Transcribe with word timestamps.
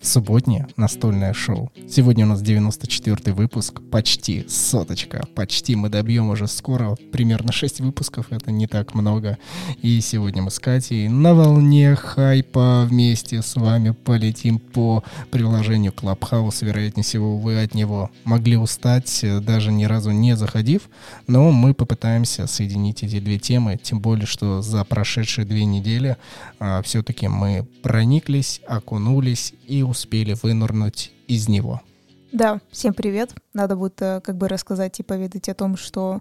субботнее 0.00 0.68
настольное 0.76 1.32
шоу. 1.32 1.72
Сегодня 1.88 2.24
у 2.24 2.28
нас 2.28 2.40
94 2.40 3.34
выпуск, 3.34 3.80
почти 3.90 4.46
соточка, 4.48 5.26
почти 5.34 5.74
мы 5.74 5.88
добьем 5.88 6.30
уже 6.30 6.46
скоро, 6.46 6.96
примерно 7.12 7.52
6 7.52 7.80
выпусков, 7.80 8.26
это 8.30 8.52
не 8.52 8.66
так 8.66 8.94
много. 8.94 9.38
И 9.82 10.00
сегодня 10.00 10.42
мы 10.42 10.50
с 10.50 10.58
Катей 10.60 11.08
на 11.08 11.34
волне 11.34 11.96
хайпа 11.96 12.86
вместе 12.88 13.42
с 13.42 13.56
вами 13.56 13.90
полетим 13.90 14.58
по 14.58 15.02
приложению 15.30 15.92
Clubhouse. 15.92 16.64
Вероятнее 16.64 17.04
всего, 17.04 17.36
вы 17.36 17.60
от 17.60 17.74
него 17.74 18.10
могли 18.24 18.56
устать, 18.56 19.24
даже 19.42 19.72
ни 19.72 19.84
разу 19.84 20.12
не 20.12 20.36
заходив, 20.36 20.88
но 21.26 21.50
мы 21.50 21.74
попытаемся 21.74 22.46
соединить 22.46 23.02
эти 23.02 23.18
две 23.18 23.38
темы, 23.38 23.78
тем 23.82 24.00
более, 24.00 24.26
что 24.26 24.62
за 24.62 24.84
прошедшие 24.84 25.44
две 25.44 25.64
недели 25.64 26.16
а, 26.60 26.82
все-таки 26.82 27.26
мы 27.28 27.66
прониклись, 27.82 28.60
окунулись 28.66 29.54
и 29.66 29.82
успели 29.98 30.34
вынырнуть 30.40 31.12
из 31.26 31.48
него. 31.48 31.80
Да, 32.32 32.60
всем 32.70 32.94
привет. 32.94 33.34
Надо 33.52 33.74
будет 33.74 34.00
э, 34.00 34.20
как 34.22 34.36
бы 34.36 34.48
рассказать 34.48 35.00
и 35.00 35.02
поведать 35.02 35.48
о 35.48 35.54
том, 35.54 35.76
что, 35.76 36.20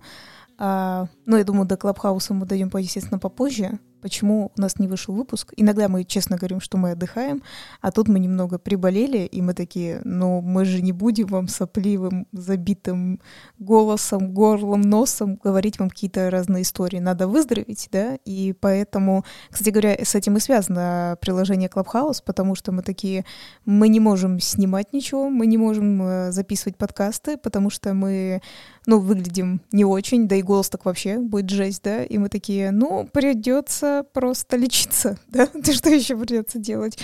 э, 0.57 1.05
ну, 1.25 1.37
я 1.37 1.43
думаю, 1.43 1.67
до 1.67 1.77
Клабхауса 1.77 2.33
мы 2.33 2.45
дойдем, 2.47 2.71
естественно, 2.75 3.19
попозже, 3.19 3.77
почему 4.01 4.51
у 4.57 4.61
нас 4.61 4.79
не 4.79 4.87
вышел 4.87 5.13
выпуск. 5.13 5.53
Иногда 5.57 5.87
мы 5.87 6.03
честно 6.03 6.37
говорим, 6.37 6.59
что 6.59 6.77
мы 6.77 6.91
отдыхаем, 6.91 7.43
а 7.81 7.91
тут 7.91 8.07
мы 8.07 8.19
немного 8.19 8.59
приболели, 8.59 9.19
и 9.19 9.41
мы 9.41 9.53
такие, 9.53 10.01
ну, 10.03 10.41
мы 10.41 10.65
же 10.65 10.81
не 10.81 10.91
будем 10.91 11.27
вам 11.27 11.47
сопливым, 11.47 12.27
забитым 12.31 13.19
голосом, 13.59 14.33
горлом, 14.33 14.81
носом 14.81 15.39
говорить 15.43 15.79
вам 15.79 15.89
какие-то 15.89 16.29
разные 16.29 16.63
истории. 16.63 16.99
Надо 16.99 17.27
выздороветь, 17.27 17.89
да, 17.91 18.17
и 18.25 18.53
поэтому, 18.59 19.25
кстати 19.49 19.69
говоря, 19.69 19.97
с 20.03 20.15
этим 20.15 20.37
и 20.37 20.39
связано 20.39 21.17
приложение 21.21 21.69
Clubhouse, 21.69 22.21
потому 22.25 22.55
что 22.55 22.71
мы 22.71 22.81
такие, 22.81 23.25
мы 23.65 23.89
не 23.89 23.99
можем 23.99 24.39
снимать 24.39 24.93
ничего, 24.93 25.29
мы 25.29 25.47
не 25.47 25.57
можем 25.57 26.01
э, 26.01 26.31
записывать 26.31 26.77
подкасты, 26.77 27.37
потому 27.37 27.69
что 27.69 27.93
мы 27.93 28.41
ну, 28.87 28.99
выглядим 28.99 29.61
не 29.71 29.85
очень, 29.85 30.27
да 30.27 30.37
и 30.37 30.41
голос 30.41 30.69
так 30.69 30.85
вообще 30.85 31.19
будет 31.19 31.49
жесть, 31.49 31.83
да, 31.83 32.03
и 32.03 32.17
мы 32.17 32.29
такие, 32.29 32.71
ну, 32.71 33.07
придется 33.11 34.05
просто 34.13 34.55
лечиться, 34.55 35.19
да, 35.27 35.45
ты 35.45 35.73
что 35.73 35.89
еще 35.89 36.17
придется 36.17 36.57
делать? 36.57 36.97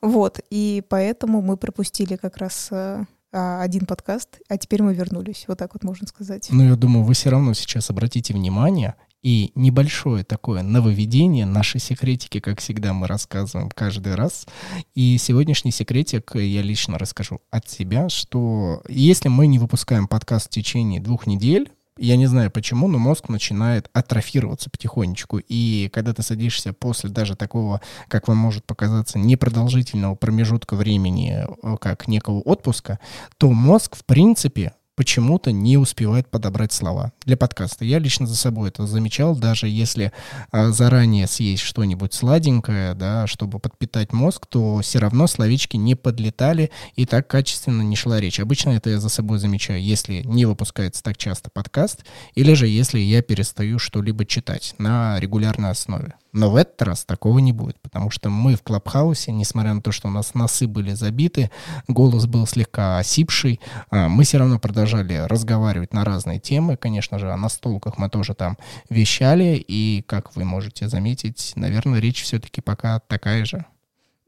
Вот, 0.00 0.40
и 0.50 0.82
поэтому 0.88 1.40
мы 1.40 1.56
пропустили 1.56 2.16
как 2.16 2.36
раз 2.36 2.68
э, 2.70 3.04
а, 3.32 3.62
один 3.62 3.86
подкаст, 3.86 4.40
а 4.48 4.58
теперь 4.58 4.82
мы 4.82 4.94
вернулись, 4.94 5.46
вот 5.48 5.58
так 5.58 5.72
вот 5.72 5.82
можно 5.84 6.06
сказать. 6.06 6.48
Ну, 6.50 6.64
я 6.64 6.76
думаю, 6.76 7.04
вы 7.04 7.14
все 7.14 7.30
равно 7.30 7.54
сейчас 7.54 7.88
обратите 7.88 8.34
внимание, 8.34 8.94
и 9.22 9.52
небольшое 9.54 10.24
такое 10.24 10.62
нововведение, 10.62 11.46
наши 11.46 11.78
секретики, 11.78 12.40
как 12.40 12.60
всегда, 12.60 12.92
мы 12.92 13.06
рассказываем 13.06 13.70
каждый 13.70 14.16
раз. 14.16 14.46
И 14.94 15.16
сегодняшний 15.18 15.70
секретик 15.70 16.32
я 16.34 16.62
лично 16.62 16.98
расскажу 16.98 17.40
от 17.50 17.68
себя, 17.68 18.08
что 18.08 18.82
если 18.88 19.28
мы 19.28 19.46
не 19.46 19.58
выпускаем 19.58 20.08
подкаст 20.08 20.46
в 20.46 20.50
течение 20.50 21.00
двух 21.00 21.26
недель, 21.26 21.70
я 21.98 22.16
не 22.16 22.26
знаю 22.26 22.50
почему, 22.50 22.88
но 22.88 22.98
мозг 22.98 23.28
начинает 23.28 23.90
атрофироваться 23.92 24.70
потихонечку. 24.70 25.38
И 25.46 25.88
когда 25.92 26.14
ты 26.14 26.22
садишься 26.22 26.72
после 26.72 27.10
даже 27.10 27.36
такого, 27.36 27.80
как 28.08 28.28
вам 28.28 28.38
может 28.38 28.64
показаться, 28.64 29.18
непродолжительного 29.18 30.14
промежутка 30.14 30.74
времени, 30.74 31.44
э, 31.44 31.76
как 31.78 32.08
некого 32.08 32.40
отпуска, 32.40 32.98
то 33.36 33.52
мозг, 33.52 33.96
в 33.96 34.04
принципе, 34.04 34.72
почему-то 35.02 35.50
не 35.50 35.78
успевает 35.78 36.28
подобрать 36.28 36.72
слова 36.72 37.12
для 37.24 37.36
подкаста. 37.36 37.84
Я 37.84 37.98
лично 37.98 38.24
за 38.24 38.36
собой 38.36 38.68
это 38.68 38.86
замечал, 38.86 39.34
даже 39.34 39.66
если 39.66 40.12
а, 40.52 40.70
заранее 40.70 41.26
съесть 41.26 41.64
что-нибудь 41.64 42.14
сладенькое, 42.14 42.94
да, 42.94 43.26
чтобы 43.26 43.58
подпитать 43.58 44.12
мозг, 44.12 44.46
то 44.46 44.78
все 44.80 45.00
равно 45.00 45.26
словечки 45.26 45.76
не 45.76 45.96
подлетали 45.96 46.70
и 46.94 47.04
так 47.04 47.26
качественно 47.26 47.82
не 47.82 47.96
шла 47.96 48.20
речь. 48.20 48.38
Обычно 48.38 48.70
это 48.70 48.90
я 48.90 49.00
за 49.00 49.08
собой 49.08 49.40
замечаю, 49.40 49.82
если 49.82 50.22
не 50.22 50.46
выпускается 50.46 51.02
так 51.02 51.16
часто 51.16 51.50
подкаст, 51.52 52.04
или 52.36 52.54
же 52.54 52.68
если 52.68 53.00
я 53.00 53.22
перестаю 53.22 53.80
что-либо 53.80 54.24
читать 54.24 54.76
на 54.78 55.18
регулярной 55.18 55.70
основе. 55.70 56.14
Но 56.32 56.50
в 56.50 56.56
этот 56.56 56.80
раз 56.80 57.04
такого 57.04 57.38
не 57.40 57.52
будет, 57.52 57.78
потому 57.80 58.10
что 58.10 58.30
мы 58.30 58.56
в 58.56 58.62
Клабхаусе, 58.62 59.32
несмотря 59.32 59.74
на 59.74 59.82
то, 59.82 59.92
что 59.92 60.08
у 60.08 60.10
нас 60.10 60.32
носы 60.32 60.66
были 60.66 60.92
забиты, 60.94 61.50
голос 61.88 62.26
был 62.26 62.46
слегка 62.46 62.98
осипший, 62.98 63.60
а, 63.90 64.08
мы 64.08 64.24
все 64.24 64.38
равно 64.38 64.58
продолжали 64.58 65.14
разговаривать 65.14 65.92
на 65.92 66.04
разные 66.04 66.40
темы. 66.40 66.76
Конечно 66.78 67.18
же, 67.18 67.30
о 67.30 67.36
настолках 67.36 67.98
мы 67.98 68.08
тоже 68.08 68.34
там 68.34 68.56
вещали, 68.88 69.62
и, 69.66 70.02
как 70.06 70.34
вы 70.34 70.44
можете 70.44 70.88
заметить, 70.88 71.52
наверное, 71.54 72.00
речь 72.00 72.22
все-таки 72.22 72.62
пока 72.62 73.00
такая 73.00 73.44
же. 73.44 73.66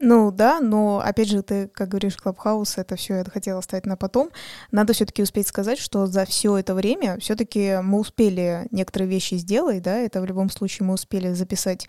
Ну 0.01 0.29
да, 0.29 0.59
но 0.59 0.99
опять 0.99 1.29
же, 1.29 1.41
ты, 1.41 1.69
как 1.69 1.87
говоришь, 1.87 2.17
Clubhouse, 2.17 2.77
это 2.77 2.97
все 2.97 3.15
я 3.15 3.23
хотела 3.23 3.59
оставить 3.59 3.85
на 3.85 3.95
потом. 3.95 4.29
Надо 4.69 4.91
все-таки 4.91 5.23
успеть 5.23 5.47
сказать, 5.47 5.79
что 5.79 6.05
за 6.05 6.25
все 6.25 6.57
это 6.57 6.73
время 6.75 7.17
все-таки 7.19 7.79
мы 7.81 7.99
успели 7.99 8.67
некоторые 8.71 9.07
вещи 9.07 9.35
сделать, 9.35 9.81
да, 9.83 9.95
это 9.95 10.19
в 10.19 10.25
любом 10.25 10.49
случае 10.49 10.85
мы 10.85 10.95
успели 10.95 11.31
записать 11.31 11.87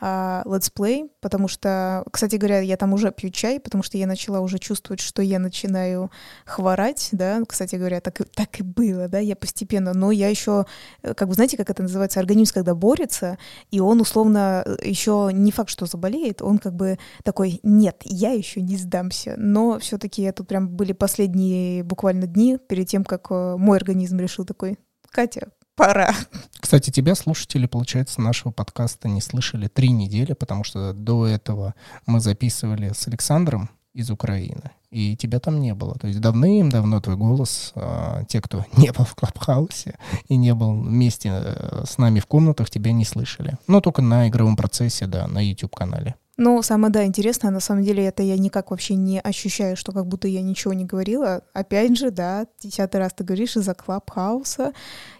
летсплей, 0.00 1.10
потому 1.20 1.48
что, 1.48 2.04
кстати 2.12 2.36
говоря, 2.36 2.60
я 2.60 2.76
там 2.76 2.92
уже 2.92 3.10
пью 3.10 3.30
чай, 3.30 3.58
потому 3.58 3.82
что 3.82 3.98
я 3.98 4.06
начала 4.06 4.40
уже 4.40 4.58
чувствовать, 4.58 5.00
что 5.00 5.22
я 5.22 5.38
начинаю 5.38 6.10
хворать, 6.44 7.08
да, 7.12 7.40
кстати 7.48 7.76
говоря, 7.76 8.00
так, 8.00 8.20
так 8.34 8.60
и 8.60 8.62
было, 8.62 9.08
да, 9.08 9.18
я 9.18 9.36
постепенно, 9.36 9.92
но 9.94 10.10
я 10.10 10.28
еще, 10.28 10.66
э, 11.02 11.14
как 11.14 11.28
бы, 11.28 11.34
знаете, 11.34 11.56
как 11.56 11.70
это 11.70 11.82
называется, 11.82 12.20
организм, 12.20 12.54
когда 12.54 12.74
борется, 12.74 13.38
и 13.70 13.80
он 13.80 14.00
условно 14.00 14.62
э, 14.64 14.76
еще 14.84 15.30
не 15.32 15.50
факт, 15.50 15.70
что 15.70 15.86
заболеет, 15.86 16.42
он 16.42 16.58
как 16.58 16.74
бы 16.74 16.98
такой, 17.24 17.60
нет, 17.62 18.02
я 18.04 18.30
еще 18.32 18.60
не 18.60 18.76
сдамся, 18.76 19.34
но 19.36 19.78
все-таки 19.78 20.22
это 20.22 20.44
прям 20.44 20.68
были 20.68 20.92
последние 20.92 21.82
буквально 21.82 22.26
дни 22.26 22.58
перед 22.68 22.86
тем, 22.88 23.04
как 23.04 23.28
э, 23.30 23.56
мой 23.56 23.76
организм 23.76 24.18
решил 24.18 24.44
такой, 24.44 24.78
Катя, 25.10 25.48
пора. 25.78 26.14
Кстати, 26.60 26.90
тебя 26.90 27.14
слушатели, 27.14 27.66
получается, 27.66 28.20
нашего 28.20 28.50
подкаста 28.50 29.08
не 29.08 29.20
слышали 29.20 29.68
три 29.68 29.90
недели, 29.90 30.32
потому 30.34 30.64
что 30.64 30.92
до 30.92 31.26
этого 31.26 31.74
мы 32.04 32.20
записывали 32.20 32.92
с 32.92 33.06
Александром 33.06 33.70
из 33.94 34.10
Украины, 34.10 34.72
и 34.90 35.16
тебя 35.16 35.38
там 35.38 35.60
не 35.60 35.74
было. 35.74 35.94
То 35.94 36.08
есть 36.08 36.20
давным-давно 36.20 37.00
твой 37.00 37.16
голос, 37.16 37.72
э, 37.74 38.24
те, 38.28 38.40
кто 38.40 38.64
не 38.76 38.92
был 38.92 39.04
в 39.04 39.14
Клабхаусе 39.14 39.96
и 40.28 40.36
не 40.36 40.52
был 40.52 40.72
вместе 40.72 41.30
э, 41.32 41.84
с 41.86 41.96
нами 41.96 42.20
в 42.20 42.26
комнатах, 42.26 42.70
тебя 42.70 42.92
не 42.92 43.04
слышали. 43.04 43.56
Но 43.68 43.80
только 43.80 44.02
на 44.02 44.28
игровом 44.28 44.56
процессе, 44.56 45.06
да, 45.06 45.26
на 45.28 45.38
YouTube-канале. 45.38 46.16
Ну, 46.40 46.62
самое, 46.62 46.92
да, 46.92 47.04
интересное, 47.04 47.50
на 47.50 47.58
самом 47.58 47.82
деле, 47.82 48.04
это 48.04 48.22
я 48.22 48.38
никак 48.38 48.70
вообще 48.70 48.94
не 48.94 49.20
ощущаю, 49.20 49.76
что 49.76 49.90
как 49.90 50.06
будто 50.06 50.28
я 50.28 50.40
ничего 50.40 50.72
не 50.72 50.84
говорила. 50.84 51.42
Опять 51.52 51.98
же, 51.98 52.12
да, 52.12 52.46
десятый 52.62 53.00
раз 53.00 53.12
ты 53.12 53.24
говоришь 53.24 53.56
из-за 53.56 53.74
Клабхауса, 53.74 54.72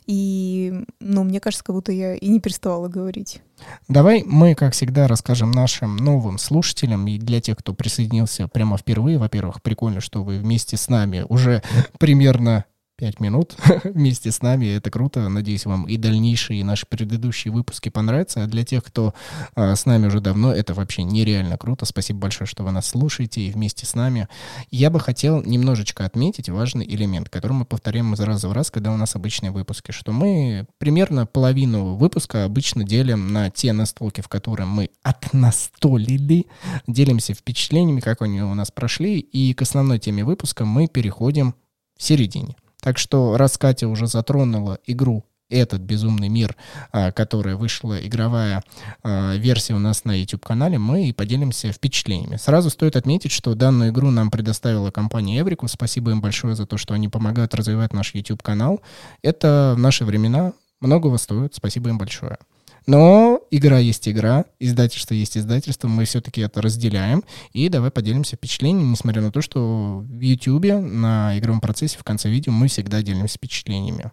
и, 0.06 0.72
ну, 1.00 1.24
мне 1.24 1.40
кажется, 1.40 1.64
как 1.64 1.74
будто 1.74 1.90
я 1.90 2.14
и 2.14 2.28
не 2.28 2.38
переставала 2.38 2.86
говорить. 2.86 3.42
Давай 3.88 4.22
мы, 4.24 4.54
как 4.54 4.74
всегда, 4.74 5.08
расскажем 5.08 5.50
нашим 5.50 5.96
новым 5.96 6.38
слушателям 6.38 7.04
и 7.08 7.18
для 7.18 7.40
тех, 7.40 7.58
кто 7.58 7.74
присоединился 7.74 8.46
прямо 8.46 8.78
впервые. 8.78 9.18
Во-первых, 9.18 9.60
прикольно, 9.60 10.00
что 10.00 10.22
вы 10.22 10.38
вместе 10.38 10.76
с 10.76 10.88
нами 10.88 11.26
уже 11.28 11.64
примерно 11.98 12.64
пять 12.98 13.20
минут 13.20 13.56
вместе 13.84 14.32
с 14.32 14.42
нами. 14.42 14.66
Это 14.66 14.90
круто. 14.90 15.28
Надеюсь, 15.28 15.64
вам 15.64 15.84
и 15.84 15.96
дальнейшие, 15.96 16.60
и 16.60 16.64
наши 16.64 16.84
предыдущие 16.84 17.52
выпуски 17.52 17.88
понравятся. 17.88 18.42
А 18.42 18.46
для 18.46 18.64
тех, 18.64 18.84
кто 18.84 19.14
а, 19.54 19.76
с 19.76 19.86
нами 19.86 20.08
уже 20.08 20.20
давно, 20.20 20.52
это 20.52 20.74
вообще 20.74 21.04
нереально 21.04 21.56
круто. 21.56 21.86
Спасибо 21.86 22.18
большое, 22.18 22.48
что 22.48 22.64
вы 22.64 22.72
нас 22.72 22.86
слушаете 22.86 23.40
и 23.42 23.52
вместе 23.52 23.86
с 23.86 23.94
нами. 23.94 24.28
Я 24.70 24.90
бы 24.90 24.98
хотел 24.98 25.42
немножечко 25.42 26.04
отметить 26.04 26.48
важный 26.48 26.84
элемент, 26.84 27.28
который 27.28 27.52
мы 27.52 27.64
повторяем 27.64 28.12
из 28.14 28.20
раза 28.20 28.48
в 28.48 28.52
раз, 28.52 28.70
когда 28.72 28.92
у 28.92 28.96
нас 28.96 29.14
обычные 29.14 29.52
выпуски, 29.52 29.92
что 29.92 30.10
мы 30.10 30.66
примерно 30.78 31.24
половину 31.24 31.94
выпуска 31.94 32.44
обычно 32.44 32.82
делим 32.82 33.32
на 33.32 33.48
те 33.48 33.72
настолки, 33.72 34.22
в 34.22 34.28
которые 34.28 34.66
мы 34.66 34.90
отнастолили, 35.04 36.46
делимся 36.88 37.32
впечатлениями, 37.32 38.00
как 38.00 38.22
они 38.22 38.42
у 38.42 38.54
нас 38.54 38.72
прошли, 38.72 39.20
и 39.20 39.54
к 39.54 39.62
основной 39.62 40.00
теме 40.00 40.24
выпуска 40.24 40.64
мы 40.64 40.88
переходим 40.88 41.54
в 41.96 42.02
середине. 42.02 42.56
Так 42.88 42.96
что 42.96 43.36
раз 43.36 43.58
Катя 43.58 43.86
уже 43.86 44.06
затронула 44.06 44.78
игру 44.86 45.22
этот 45.50 45.82
безумный 45.82 46.30
мир, 46.30 46.56
а, 46.90 47.12
которая 47.12 47.54
вышла, 47.54 47.98
игровая 48.00 48.64
а, 49.02 49.34
версия 49.36 49.74
у 49.74 49.78
нас 49.78 50.06
на 50.06 50.18
YouTube-канале, 50.18 50.78
мы 50.78 51.06
и 51.06 51.12
поделимся 51.12 51.70
впечатлениями. 51.70 52.36
Сразу 52.36 52.70
стоит 52.70 52.96
отметить, 52.96 53.30
что 53.30 53.54
данную 53.54 53.90
игру 53.90 54.10
нам 54.10 54.30
предоставила 54.30 54.90
компания 54.90 55.38
Эврику. 55.38 55.68
Спасибо 55.68 56.12
им 56.12 56.22
большое 56.22 56.54
за 56.54 56.64
то, 56.64 56.78
что 56.78 56.94
они 56.94 57.10
помогают 57.10 57.54
развивать 57.54 57.92
наш 57.92 58.14
YouTube-канал. 58.14 58.80
Это 59.20 59.74
в 59.76 59.78
наши 59.78 60.06
времена 60.06 60.54
многого 60.80 61.18
стоит. 61.18 61.54
Спасибо 61.54 61.90
им 61.90 61.98
большое. 61.98 62.38
Но 62.88 63.42
игра 63.50 63.78
есть 63.80 64.08
игра, 64.08 64.46
издательство 64.58 65.12
есть 65.12 65.36
издательство, 65.36 65.88
мы 65.88 66.06
все-таки 66.06 66.40
это 66.40 66.62
разделяем. 66.62 67.22
И 67.52 67.68
давай 67.68 67.90
поделимся 67.90 68.36
впечатлениями, 68.36 68.92
несмотря 68.92 69.20
на 69.20 69.30
то, 69.30 69.42
что 69.42 69.98
в 70.08 70.20
YouTube 70.20 70.64
на 70.64 71.38
игровом 71.38 71.60
процессе 71.60 71.98
в 71.98 72.02
конце 72.02 72.30
видео 72.30 72.50
мы 72.50 72.68
всегда 72.68 73.02
делимся 73.02 73.36
впечатлениями. 73.36 74.10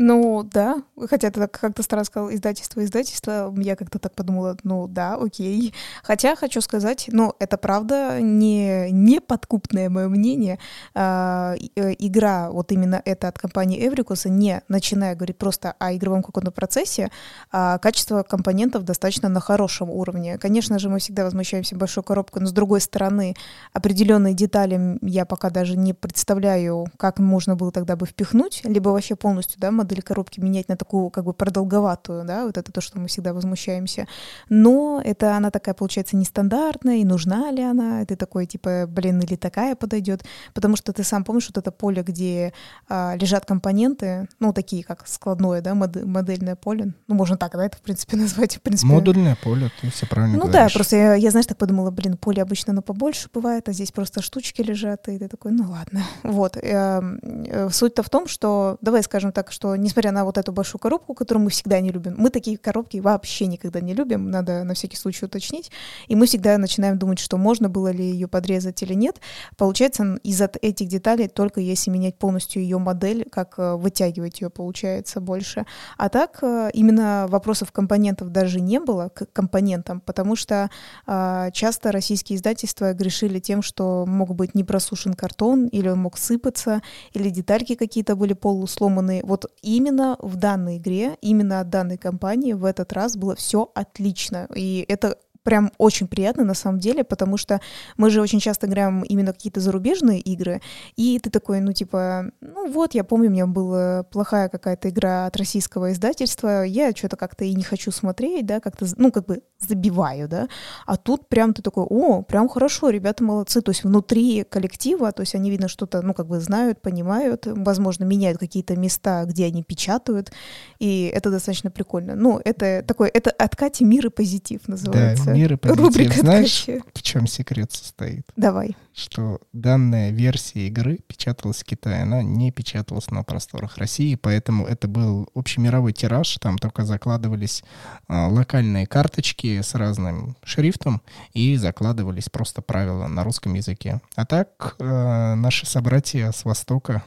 Ну, 0.00 0.44
да. 0.44 0.84
Хотя 1.10 1.28
ты 1.32 1.48
как-то 1.48 1.82
старо 1.82 2.04
сказал 2.04 2.32
издательство, 2.32 2.84
издательство. 2.84 3.52
Я 3.56 3.74
как-то 3.74 3.98
так 3.98 4.14
подумала, 4.14 4.56
ну 4.62 4.86
да, 4.86 5.16
окей. 5.16 5.74
Хотя 6.04 6.36
хочу 6.36 6.60
сказать, 6.60 7.06
ну, 7.10 7.34
это 7.40 7.58
правда 7.58 8.20
не, 8.20 8.92
не 8.92 9.20
подкупное 9.20 9.90
мое 9.90 10.08
мнение. 10.08 10.60
А, 10.94 11.56
э, 11.74 11.94
игра, 11.98 12.52
вот 12.52 12.70
именно 12.70 13.02
это 13.04 13.26
от 13.26 13.40
компании 13.40 13.84
Эврикуса, 13.84 14.28
не 14.28 14.62
начиная 14.68 15.16
говорить 15.16 15.36
просто 15.36 15.74
о 15.80 15.92
игровом 15.92 16.22
каком-то 16.22 16.52
процессе, 16.52 17.10
а 17.50 17.78
качество 17.78 18.22
компонентов 18.22 18.84
достаточно 18.84 19.28
на 19.28 19.40
хорошем 19.40 19.90
уровне. 19.90 20.38
Конечно 20.38 20.78
же, 20.78 20.90
мы 20.90 21.00
всегда 21.00 21.24
возмущаемся 21.24 21.74
большой 21.74 22.04
коробкой, 22.04 22.42
но 22.42 22.48
с 22.48 22.52
другой 22.52 22.80
стороны, 22.80 23.34
определенные 23.72 24.34
детали 24.34 24.96
я 25.02 25.24
пока 25.24 25.50
даже 25.50 25.76
не 25.76 25.92
представляю, 25.92 26.86
как 26.98 27.18
можно 27.18 27.56
было 27.56 27.72
тогда 27.72 27.96
бы 27.96 28.06
впихнуть, 28.06 28.60
либо 28.62 28.90
вообще 28.90 29.16
полностью, 29.16 29.58
да, 29.58 29.72
модель 29.88 30.02
коробки 30.02 30.40
менять 30.40 30.68
на 30.68 30.76
такую 30.76 31.08
как 31.10 31.24
бы 31.24 31.32
продолговатую, 31.32 32.24
да, 32.24 32.44
вот 32.44 32.58
это 32.58 32.70
то, 32.72 32.80
что 32.80 32.98
мы 32.98 33.08
всегда 33.08 33.32
возмущаемся. 33.32 34.06
Но 34.50 35.00
это 35.02 35.34
она 35.36 35.50
такая, 35.50 35.74
получается, 35.74 36.16
нестандартная, 36.16 36.96
и 36.96 37.04
нужна 37.04 37.50
ли 37.50 37.62
она? 37.62 38.04
Ты 38.04 38.16
такой, 38.16 38.44
типа, 38.46 38.84
блин, 38.86 39.20
или 39.20 39.36
такая 39.36 39.74
подойдет? 39.74 40.24
Потому 40.54 40.76
что 40.76 40.92
ты 40.92 41.04
сам 41.04 41.24
помнишь 41.24 41.48
вот 41.48 41.56
это 41.58 41.70
поле, 41.72 42.02
где 42.02 42.52
а, 42.88 43.14
лежат 43.16 43.46
компоненты, 43.46 44.28
ну, 44.40 44.52
такие 44.52 44.84
как 44.84 45.06
складное, 45.08 45.60
да, 45.62 45.72
мод- 45.72 46.04
модельное 46.04 46.56
поле. 46.56 46.92
Ну, 47.06 47.14
можно 47.14 47.36
так, 47.36 47.52
да, 47.52 47.64
это, 47.64 47.76
в 47.78 47.80
принципе, 47.80 48.16
назвать. 48.18 48.56
В 48.56 48.60
принципе. 48.60 48.92
Модульное 48.92 49.36
поле, 49.42 49.70
ты 49.80 49.90
все 49.90 50.06
правильно 50.06 50.36
Ну 50.36 50.46
говоришь. 50.48 50.72
да, 50.72 50.74
просто 50.74 50.96
я, 50.96 51.14
я, 51.14 51.30
знаешь, 51.30 51.46
так 51.46 51.56
подумала, 51.56 51.90
блин, 51.90 52.16
поле 52.16 52.42
обычно, 52.42 52.72
оно 52.72 52.82
побольше 52.82 53.28
бывает, 53.32 53.68
а 53.68 53.72
здесь 53.72 53.90
просто 53.92 54.20
штучки 54.22 54.60
лежат, 54.62 55.08
и 55.08 55.18
ты 55.18 55.28
такой, 55.28 55.52
ну 55.52 55.70
ладно. 55.70 56.02
Вот. 56.22 56.56
Эм, 56.60 57.20
э, 57.46 57.70
суть-то 57.70 58.02
в 58.02 58.10
том, 58.10 58.26
что, 58.28 58.76
давай 58.80 59.02
скажем 59.02 59.32
так, 59.32 59.52
что 59.52 59.74
несмотря 59.78 60.12
на 60.12 60.24
вот 60.24 60.38
эту 60.38 60.52
большую 60.52 60.80
коробку, 60.80 61.14
которую 61.14 61.44
мы 61.44 61.50
всегда 61.50 61.80
не 61.80 61.90
любим, 61.90 62.14
мы 62.18 62.30
такие 62.30 62.58
коробки 62.58 62.98
вообще 62.98 63.46
никогда 63.46 63.80
не 63.80 63.94
любим, 63.94 64.30
надо 64.30 64.64
на 64.64 64.74
всякий 64.74 64.96
случай 64.96 65.24
уточнить, 65.24 65.70
и 66.06 66.16
мы 66.16 66.26
всегда 66.26 66.58
начинаем 66.58 66.98
думать, 66.98 67.18
что 67.18 67.36
можно 67.36 67.68
было 67.68 67.90
ли 67.90 68.04
ее 68.04 68.28
подрезать 68.28 68.82
или 68.82 68.94
нет. 68.94 69.20
Получается, 69.56 70.18
из 70.22 70.40
этих 70.40 70.88
деталей 70.88 71.28
только 71.28 71.60
если 71.60 71.90
менять 71.90 72.16
полностью 72.16 72.62
ее 72.62 72.78
модель, 72.78 73.26
как 73.30 73.54
э, 73.58 73.74
вытягивать 73.74 74.40
ее 74.40 74.50
получается 74.50 75.20
больше. 75.20 75.66
А 75.96 76.08
так 76.08 76.38
э, 76.42 76.70
именно 76.72 77.26
вопросов 77.28 77.72
компонентов 77.72 78.30
даже 78.30 78.60
не 78.60 78.80
было 78.80 79.08
к 79.08 79.26
компонентам, 79.32 80.00
потому 80.00 80.36
что 80.36 80.70
э, 81.06 81.50
часто 81.52 81.92
российские 81.92 82.36
издательства 82.36 82.92
грешили 82.92 83.38
тем, 83.38 83.62
что 83.62 84.04
мог 84.06 84.34
быть 84.34 84.54
не 84.54 84.64
просушен 84.64 85.14
картон, 85.14 85.66
или 85.66 85.88
он 85.88 85.98
мог 85.98 86.18
сыпаться, 86.18 86.82
или 87.12 87.30
детальки 87.30 87.74
какие-то 87.74 88.16
были 88.16 88.32
полусломанные. 88.32 89.22
Вот 89.24 89.46
именно 89.62 90.16
в 90.20 90.36
данной 90.36 90.78
игре, 90.78 91.16
именно 91.20 91.60
от 91.60 91.70
данной 91.70 91.98
компании 91.98 92.52
в 92.52 92.64
этот 92.64 92.92
раз 92.92 93.16
было 93.16 93.34
все 93.34 93.70
отлично. 93.74 94.48
И 94.54 94.84
это 94.88 95.18
прям 95.48 95.72
очень 95.78 96.08
приятно 96.08 96.44
на 96.44 96.52
самом 96.52 96.78
деле, 96.78 97.04
потому 97.04 97.38
что 97.38 97.62
мы 97.96 98.10
же 98.10 98.20
очень 98.20 98.38
часто 98.38 98.66
играем 98.66 99.02
именно 99.02 99.32
какие-то 99.32 99.60
зарубежные 99.60 100.20
игры, 100.20 100.60
и 100.94 101.18
ты 101.18 101.30
такой, 101.30 101.60
ну 101.60 101.72
типа, 101.72 102.26
ну 102.42 102.70
вот, 102.70 102.92
я 102.92 103.02
помню, 103.02 103.30
у 103.30 103.32
меня 103.32 103.46
была 103.46 104.02
плохая 104.02 104.50
какая-то 104.50 104.90
игра 104.90 105.24
от 105.24 105.38
российского 105.38 105.90
издательства, 105.92 106.64
я 106.64 106.92
что-то 106.94 107.16
как-то 107.16 107.46
и 107.46 107.54
не 107.54 107.62
хочу 107.62 107.90
смотреть, 107.90 108.44
да, 108.44 108.60
как-то, 108.60 108.84
ну 108.98 109.10
как 109.10 109.24
бы 109.24 109.40
забиваю, 109.58 110.28
да, 110.28 110.48
а 110.84 110.98
тут 110.98 111.30
прям 111.30 111.54
ты 111.54 111.62
такой, 111.62 111.84
о, 111.88 112.20
прям 112.20 112.50
хорошо, 112.50 112.90
ребята 112.90 113.24
молодцы, 113.24 113.62
то 113.62 113.70
есть 113.70 113.84
внутри 113.84 114.44
коллектива, 114.44 115.12
то 115.12 115.22
есть 115.22 115.34
они, 115.34 115.50
видно, 115.50 115.68
что-то, 115.68 116.02
ну 116.02 116.12
как 116.12 116.26
бы 116.26 116.40
знают, 116.40 116.82
понимают, 116.82 117.46
возможно, 117.46 118.04
меняют 118.04 118.38
какие-то 118.38 118.76
места, 118.76 119.24
где 119.24 119.46
они 119.46 119.62
печатают, 119.62 120.30
и 120.78 121.10
это 121.14 121.30
достаточно 121.30 121.70
прикольно. 121.70 122.14
Ну, 122.14 122.38
это 122.44 122.84
такой, 122.86 123.08
это 123.08 123.30
от 123.30 123.56
Кати 123.56 123.86
мир 123.86 124.08
и 124.08 124.10
позитив 124.10 124.68
называется. 124.68 125.24
Да, 125.24 125.37
позитив. 125.56 125.84
Рубрика 125.84 126.20
Знаешь, 126.20 126.62
Ткачи. 126.62 126.82
в 126.94 127.02
чем 127.02 127.26
секрет 127.26 127.72
состоит? 127.72 128.26
Давай. 128.36 128.76
Что 128.94 129.40
данная 129.52 130.10
версия 130.10 130.66
игры 130.66 130.98
печаталась 131.06 131.62
в 131.62 131.64
Китае, 131.64 132.02
она 132.02 132.22
не 132.22 132.50
печаталась 132.50 133.10
на 133.10 133.22
просторах 133.22 133.78
России, 133.78 134.16
поэтому 134.16 134.66
это 134.66 134.88
был 134.88 135.28
общемировой 135.34 135.92
тираж, 135.92 136.36
там 136.40 136.58
только 136.58 136.84
закладывались 136.84 137.62
а, 138.08 138.28
локальные 138.28 138.86
карточки 138.86 139.60
с 139.60 139.74
разным 139.74 140.36
шрифтом 140.42 141.00
и 141.32 141.56
закладывались 141.56 142.28
просто 142.28 142.60
правила 142.62 143.06
на 143.06 143.22
русском 143.24 143.54
языке. 143.54 144.00
А 144.16 144.26
так 144.26 144.76
а, 144.80 145.34
наши 145.36 145.66
собратья 145.66 146.32
с 146.32 146.44
Востока 146.44 147.04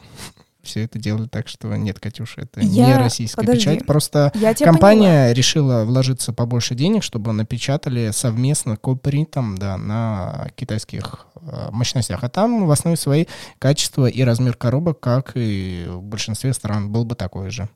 все 0.63 0.83
это 0.83 0.99
делали 0.99 1.27
так, 1.27 1.47
что 1.47 1.75
нет, 1.75 1.99
Катюша, 1.99 2.41
это 2.41 2.61
не 2.61 2.77
Я- 2.79 2.99
российская 2.99 3.41
подожди. 3.41 3.61
печать, 3.61 3.85
просто 3.85 4.31
Я 4.35 4.53
Компания 4.53 5.33
решила 5.33 5.83
вложиться 5.83 6.33
побольше 6.33 6.75
денег, 6.75 7.03
чтобы 7.03 7.33
напечатали 7.33 8.11
совместно 8.11 8.77
копринтом 8.77 9.57
да, 9.57 9.77
на 9.77 10.49
китайских 10.55 11.27
э, 11.35 11.69
мощностях. 11.71 12.23
А 12.23 12.29
там 12.29 12.65
в 12.65 12.71
основе 12.71 12.97
своей 12.97 13.27
качество 13.59 14.05
и 14.05 14.23
размер 14.23 14.55
коробок, 14.55 14.99
как 14.99 15.31
и 15.35 15.85
в 15.87 16.01
большинстве 16.01 16.53
стран, 16.53 16.91
был 16.91 17.05
бы 17.05 17.15
такой 17.15 17.49
же. 17.49 17.69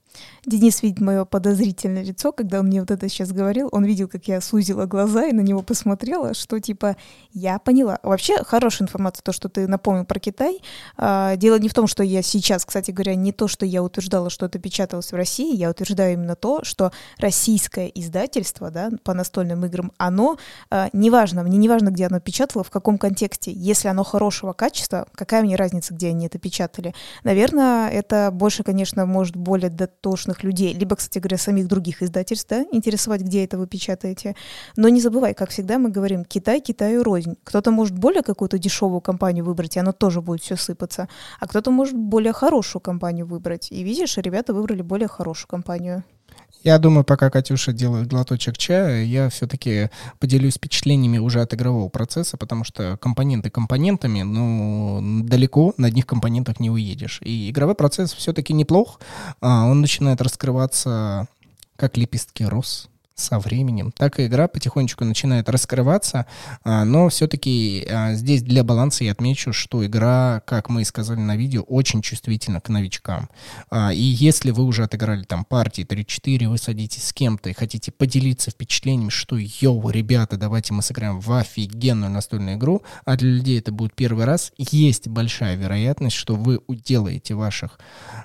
Денис 0.45 0.83
видит 0.83 0.99
мое 0.99 1.25
подозрительное 1.25 2.03
лицо, 2.03 2.31
когда 2.31 2.59
он 2.59 2.67
мне 2.67 2.79
вот 2.79 2.91
это 2.91 3.09
сейчас 3.09 3.31
говорил. 3.31 3.69
Он 3.71 3.83
видел, 3.83 4.07
как 4.07 4.27
я 4.27 4.41
сузила 4.41 4.85
глаза 4.85 5.25
и 5.25 5.33
на 5.33 5.41
него 5.41 5.61
посмотрела, 5.61 6.33
что 6.33 6.59
типа 6.59 6.95
я 7.33 7.59
поняла. 7.59 7.99
Вообще 8.03 8.43
хорошая 8.43 8.87
информация, 8.87 9.23
то, 9.23 9.31
что 9.31 9.49
ты 9.49 9.67
напомнил 9.67 10.05
про 10.05 10.19
Китай. 10.19 10.59
А, 10.97 11.35
дело 11.35 11.57
не 11.59 11.69
в 11.69 11.73
том, 11.73 11.87
что 11.87 12.03
я 12.03 12.21
сейчас, 12.21 12.65
кстати 12.65 12.91
говоря, 12.91 13.15
не 13.15 13.31
то, 13.31 13.47
что 13.47 13.65
я 13.65 13.81
утверждала, 13.81 14.29
что 14.29 14.45
это 14.45 14.59
печаталось 14.59 15.11
в 15.11 15.15
России, 15.15 15.55
я 15.55 15.69
утверждаю 15.69 16.13
именно 16.13 16.35
то, 16.35 16.63
что 16.63 16.91
российское 17.17 17.87
издательство 17.87 18.69
да, 18.69 18.89
по 19.03 19.13
настольным 19.13 19.65
играм, 19.65 19.91
оно 19.97 20.37
а, 20.69 20.89
неважно, 20.93 21.43
мне 21.43 21.57
не 21.57 21.69
важно, 21.69 21.89
где 21.89 22.05
оно 22.05 22.19
печатало, 22.19 22.63
в 22.63 22.69
каком 22.69 22.97
контексте. 22.97 23.51
Если 23.51 23.87
оно 23.87 24.03
хорошего 24.03 24.53
качества, 24.53 25.07
какая 25.13 25.41
мне 25.41 25.55
разница, 25.55 25.93
где 25.93 26.09
они 26.09 26.27
это 26.27 26.37
печатали? 26.39 26.93
Наверное, 27.23 27.89
это 27.89 28.29
больше, 28.31 28.63
конечно, 28.63 29.05
может 29.05 29.35
более 29.35 29.69
дотошных 30.05 30.43
людей, 30.43 30.73
либо, 30.73 30.95
кстати 30.95 31.19
говоря, 31.19 31.37
самих 31.37 31.67
других 31.67 32.03
издательств, 32.03 32.47
да, 32.49 32.65
интересовать, 32.71 33.21
где 33.21 33.43
это 33.43 33.57
вы 33.57 33.67
печатаете. 33.67 34.35
Но 34.77 34.89
не 34.89 35.01
забывай, 35.01 35.33
как 35.33 35.49
всегда 35.49 35.79
мы 35.79 35.89
говорим, 35.89 36.25
Китай 36.25 36.61
Китаю 36.61 37.03
рознь. 37.03 37.35
Кто-то 37.43 37.71
может 37.71 37.97
более 37.97 38.21
какую-то 38.21 38.57
дешевую 38.57 39.01
компанию 39.01 39.45
выбрать, 39.45 39.77
и 39.77 39.79
оно 39.79 39.91
тоже 39.91 40.21
будет 40.21 40.41
все 40.41 40.55
сыпаться, 40.55 41.07
а 41.39 41.47
кто-то 41.47 41.71
может 41.71 41.95
более 41.95 42.33
хорошую 42.33 42.81
компанию 42.81 43.25
выбрать. 43.25 43.71
И 43.71 43.83
видишь, 43.83 44.17
ребята 44.17 44.53
выбрали 44.53 44.83
более 44.83 45.07
хорошую 45.07 45.47
компанию. 45.47 46.03
Я 46.65 46.79
думаю, 46.79 47.03
пока 47.03 47.29
Катюша 47.29 47.73
делает 47.73 48.07
глоточек 48.07 48.57
чая, 48.57 49.03
я 49.03 49.29
все-таки 49.29 49.91
поделюсь 50.17 50.55
впечатлениями 50.55 51.19
уже 51.19 51.41
от 51.41 51.53
игрового 51.53 51.89
процесса, 51.89 52.37
потому 52.37 52.63
что 52.63 52.97
компоненты 52.97 53.51
компонентами, 53.51 54.23
но 54.23 54.99
далеко 55.21 55.75
на 55.77 55.89
одних 55.89 56.07
компонентах 56.07 56.59
не 56.59 56.71
уедешь. 56.71 57.19
И 57.21 57.51
игровой 57.51 57.75
процесс 57.75 58.13
все-таки 58.13 58.51
неплох. 58.51 58.99
А, 59.41 59.65
Он 59.65 59.79
начинает 59.79 60.21
раскрываться 60.21 61.27
как 61.75 61.97
лепестки 61.97 62.43
роз 62.43 62.89
со 63.15 63.39
временем, 63.39 63.91
так 63.91 64.19
и 64.19 64.25
игра 64.25 64.47
потихонечку 64.47 65.05
начинает 65.05 65.49
раскрываться, 65.49 66.25
а, 66.63 66.83
но 66.83 67.09
все-таки 67.09 67.87
здесь 68.11 68.43
для 68.43 68.63
баланса 68.63 69.05
я 69.05 69.13
отмечу, 69.13 69.53
что 69.53 69.85
игра, 69.85 70.41
как 70.45 70.69
мы 70.69 70.81
и 70.81 70.85
сказали 70.85 71.19
на 71.19 71.37
видео, 71.37 71.61
очень 71.63 72.01
чувствительна 72.01 72.59
к 72.59 72.69
новичкам. 72.69 73.29
А, 73.69 73.93
И 73.93 74.01
если 74.01 74.51
вы 74.51 74.63
уже 74.63 74.83
отыграли 74.83 75.23
там 75.23 75.45
партии 75.45 75.85
3-4, 75.85 76.49
вы 76.49 76.57
садитесь 76.57 77.05
с 77.07 77.13
кем-то 77.13 77.49
и 77.49 77.53
хотите 77.53 77.91
поделиться 77.91 78.51
впечатлениями, 78.51 79.09
что 79.09 79.37
йоу, 79.37 79.89
ребята, 79.89 80.37
давайте 80.37 80.73
мы 80.73 80.81
сыграем 80.81 81.19
в 81.19 81.31
офигенную 81.31 82.11
настольную 82.11 82.57
игру, 82.57 82.83
а 83.05 83.15
для 83.15 83.29
людей 83.29 83.59
это 83.59 83.71
будет 83.71 83.95
первый 83.95 84.25
раз, 84.25 84.51
есть 84.57 85.07
большая 85.07 85.55
вероятность, 85.55 86.15
что 86.15 86.35
вы 86.35 86.59
уделаете 86.67 87.33
ваших, 87.35 87.79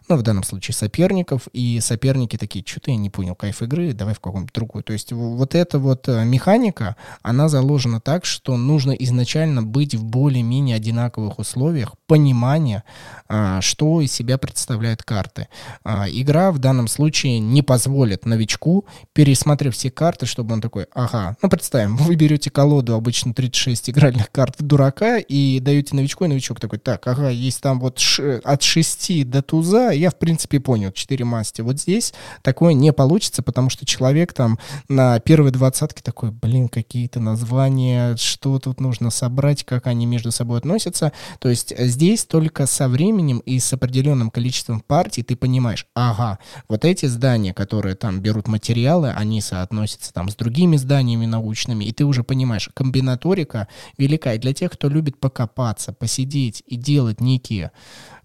ну, 0.09 0.17
в 0.17 0.23
данном 0.23 0.43
случае 0.43 0.75
соперников, 0.75 1.47
и 1.53 1.79
соперники 1.81 2.37
такие, 2.37 2.65
что-то 2.67 2.91
я 2.91 2.97
не 2.97 3.11
понял 3.11 3.35
кайф 3.37 3.63
игры, 3.63 3.93
давай 3.93 4.15
в 4.15 4.21
какую-нибудь 4.21 4.53
другую. 4.81 4.85
То 4.85 4.93
есть 4.93 5.13
вот 5.13 5.55
эта 5.55 5.79
вот 5.79 6.09
э, 6.09 6.25
механика, 6.25 6.97
она 7.23 7.49
заложена 7.49 8.01
так, 8.01 8.25
что 8.25 8.57
нужно 8.57 8.93
изначально 8.93 9.63
быть 9.63 9.95
в 9.95 10.05
более-менее 10.05 10.77
одинаковых 10.77 11.39
условиях 11.39 11.95
понимания, 12.07 12.83
а, 13.29 13.61
что 13.61 14.01
из 14.01 14.13
себя 14.13 14.39
представляют 14.39 15.03
карты. 15.03 15.47
А, 15.85 16.07
Игра 16.09 16.51
в 16.51 16.59
данном 16.59 16.89
случае 16.89 17.39
не 17.39 17.63
позволит 17.63 18.27
новичку, 18.27 18.85
пересмотрев 19.13 19.75
все 19.75 19.91
карты, 19.91 20.27
чтобы 20.27 20.55
он 20.55 20.61
такой, 20.61 20.87
ага, 20.93 21.37
ну 21.43 21.49
представим, 21.49 21.97
вы 21.97 22.17
берете 22.17 22.51
колоду, 22.51 22.95
обычно 22.95 23.33
36 23.33 23.91
игральных 23.91 24.31
карт 24.33 24.57
дурака, 24.59 25.19
и 25.19 25.61
даете 25.61 25.95
новичку, 25.95 26.25
и 26.25 26.29
новичок 26.29 26.61
такой, 26.61 26.79
так, 26.79 27.07
ага, 27.07 27.29
есть 27.29 27.61
там 27.61 27.81
вот 27.81 28.01
от 28.45 28.63
6 28.63 29.31
до 29.31 29.43
туза, 29.43 29.91
я 29.91 30.11
в 30.11 30.17
принципе 30.17 30.59
понял, 30.59 30.91
4 30.91 31.25
масти. 31.25 31.63
Вот 31.63 31.79
здесь 31.79 32.13
такое 32.43 32.75
не 32.75 32.93
получится, 32.93 33.43
потому 33.43 33.71
что 33.71 33.87
человек 33.87 34.33
там 34.33 34.59
на 34.89 35.19
первой 35.21 35.51
двадцатке 35.51 36.03
такой, 36.03 36.31
блин, 36.31 36.69
какие-то 36.69 37.21
названия, 37.21 38.17
что 38.17 38.59
тут 38.59 38.81
нужно 38.81 39.11
собрать, 39.11 39.65
как 39.65 39.87
они 39.87 40.07
между 40.07 40.31
собой 40.31 40.59
относятся. 40.59 41.13
То 41.39 41.49
есть 41.49 41.73
здесь 41.79 42.25
только 42.25 42.67
со 42.67 42.89
временем 42.89 43.39
и 43.39 43.59
с 43.59 43.73
определенным 43.73 44.31
количеством 44.31 44.81
партий 44.81 45.23
ты 45.23 45.37
понимаешь, 45.37 45.87
ага, 45.95 46.39
вот 46.69 46.85
эти 46.85 47.07
здания, 47.07 47.55
которые 47.55 47.95
там 47.95 48.21
берут 48.21 48.49
материалы, 48.49 49.11
они 49.11 49.41
соотносятся 49.41 50.13
там 50.13 50.29
с 50.29 50.37
другими 50.37 50.77
зданиями 50.77 51.27
научными, 51.27 51.85
и 51.85 51.93
ты 51.93 52.05
уже 52.05 52.23
понимаешь, 52.25 52.71
комбинаторика 52.75 53.69
велика. 53.99 54.35
И 54.35 54.39
для 54.39 54.53
тех, 54.53 54.73
кто 54.73 54.89
любит 54.89 55.19
покопаться, 55.19 55.93
посидеть 55.93 56.63
и 56.67 56.77
делать 56.77 57.21
некие 57.21 57.73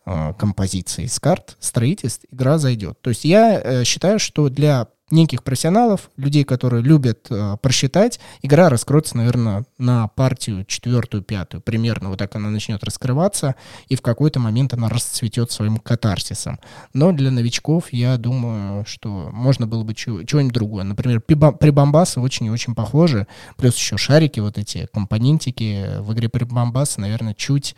э, 0.05 0.33
композиции 0.37 1.05
из 1.05 1.19
карт, 1.19 1.57
строительств, 1.59 2.25
игра 2.31 2.57
зайдет. 2.57 3.01
То 3.01 3.09
есть 3.09 3.25
я 3.25 3.59
э, 3.59 3.83
считаю, 3.83 4.19
что 4.19 4.49
для 4.49 4.87
неких 5.11 5.43
профессионалов, 5.43 6.09
людей, 6.17 6.43
которые 6.43 6.81
любят 6.81 7.27
э, 7.29 7.57
просчитать, 7.61 8.19
игра 8.41 8.69
раскроется, 8.69 9.15
наверное, 9.17 9.65
на 9.77 10.07
партию 10.07 10.65
четвертую, 10.65 11.21
пятую. 11.21 11.61
Примерно 11.61 12.09
вот 12.09 12.19
так 12.19 12.35
она 12.35 12.49
начнет 12.49 12.83
раскрываться, 12.83 13.55
и 13.87 13.95
в 13.95 14.01
какой-то 14.01 14.39
момент 14.39 14.73
она 14.73 14.89
расцветет 14.89 15.51
своим 15.51 15.77
катарсисом. 15.77 16.59
Но 16.93 17.11
для 17.11 17.29
новичков, 17.29 17.93
я 17.93 18.17
думаю, 18.17 18.83
что 18.85 19.29
можно 19.31 19.67
было 19.67 19.83
бы 19.83 19.93
чего-нибудь 19.93 20.53
другое. 20.53 20.83
Например, 20.83 21.21
прибамбасы 21.21 22.19
очень 22.19 22.47
и 22.47 22.49
очень 22.49 22.73
похожи, 22.73 23.27
плюс 23.57 23.75
еще 23.75 23.97
шарики, 23.97 24.39
вот 24.39 24.57
эти 24.57 24.87
компонентики 24.91 25.99
в 25.99 26.13
игре 26.13 26.29
прибамбасы, 26.29 26.99
наверное, 26.99 27.35
чуть 27.35 27.75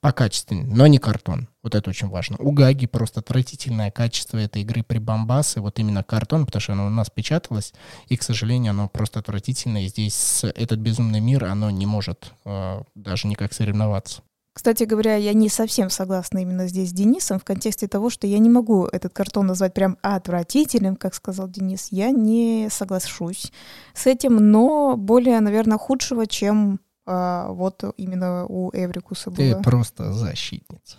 покачественнее, 0.00 0.66
но 0.66 0.86
не 0.86 0.98
картон. 0.98 1.48
Вот 1.62 1.74
это 1.74 1.90
очень 1.90 2.08
важно. 2.08 2.36
У 2.38 2.52
Гаги 2.52 2.86
просто 2.86 3.20
отвратительное 3.20 3.90
качество 3.90 4.38
этой 4.38 4.62
игры 4.62 4.82
при 4.82 4.98
бомбасы, 4.98 5.60
вот 5.60 5.78
именно 5.78 6.02
картон, 6.02 6.46
потому 6.46 6.60
что 6.60 6.72
оно 6.72 6.86
у 6.86 6.90
нас 6.90 7.10
печаталось, 7.10 7.74
и, 8.08 8.16
к 8.16 8.22
сожалению, 8.22 8.70
оно 8.70 8.88
просто 8.88 9.18
отвратительное. 9.18 9.82
И 9.82 9.88
здесь 9.88 10.42
этот 10.42 10.78
безумный 10.78 11.20
мир, 11.20 11.44
оно 11.44 11.70
не 11.70 11.86
может 11.86 12.32
э, 12.44 12.82
даже 12.94 13.28
никак 13.28 13.52
соревноваться. 13.52 14.22
Кстати 14.52 14.82
говоря, 14.82 15.14
я 15.14 15.32
не 15.32 15.48
совсем 15.48 15.90
согласна 15.90 16.40
именно 16.40 16.66
здесь 16.66 16.90
с 16.90 16.92
Денисом 16.92 17.38
в 17.38 17.44
контексте 17.44 17.86
того, 17.86 18.10
что 18.10 18.26
я 18.26 18.38
не 18.38 18.50
могу 18.50 18.86
этот 18.86 19.12
картон 19.12 19.46
назвать 19.46 19.74
прям 19.74 19.96
отвратительным, 20.02 20.96
как 20.96 21.14
сказал 21.14 21.48
Денис. 21.48 21.88
Я 21.90 22.10
не 22.10 22.68
соглашусь 22.70 23.52
с 23.94 24.06
этим, 24.06 24.36
но 24.36 24.96
более, 24.96 25.38
наверное, 25.40 25.78
худшего, 25.78 26.26
чем 26.26 26.80
а, 27.06 27.48
вот 27.48 27.82
именно 27.96 28.46
у 28.46 28.70
Эврикуса 28.72 29.30
было. 29.30 29.54
Ты 29.54 29.62
просто 29.62 30.12
защитница. 30.12 30.96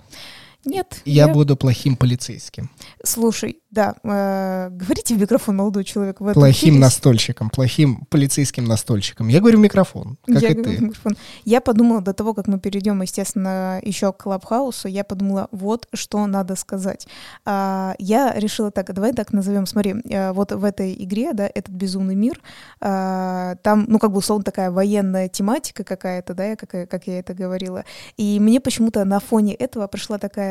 Нет. 0.66 1.02
Я, 1.06 1.26
я 1.26 1.34
буду 1.34 1.56
плохим 1.56 1.96
полицейским. 1.96 2.70
Слушай, 3.04 3.62
да, 3.72 3.96
э, 4.04 4.70
говорите 4.70 5.16
в 5.16 5.20
микрофон, 5.20 5.56
молодой 5.56 5.86
человек. 5.86 6.20
В 6.20 6.34
плохим 6.34 6.80
настольщиком, 6.80 7.50
плохим 7.50 8.06
полицейским 8.10 8.66
настольщиком. 8.66 9.30
Я 9.30 9.40
говорю 9.40 9.60
в 9.60 9.62
микрофон, 9.62 10.18
как 10.26 10.42
я 10.42 10.50
и 10.50 10.54
ты. 10.54 10.78
Микрофон. 10.78 11.16
Я 11.46 11.62
подумала 11.62 12.02
до 12.02 12.14
того, 12.14 12.34
как 12.34 12.48
мы 12.48 12.60
перейдем, 12.60 13.02
естественно, 13.02 13.80
еще 13.82 14.12
к 14.12 14.18
Клабхаусу, 14.18 14.90
я 14.90 15.06
подумала, 15.06 15.48
вот 15.52 15.88
что 15.94 16.28
надо 16.28 16.56
сказать. 16.58 17.08
А, 17.46 17.96
я 17.98 18.34
решила 18.36 18.72
так, 18.72 18.94
давай 18.94 19.14
так 19.14 19.32
назовем, 19.32 19.66
смотри, 19.66 19.96
э, 20.10 20.34
вот 20.34 20.52
в 20.52 20.64
этой 20.66 20.94
игре, 20.94 21.32
да, 21.34 21.50
этот 21.54 21.74
безумный 21.74 22.16
мир, 22.16 22.42
а, 22.82 23.56
там, 23.64 23.86
ну, 23.88 24.00
как 24.00 24.12
бы, 24.12 24.18
условно, 24.18 24.44
такая 24.44 24.70
военная 24.70 25.30
тематика 25.30 25.86
какая-то, 25.86 26.34
да, 26.34 26.58
как, 26.58 26.90
как 26.90 27.08
я 27.08 27.20
это 27.20 27.34
говорила. 27.34 27.86
И 28.18 28.38
мне 28.42 28.60
почему-то 28.60 29.06
на 29.06 29.22
фоне 29.22 29.56
этого 29.56 29.88
пришла 29.88 30.18
такая 30.18 30.51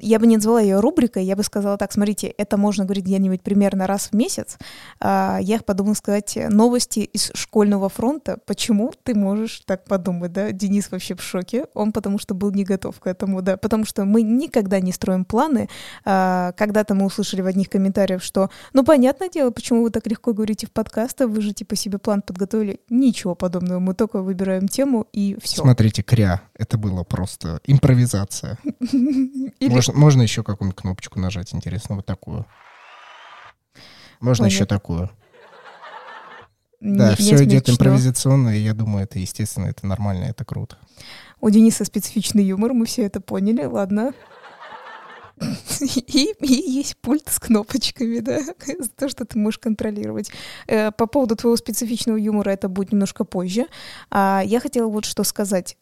я 0.00 0.18
бы 0.18 0.26
не 0.26 0.36
назвала 0.36 0.60
ее 0.60 0.80
рубрикой, 0.80 1.24
я 1.24 1.36
бы 1.36 1.42
сказала 1.42 1.76
так, 1.76 1.92
смотрите, 1.92 2.28
это 2.28 2.56
можно 2.56 2.84
говорить 2.84 3.04
где-нибудь 3.04 3.42
примерно 3.42 3.86
раз 3.86 4.08
в 4.10 4.12
месяц. 4.14 4.58
А, 5.00 5.38
я 5.40 5.60
подумала 5.60 5.94
сказать 5.94 6.38
новости 6.50 7.00
из 7.00 7.30
школьного 7.34 7.88
фронта. 7.88 8.38
Почему 8.46 8.92
ты 9.02 9.14
можешь 9.14 9.62
так 9.66 9.84
подумать, 9.84 10.32
да? 10.32 10.52
Денис 10.52 10.90
вообще 10.90 11.14
в 11.14 11.22
шоке, 11.22 11.66
он 11.74 11.92
потому 11.92 12.18
что 12.18 12.34
был 12.34 12.50
не 12.50 12.64
готов 12.64 12.98
к 13.00 13.06
этому, 13.06 13.42
да, 13.42 13.56
потому 13.56 13.84
что 13.84 14.04
мы 14.04 14.22
никогда 14.22 14.80
не 14.80 14.92
строим 14.92 15.24
планы. 15.24 15.68
А, 16.04 16.52
когда-то 16.52 16.94
мы 16.94 17.06
услышали 17.06 17.42
в 17.42 17.46
одних 17.46 17.68
комментариях, 17.68 18.22
что, 18.22 18.50
ну, 18.72 18.84
понятное 18.84 19.28
дело, 19.28 19.50
почему 19.50 19.82
вы 19.82 19.90
так 19.90 20.06
легко 20.06 20.32
говорите 20.32 20.66
в 20.66 20.72
подкастах, 20.72 21.28
вы 21.28 21.40
же 21.40 21.52
типа 21.52 21.76
себе 21.76 21.98
план 21.98 22.22
подготовили. 22.22 22.80
Ничего 22.88 23.34
подобного, 23.34 23.78
мы 23.78 23.94
только 23.94 24.22
выбираем 24.22 24.68
тему 24.68 25.06
и 25.12 25.36
все. 25.42 25.62
Смотрите, 25.62 26.02
кря, 26.02 26.42
это 26.54 26.78
было 26.78 27.04
просто 27.04 27.60
импровизация. 27.64 28.58
Можно, 29.86 30.00
можно 30.00 30.22
еще 30.22 30.42
какую-нибудь 30.42 30.80
кнопочку 30.80 31.20
нажать, 31.20 31.54
интересно, 31.54 31.96
вот 31.96 32.06
такую. 32.06 32.46
Можно 34.20 34.44
Понятно. 34.44 34.54
еще 34.54 34.66
такую. 34.66 35.10
Да, 36.80 37.10
не, 37.10 37.16
все 37.16 37.44
идет 37.44 37.68
импровизационно, 37.70 38.56
и 38.56 38.60
я 38.60 38.74
думаю, 38.74 39.04
это 39.04 39.18
естественно, 39.18 39.66
это 39.66 39.86
нормально, 39.86 40.24
это 40.24 40.44
круто. 40.44 40.76
У 41.40 41.50
Дениса 41.50 41.84
специфичный 41.84 42.44
юмор, 42.44 42.72
мы 42.72 42.86
все 42.86 43.04
это 43.04 43.20
поняли, 43.20 43.64
ладно. 43.64 44.12
И, 45.80 46.34
и 46.40 46.70
есть 46.70 46.96
пульт 46.96 47.28
с 47.28 47.38
кнопочками, 47.38 48.20
да, 48.20 48.40
то, 48.96 49.08
что 49.08 49.26
ты 49.26 49.38
можешь 49.38 49.58
контролировать. 49.58 50.30
Э, 50.66 50.90
по 50.92 51.06
поводу 51.06 51.36
твоего 51.36 51.56
специфичного 51.58 52.16
юмора 52.16 52.50
это 52.50 52.70
будет 52.70 52.92
немножко 52.92 53.24
позже. 53.24 53.66
А, 54.10 54.42
я 54.44 54.60
хотела 54.60 54.88
вот 54.88 55.04
что 55.04 55.24
сказать. 55.24 55.76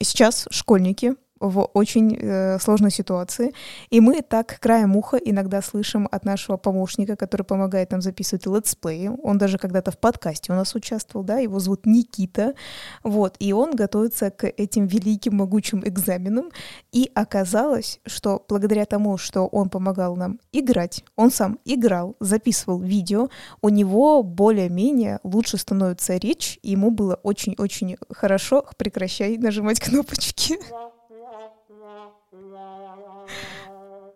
Сейчас 0.00 0.46
школьники 0.50 1.16
в 1.42 1.68
очень 1.74 2.16
э, 2.16 2.58
сложной 2.60 2.90
ситуации. 2.90 3.52
И 3.90 4.00
мы 4.00 4.22
так 4.22 4.60
краем 4.60 4.96
уха 4.96 5.16
иногда 5.16 5.60
слышим 5.60 6.08
от 6.10 6.24
нашего 6.24 6.56
помощника, 6.56 7.16
который 7.16 7.42
помогает 7.42 7.90
нам 7.90 8.00
записывать 8.00 8.46
летсплеи. 8.46 9.10
Он 9.22 9.38
даже 9.38 9.58
когда-то 9.58 9.90
в 9.90 9.98
подкасте 9.98 10.52
у 10.52 10.54
нас 10.54 10.74
участвовал, 10.74 11.24
да, 11.24 11.38
его 11.38 11.58
зовут 11.58 11.84
Никита. 11.84 12.54
Вот, 13.02 13.36
и 13.40 13.52
он 13.52 13.74
готовится 13.74 14.30
к 14.30 14.46
этим 14.46 14.86
великим 14.86 15.36
могучим 15.36 15.82
экзаменам. 15.84 16.50
И 16.92 17.10
оказалось, 17.14 17.98
что 18.06 18.44
благодаря 18.48 18.84
тому, 18.84 19.18
что 19.18 19.46
он 19.46 19.68
помогал 19.68 20.16
нам 20.16 20.38
играть, 20.52 21.04
он 21.16 21.32
сам 21.32 21.58
играл, 21.64 22.16
записывал 22.20 22.80
видео, 22.80 23.28
у 23.60 23.68
него 23.68 24.22
более-менее 24.22 25.18
лучше 25.24 25.58
становится 25.58 26.16
речь, 26.16 26.60
и 26.62 26.70
ему 26.70 26.92
было 26.92 27.18
очень-очень 27.22 27.96
хорошо. 28.10 28.64
Прекращай 28.76 29.36
нажимать 29.38 29.80
кнопочки. 29.80 30.58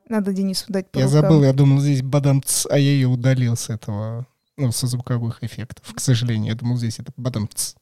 Надо 0.08 0.32
Денису 0.32 0.64
дать 0.68 0.90
по 0.90 0.98
Я 0.98 1.06
рукам. 1.06 1.22
забыл, 1.22 1.44
я 1.44 1.52
думал, 1.52 1.80
здесь 1.80 2.02
бадамц, 2.02 2.66
а 2.70 2.78
я 2.78 2.90
ее 2.90 3.08
удалил 3.08 3.56
с 3.56 3.70
этого, 3.70 4.26
ну, 4.56 4.70
со 4.72 4.86
звуковых 4.86 5.42
эффектов. 5.42 5.92
К 5.94 6.00
сожалению, 6.00 6.52
я 6.52 6.54
думал, 6.54 6.76
здесь 6.76 6.98
это 6.98 7.12
бадамц. 7.16 7.74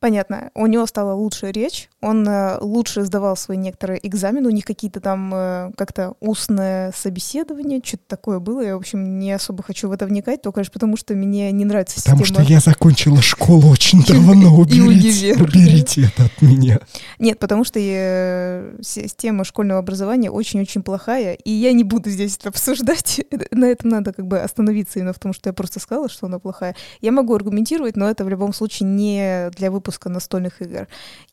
Понятно. 0.00 0.50
У 0.54 0.66
него 0.66 0.86
стала 0.86 1.14
лучшая 1.14 1.50
речь, 1.50 1.88
он 2.02 2.28
э, 2.28 2.58
лучше 2.60 3.04
сдавал 3.04 3.36
свои 3.36 3.56
некоторые 3.56 4.06
экзамены, 4.06 4.48
у 4.48 4.52
них 4.52 4.66
какие-то 4.66 5.00
там 5.00 5.32
э, 5.34 5.70
как-то 5.76 6.12
устное 6.20 6.92
собеседование, 6.94 7.80
что-то 7.82 8.02
такое 8.08 8.38
было. 8.38 8.60
Я, 8.60 8.74
в 8.74 8.80
общем, 8.80 9.18
не 9.18 9.32
особо 9.32 9.62
хочу 9.62 9.88
в 9.88 9.92
это 9.92 10.04
вникать, 10.04 10.42
только 10.42 10.60
лишь 10.60 10.70
потому, 10.70 10.98
что 10.98 11.14
мне 11.14 11.50
не 11.52 11.64
нравится 11.64 11.96
система. 11.96 12.18
Потому 12.18 12.42
что 12.42 12.52
я 12.52 12.60
закончила 12.60 13.22
школу 13.22 13.70
очень 13.70 14.04
давно, 14.06 14.54
уберите, 14.54 15.34
уберите 15.34 16.10
это 16.14 16.24
от 16.24 16.42
меня. 16.42 16.80
Нет, 17.18 17.38
потому 17.38 17.64
что 17.64 17.80
э, 17.82 18.76
система 18.82 19.44
школьного 19.44 19.80
образования 19.80 20.30
очень-очень 20.30 20.82
плохая, 20.82 21.32
и 21.32 21.50
я 21.50 21.72
не 21.72 21.84
буду 21.84 22.10
здесь 22.10 22.36
это 22.36 22.50
обсуждать. 22.50 23.22
На 23.50 23.64
этом 23.64 23.88
надо 23.88 24.12
как 24.12 24.26
бы 24.26 24.38
остановиться 24.40 24.98
именно 24.98 25.14
в 25.14 25.18
том, 25.18 25.32
что 25.32 25.48
я 25.48 25.54
просто 25.54 25.80
сказала, 25.80 26.10
что 26.10 26.26
она 26.26 26.38
плохая. 26.38 26.76
Я 27.00 27.12
могу 27.12 27.34
аргументировать, 27.34 27.96
но 27.96 28.10
это 28.10 28.26
в 28.26 28.28
любом 28.28 28.52
случае 28.52 28.90
не 28.90 29.50
для 29.56 29.70
выпуска 29.70 29.93
выпуска 29.94 30.08
настольных 30.08 30.62
игр. 30.62 30.86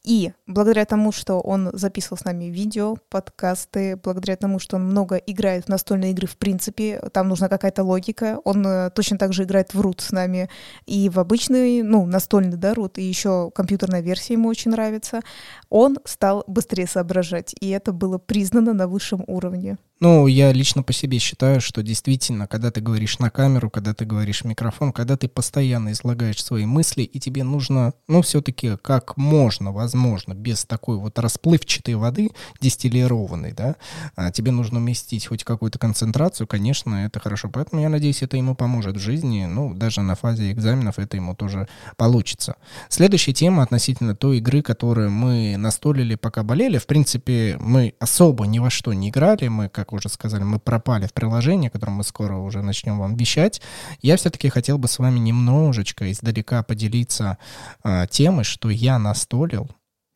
И 0.04 0.32
благодаря 0.48 0.86
тому, 0.86 1.12
что 1.12 1.40
он 1.40 1.70
записывал 1.74 2.18
с 2.18 2.26
нами 2.26 2.46
видео, 2.46 2.96
подкасты, 3.10 3.96
благодаря 3.96 4.36
тому, 4.36 4.60
что 4.60 4.78
он 4.78 4.86
много 4.86 5.16
играет 5.16 5.66
в 5.66 5.70
настольные 5.70 6.12
игры 6.12 6.28
в 6.28 6.38
принципе, 6.38 7.00
там 7.14 7.30
нужна 7.30 7.50
какая-то 7.50 7.84
логика, 7.84 8.40
он 8.46 8.66
э, 8.66 8.90
точно 8.92 9.18
так 9.18 9.34
же 9.34 9.44
играет 9.44 9.74
в 9.74 9.82
рут 9.82 10.02
с 10.02 10.12
нами 10.12 10.50
и 10.88 11.10
в 11.10 11.20
обычный, 11.20 11.82
ну, 11.84 12.06
настольный, 12.06 12.58
да, 12.58 12.74
рут, 12.74 12.98
и 12.98 13.04
еще 13.04 13.52
компьютерная 13.52 14.02
версия 14.02 14.34
ему 14.34 14.50
очень 14.50 14.72
нравится, 14.72 15.22
он 15.70 15.98
стал 16.06 16.44
быстрее 16.48 16.88
соображать, 16.88 17.56
и 17.62 17.70
это 17.70 17.92
было 17.92 18.18
признано 18.18 18.74
на 18.74 18.88
высшем 18.88 19.24
уровне. 19.28 19.78
Ну, 20.04 20.26
я 20.26 20.52
лично 20.52 20.82
по 20.82 20.94
себе 20.94 21.20
считаю, 21.20 21.62
что 21.62 21.84
действительно, 21.84 22.48
когда 22.48 22.72
ты 22.72 22.82
говоришь 22.82 23.20
на 23.20 23.30
камеру, 23.30 23.70
когда 23.70 23.94
ты 23.94 24.04
говоришь 24.04 24.42
в 24.42 24.46
микрофон, 24.46 24.92
когда 24.92 25.16
ты 25.16 25.28
постоянно 25.28 25.92
излагаешь 25.92 26.44
свои 26.44 26.66
мысли, 26.66 27.04
и 27.04 27.20
тебе 27.20 27.44
нужно, 27.44 27.94
ну, 28.08 28.24
все-таки 28.24 28.78
как 28.82 29.16
можно, 29.16 29.72
возможно, 29.72 30.34
без 30.34 30.66
такой 30.66 30.98
вот 30.98 31.20
расплывчатой 31.20 31.94
воды, 31.94 32.32
дистиллированной, 32.60 33.52
да, 33.52 33.76
а 34.16 34.32
тебе 34.32 34.50
нужно 34.50 34.80
уместить 34.80 35.28
хоть 35.28 35.44
какую-то 35.44 35.78
концентрацию, 35.78 36.48
конечно, 36.48 37.06
это 37.06 37.20
хорошо. 37.20 37.52
Поэтому 37.54 37.84
я 37.84 37.90
надеюсь, 37.90 38.24
это 38.24 38.38
ему 38.38 38.56
поможет 38.56 38.96
в 38.98 39.00
жизни, 39.00 39.46
ну, 39.46 39.76
даже 39.76 40.02
на 40.02 40.16
фазе 40.16 40.52
экзаменов 40.52 40.98
это 40.98 41.16
ему 41.16 41.36
тоже 41.36 41.68
получится. 41.96 42.56
Следующая 42.90 43.34
тема 43.34 43.62
относительно 43.62 44.16
той 44.16 44.40
игры, 44.40 44.64
которую 44.64 45.12
мы 45.12 45.58
настолили, 45.58 46.16
пока 46.16 46.42
болели. 46.42 46.80
В 46.80 46.88
принципе, 46.88 47.56
мы 47.60 47.94
особо 48.00 48.48
ни 48.48 48.58
во 48.58 48.72
что 48.72 48.94
не 48.94 49.10
играли, 49.10 49.48
мы 49.48 49.70
как 49.70 49.91
как 49.92 50.00
уже 50.00 50.10
сказали, 50.10 50.44
мы 50.44 50.60
пропали 50.60 51.06
в 51.06 51.14
приложении, 51.14 51.70
которое 51.70 51.92
мы 51.92 52.04
скоро 52.04 52.38
уже 52.38 52.62
начнем 52.62 52.98
вам 53.00 53.16
вещать, 53.16 53.62
я 54.02 54.16
все-таки 54.16 54.50
хотел 54.50 54.78
бы 54.78 54.88
с 54.88 55.00
вами 55.00 55.20
немножечко 55.20 56.10
издалека 56.12 56.64
поделиться 56.64 57.38
э, 57.84 58.08
темой, 58.10 58.46
что 58.46 58.70
я 58.70 58.98
настолил 59.00 59.70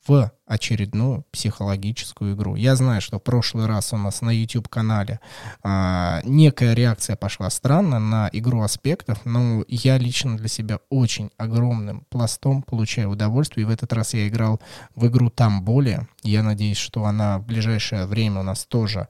в 0.07 0.31
очередную 0.45 1.25
психологическую 1.31 2.35
игру. 2.35 2.55
Я 2.55 2.75
знаю, 2.75 3.01
что 3.01 3.17
в 3.17 3.23
прошлый 3.23 3.65
раз 3.65 3.93
у 3.93 3.97
нас 3.97 4.21
на 4.21 4.29
YouTube-канале 4.29 5.19
а, 5.63 6.21
некая 6.23 6.75
реакция 6.75 7.15
пошла 7.15 7.49
странно 7.49 7.99
на 7.99 8.29
игру 8.31 8.61
аспектов, 8.61 9.25
но 9.25 9.63
я 9.67 9.97
лично 9.97 10.37
для 10.37 10.47
себя 10.47 10.79
очень 10.89 11.31
огромным 11.37 12.05
пластом 12.09 12.61
получаю 12.61 13.09
удовольствие. 13.09 13.63
И 13.63 13.67
в 13.67 13.71
этот 13.71 13.91
раз 13.93 14.13
я 14.13 14.27
играл 14.27 14.61
в 14.95 15.07
игру 15.07 15.29
«Там 15.29 15.63
более». 15.63 16.07
Я 16.21 16.43
надеюсь, 16.43 16.77
что 16.77 17.05
она 17.05 17.39
в 17.39 17.45
ближайшее 17.45 18.05
время 18.05 18.41
у 18.41 18.43
нас 18.43 18.65
тоже 18.65 19.07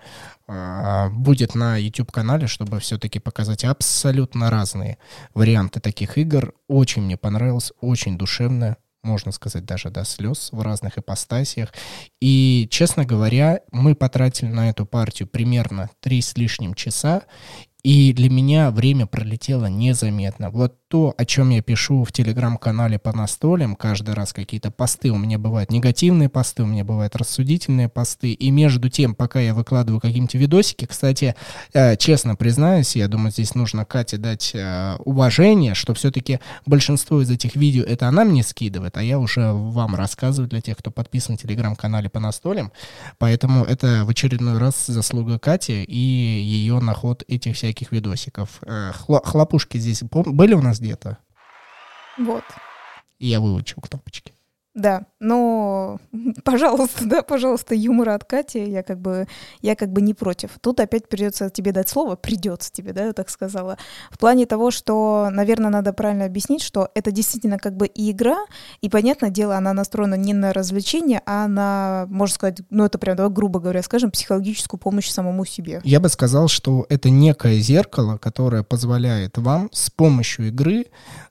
а, 0.47 1.09
будет 1.09 1.53
на 1.53 1.75
YouTube-канале, 1.75 2.47
чтобы 2.47 2.79
все-таки 2.79 3.19
показать 3.19 3.65
абсолютно 3.65 4.49
разные 4.49 4.97
варианты 5.33 5.81
таких 5.81 6.17
игр. 6.17 6.53
Очень 6.69 7.03
мне 7.03 7.17
понравилось, 7.17 7.73
очень 7.81 8.17
душевная, 8.17 8.77
можно 9.05 9.31
сказать, 9.31 9.65
даже 9.65 9.89
до 9.89 10.03
слез 10.03 10.49
в 10.51 10.61
разных 10.61 10.97
ипостасиях. 10.97 11.73
И, 12.19 12.67
честно 12.71 13.05
говоря, 13.05 13.61
мы 13.71 13.95
потратили 13.95 14.49
на 14.49 14.69
эту 14.69 14.85
партию 14.85 15.27
примерно 15.27 15.89
три 16.01 16.21
с 16.21 16.35
лишним 16.35 16.73
часа, 16.73 17.23
и 17.85 18.13
для 18.13 18.31
меня 18.31 18.71
время 18.71 19.05
пролетело 19.05 19.67
незаметно. 19.67 20.49
Вот 20.49 20.73
то, 20.87 21.13
о 21.15 21.23
чем 21.23 21.51
я 21.51 21.61
пишу 21.61 22.03
в 22.03 22.11
телеграм-канале 22.11 22.97
по 22.97 23.15
настолям, 23.15 23.75
каждый 23.75 24.15
раз 24.15 24.33
какие-то 24.33 24.71
посты, 24.71 25.11
у 25.11 25.17
меня 25.17 25.37
бывают 25.37 25.71
негативные 25.71 26.27
посты, 26.27 26.63
у 26.63 26.65
меня 26.65 26.83
бывают 26.83 27.15
рассудительные 27.15 27.87
посты, 27.87 28.31
и 28.31 28.49
между 28.49 28.89
тем, 28.89 29.13
пока 29.13 29.39
я 29.39 29.53
выкладываю 29.53 30.01
какие-нибудь 30.01 30.33
видосики, 30.33 30.85
кстати, 30.85 31.35
э, 31.73 31.95
честно 31.97 32.35
признаюсь, 32.35 32.95
я 32.95 33.07
думаю, 33.07 33.31
здесь 33.31 33.53
нужно 33.53 33.85
Кате 33.85 34.17
дать 34.17 34.51
э, 34.55 34.95
уважение, 35.05 35.75
что 35.75 35.93
все-таки 35.93 36.39
большинство 36.65 37.21
из 37.21 37.29
этих 37.29 37.55
видео 37.55 37.83
это 37.83 38.07
она 38.07 38.23
мне 38.23 38.41
скидывает, 38.41 38.97
а 38.97 39.03
я 39.03 39.19
уже 39.19 39.51
вам 39.53 39.93
рассказываю 39.93 40.49
для 40.49 40.61
тех, 40.61 40.77
кто 40.77 40.89
подписан 40.89 41.37
в 41.37 41.41
телеграм-канале 41.41 42.09
по 42.09 42.19
настолям, 42.19 42.71
поэтому 43.19 43.63
это 43.63 44.05
в 44.05 44.09
очередной 44.09 44.57
раз 44.57 44.87
заслуга 44.87 45.37
Кати 45.37 45.83
и 45.83 45.99
ее 45.99 46.79
наход 46.79 47.23
этих 47.27 47.55
всяких 47.55 47.74
всяких 47.75 47.91
видосиков. 47.91 48.59
Э, 48.61 48.91
хлопушки 48.93 49.77
здесь 49.77 50.03
были 50.03 50.53
у 50.53 50.61
нас 50.61 50.79
где-то? 50.79 51.17
Вот. 52.17 52.43
И 53.19 53.27
я 53.27 53.39
выучил 53.39 53.81
кнопочки. 53.81 54.33
Да, 54.75 55.03
но, 55.21 55.99
пожалуйста, 56.43 57.05
да, 57.05 57.21
пожалуйста, 57.21 57.73
юмора 57.73 58.13
от 58.13 58.25
Кати, 58.25 58.59
я 58.69 58.83
как 58.83 58.99
бы, 58.99 59.25
я 59.61 59.75
как 59.75 59.91
бы 59.91 60.01
не 60.01 60.13
против. 60.13 60.51
Тут 60.59 60.81
опять 60.81 61.07
придется 61.07 61.49
тебе 61.49 61.71
дать 61.71 61.87
слово, 61.87 62.17
придется 62.17 62.71
тебе, 62.73 62.91
да, 62.91 63.05
я 63.05 63.13
так 63.13 63.29
сказала. 63.29 63.77
В 64.11 64.17
плане 64.17 64.45
того, 64.45 64.71
что, 64.71 65.29
наверное, 65.31 65.69
надо 65.69 65.93
правильно 65.93 66.25
объяснить, 66.25 66.61
что 66.61 66.89
это 66.93 67.11
действительно 67.11 67.57
как 67.57 67.77
бы 67.77 67.89
игра, 67.95 68.37
и, 68.81 68.89
понятное 68.89 69.29
дело, 69.29 69.55
она 69.55 69.71
настроена 69.71 70.15
не 70.15 70.33
на 70.33 70.51
развлечение, 70.51 71.21
а 71.25 71.47
на, 71.47 72.05
можно 72.09 72.35
сказать, 72.35 72.57
ну 72.69 72.83
это 72.83 72.97
прям, 72.97 73.15
давай, 73.15 73.31
грубо 73.31 73.61
говоря, 73.61 73.81
скажем, 73.81 74.11
психологическую 74.11 74.77
помощь 74.77 75.09
самому 75.09 75.45
себе. 75.45 75.79
Я 75.85 76.01
бы 76.01 76.09
сказал, 76.09 76.49
что 76.49 76.85
это 76.89 77.09
некое 77.09 77.59
зеркало, 77.59 78.17
которое 78.17 78.63
позволяет 78.63 79.37
вам 79.37 79.69
с 79.71 79.89
помощью 79.89 80.49
игры 80.49 80.87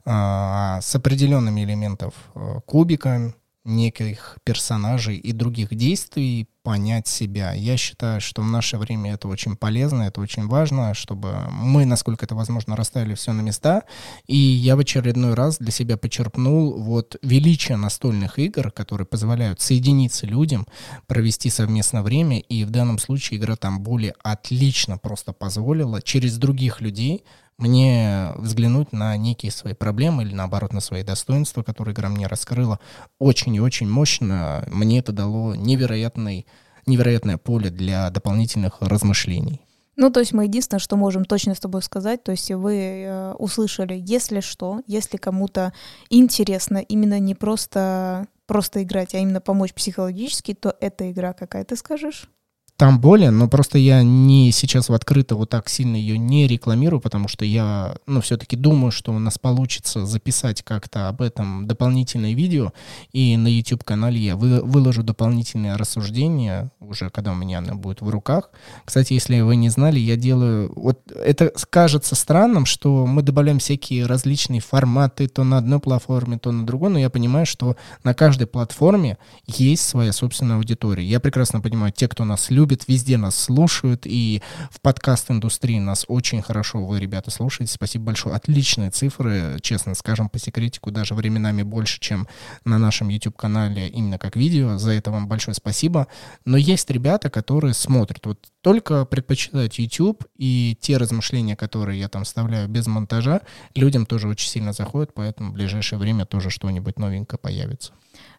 а, 0.07 0.81
с 0.81 0.95
определенными 0.95 1.63
элементов 1.63 2.15
а, 2.35 2.61
кубика, 2.61 3.34
неких 3.65 4.39
персонажей 4.45 5.17
и 5.17 5.33
других 5.33 5.75
действий 5.75 6.49
понять 6.63 7.07
себя. 7.07 7.53
Я 7.53 7.77
считаю, 7.77 8.21
что 8.21 8.43
в 8.43 8.47
наше 8.47 8.79
время 8.79 9.15
это 9.15 9.29
очень 9.29 9.55
полезно, 9.55 10.05
это 10.05 10.21
очень 10.21 10.47
важно, 10.49 10.95
чтобы 10.95 11.35
мы, 11.51 11.85
насколько 11.85 12.25
это 12.25 12.35
возможно, 12.35 12.75
расставили 12.75 13.15
все 13.15 13.33
на 13.33 13.43
места. 13.43 13.83
И 14.27 14.37
я 14.37 14.75
в 14.75 14.79
очередной 14.79 15.35
раз 15.35 15.59
для 15.59 15.71
себя 15.71 15.99
почерпнул 15.99 16.81
вот 16.83 17.17
величие 17.23 17.77
настольных 17.77 18.39
игр, 18.39 18.71
которые 18.71 19.07
позволяют 19.07 19.61
соединиться 19.61 20.27
людям, 20.27 20.67
провести 21.07 21.51
совместно 21.51 22.03
время. 22.03 22.41
И 22.41 22.65
в 22.65 22.71
данном 22.71 22.99
случае 22.99 23.39
игра 23.39 23.57
там 23.57 23.83
более 23.83 24.15
отлично 24.23 24.97
просто 24.97 25.33
позволила 25.33 26.01
через 26.01 26.39
других 26.39 26.81
людей 26.81 27.25
мне 27.59 28.33
взглянуть 28.37 28.93
на 28.93 29.17
некие 29.17 29.53
свои 29.53 29.75
проблемы 29.75 30.23
или 30.23 30.35
наоборот 30.35 30.73
на 30.73 30.81
свои 30.81 31.03
достоинства, 31.03 31.63
которые 31.63 31.95
игра 31.95 32.09
мне 32.09 32.27
раскрыла, 32.27 32.81
очень 33.19 33.55
и 33.55 33.61
очень 33.61 33.89
мощно. 33.89 34.65
Мне 34.71 34.99
это 34.99 35.13
дало 35.13 35.55
невероятный, 35.55 36.47
невероятное 36.87 37.39
поле 37.39 37.71
для 37.71 38.11
дополнительных 38.11 38.81
размышлений. 38.81 39.61
Ну, 39.97 40.11
то 40.11 40.21
есть 40.21 40.33
мы 40.33 40.45
единственное, 40.45 40.81
что 40.81 40.97
можем 40.97 41.25
точно 41.25 41.55
с 41.55 41.61
тобой 41.61 41.81
сказать, 41.83 42.25
то 42.25 42.33
есть 42.33 42.51
вы 42.51 42.77
э, 42.77 43.33
услышали, 43.35 43.97
если 43.97 44.41
что, 44.41 44.81
если 44.89 45.19
кому-то 45.19 45.73
интересно 46.11 46.79
именно 46.79 47.21
не 47.21 47.37
просто 47.37 48.27
просто 48.47 48.83
играть, 48.83 49.15
а 49.15 49.19
именно 49.19 49.41
помочь 49.41 49.73
психологически, 49.73 50.55
то 50.55 50.77
эта 50.81 51.11
игра 51.11 51.33
какая 51.33 51.65
ты 51.65 51.77
скажешь? 51.77 52.29
Там 52.77 53.01
более, 53.01 53.31
но 53.31 53.47
просто 53.47 53.79
я 53.79 54.03
не 54.03 54.51
сейчас 54.51 54.89
в 54.89 54.95
открыто 54.95 55.37
вот 55.37 55.49
так 55.49 55.69
сильно 55.69 55.95
ее 55.95 56.19
не 56.19 56.49
рекламирую, 56.49 57.01
потому 57.01 57.29
что 57.29 57.45
я, 57.45 57.97
ну, 58.07 58.21
все-таки 58.21 58.57
думаю, 58.57 58.91
что 58.91 59.13
у 59.13 59.19
нас 59.21 59.39
получится 59.39 60.05
записать 60.05 60.63
как-то 60.63 61.09
об 61.09 61.23
этом 61.23 61.69
дополнительное 61.69 62.35
видео, 62.35 62.73
и 63.13 63.37
на 63.37 63.47
YouTube-канале 63.47 64.19
я 64.19 64.37
вы, 64.37 64.61
выложу 64.61 65.05
дополнительные 65.05 65.77
рассуждения, 65.77 66.73
уже 66.81 67.11
когда 67.11 67.31
у 67.31 67.37
меня 67.37 67.59
оно 67.59 67.77
будет 67.77 68.01
в 68.01 68.09
руках. 68.09 68.51
Кстати, 68.85 69.13
если 69.13 69.41
вы 69.41 69.55
не 69.55 69.69
знали, 69.69 70.01
я 70.01 70.17
делаю... 70.17 70.73
Вот 70.75 71.01
это 71.13 71.53
кажется 71.71 72.17
странным, 72.17 72.67
что 72.67 73.07
мы 73.07 73.23
добавляем 73.23 73.61
всякие 73.61 74.07
различные 74.07 74.61
форматы 74.61 75.29
то 75.29 75.45
на 75.45 75.59
одной 75.59 75.79
платформе, 75.79 76.39
то 76.39 76.51
на 76.51 76.67
другой, 76.67 76.91
но 76.91 76.99
я 76.99 77.09
понимаю, 77.09 77.47
что 77.47 77.77
на 78.03 78.15
каждой 78.15 78.49
платформе 78.49 79.17
есть 79.47 79.87
своя 79.89 80.13
собственная 80.13 80.57
аудитория. 80.57 81.05
Я 81.05 81.21
прекрасно 81.21 81.61
понимаю, 81.61 81.93
те, 81.93 82.09
кто 82.09 82.25
нас 82.25 82.51
любит, 82.51 82.64
любят, 82.65 82.89
везде 82.89 83.19
нас 83.19 83.37
слушают, 83.37 84.07
и 84.07 84.41
в 84.71 84.81
подкаст-индустрии 84.81 85.79
нас 85.79 86.07
очень 86.09 86.41
хорошо 86.41 86.83
вы, 86.83 86.99
ребята, 86.99 87.31
слушаете. 87.31 87.75
Спасибо 87.75 88.07
большое. 88.07 88.35
Отличные 88.35 88.91
цифры, 88.91 89.59
честно 89.61 89.95
скажем, 89.95 90.31
по 90.31 90.39
секретику, 90.39 90.91
даже 90.91 91.15
временами 91.15 91.63
больше, 91.63 92.01
чем 92.01 92.27
на 92.65 92.79
нашем 92.79 93.11
YouTube-канале, 93.11 93.89
именно 93.89 94.19
как 94.19 94.37
видео. 94.37 94.79
За 94.79 94.93
это 94.93 95.11
вам 95.11 95.29
большое 95.29 95.55
спасибо. 95.55 96.07
Но 96.47 96.57
есть 96.57 96.91
ребята, 96.91 97.29
которые 97.29 97.75
смотрят, 97.75 98.25
вот 98.25 98.39
только 98.63 99.05
предпочитают 99.05 99.75
YouTube, 99.75 100.25
и 100.39 100.79
те 100.81 100.97
размышления, 100.97 101.57
которые 101.57 102.01
я 102.01 102.09
там 102.09 102.25
вставляю 102.25 102.67
без 102.67 102.87
монтажа, 102.87 103.43
людям 103.75 104.07
тоже 104.07 104.27
очень 104.27 104.49
сильно 104.49 104.73
заходят, 104.73 105.13
поэтому 105.13 105.51
в 105.51 105.53
ближайшее 105.53 105.99
время 105.99 106.25
тоже 106.25 106.49
что-нибудь 106.49 106.99
новенькое 106.99 107.39
появится. 107.39 107.93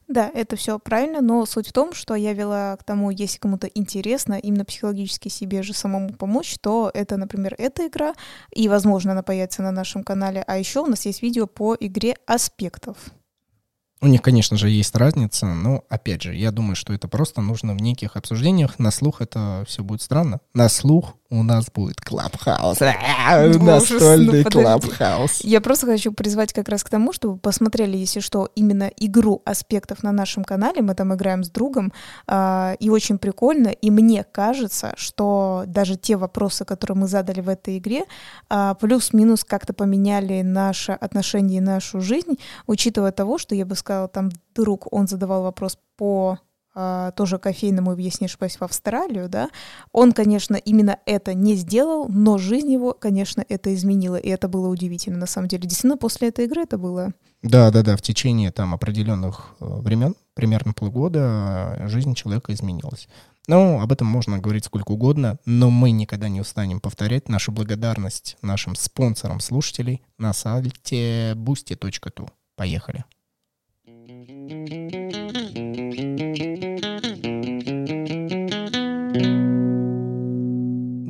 Да, 0.07 0.29
это 0.33 0.55
все 0.55 0.77
правильно, 0.77 1.19
но 1.21 1.45
суть 1.45 1.69
в 1.69 1.73
том, 1.73 1.93
что 1.93 2.13
я 2.13 2.33
вела 2.33 2.77
к 2.77 2.83
тому, 2.83 3.09
если 3.09 3.39
кому-то 3.39 3.65
интересно 3.67 4.35
именно 4.35 4.63
психологически 4.63 5.29
себе 5.29 5.63
же 5.63 5.73
самому 5.73 6.13
помочь, 6.13 6.57
то 6.61 6.91
это, 6.93 7.17
например, 7.17 7.55
эта 7.57 7.87
игра, 7.87 8.13
и, 8.53 8.69
возможно, 8.69 9.13
она 9.13 9.23
появится 9.23 9.63
на 9.63 9.71
нашем 9.71 10.03
канале. 10.03 10.43
А 10.45 10.57
еще 10.57 10.81
у 10.81 10.85
нас 10.85 11.05
есть 11.07 11.23
видео 11.23 11.47
по 11.47 11.75
игре 11.79 12.15
аспектов. 12.27 12.97
У 14.01 14.07
них, 14.07 14.21
конечно 14.21 14.55
же, 14.57 14.69
есть 14.69 14.95
разница, 14.95 15.47
но, 15.47 15.83
опять 15.89 16.21
же, 16.21 16.35
я 16.35 16.51
думаю, 16.51 16.75
что 16.75 16.93
это 16.93 17.07
просто 17.07 17.41
нужно 17.41 17.73
в 17.73 17.81
неких 17.81 18.15
обсуждениях. 18.15 18.77
На 18.77 18.91
слух 18.91 19.21
это 19.21 19.63
все 19.67 19.83
будет 19.83 20.03
странно. 20.03 20.41
На 20.53 20.69
слух 20.69 21.15
у 21.29 21.43
нас 21.43 21.71
будет 21.73 21.99
клабхаус. 22.01 22.79
Настольный 22.79 24.43
клабхаус. 24.43 25.41
Я 25.41 25.59
просто 25.59 25.87
хочу 25.87 26.11
призвать 26.13 26.53
как 26.53 26.69
раз 26.69 26.83
к 26.83 26.89
тому, 26.89 27.13
чтобы 27.13 27.37
посмотрели, 27.37 27.97
если 27.97 28.19
что, 28.19 28.49
именно 28.55 28.91
игру 28.97 29.41
аспектов 29.45 30.03
на 30.03 30.11
нашем 30.11 30.43
канале. 30.43 30.81
Мы 30.81 30.93
там 30.93 31.13
играем 31.13 31.43
с 31.43 31.49
другом, 31.49 31.91
а, 32.27 32.75
и 32.79 32.89
очень 32.89 33.17
прикольно. 33.17 33.69
И 33.69 33.89
мне 33.89 34.23
кажется, 34.23 34.93
что 34.97 35.63
даже 35.67 35.95
те 35.95 36.15
вопросы, 36.15 36.63
которые 36.63 36.97
мы 36.97 37.07
задали 37.07 37.41
в 37.41 37.49
этой 37.49 37.79
игре, 37.79 38.03
а, 38.49 38.75
плюс-минус 38.75 39.43
как-то 39.43 39.73
поменяли 39.73 40.41
наше 40.41 40.91
отношение 40.91 41.57
и 41.57 41.61
нашу 41.61 42.01
жизнь, 42.01 42.37
учитывая 42.67 43.11
того, 43.11 43.37
что 43.37 43.55
я 43.55 43.65
бы 43.65 43.75
сказала, 43.75 44.07
там 44.07 44.29
друг, 44.53 44.91
он 44.93 45.07
задавал 45.07 45.43
вопрос 45.43 45.77
по 45.97 46.37
а, 46.37 46.54
тоже 47.15 47.39
кофейному, 47.39 47.91
ошибаюсь, 48.25 48.57
в 48.57 48.63
Австралию, 48.63 49.29
да, 49.29 49.49
он, 49.91 50.11
конечно, 50.11 50.55
именно 50.55 50.99
это 51.05 51.33
не 51.33 51.55
сделал, 51.55 52.07
но 52.09 52.37
жизнь 52.37 52.71
его, 52.71 52.93
конечно, 52.93 53.45
это 53.47 53.73
изменила, 53.73 54.17
и 54.17 54.29
это 54.29 54.47
было 54.47 54.67
удивительно, 54.67 55.17
на 55.17 55.25
самом 55.25 55.47
деле. 55.47 55.63
Действительно, 55.63 55.97
после 55.97 56.29
этой 56.29 56.45
игры 56.45 56.63
это 56.63 56.77
было... 56.77 57.13
Да, 57.41 57.71
да, 57.71 57.83
да, 57.83 57.95
в 57.95 58.01
течение 58.01 58.51
там 58.51 58.73
определенных 58.73 59.55
э, 59.59 59.65
времен, 59.65 60.15
примерно 60.33 60.73
полгода, 60.73 61.83
жизнь 61.87 62.13
человека 62.15 62.53
изменилась. 62.53 63.07
Ну, 63.47 63.79
об 63.79 63.91
этом 63.91 64.07
можно 64.07 64.39
говорить 64.39 64.65
сколько 64.65 64.91
угодно, 64.91 65.37
но 65.45 65.69
мы 65.69 65.91
никогда 65.91 66.27
не 66.27 66.41
устанем 66.41 66.79
повторять 66.79 67.29
нашу 67.29 67.51
благодарность 67.51 68.37
нашим 68.41 68.75
спонсорам 68.75 69.39
слушателей 69.39 70.01
на 70.17 70.33
сайте 70.33 71.33
boosty.tu. 71.33 72.29
Поехали. 72.55 73.05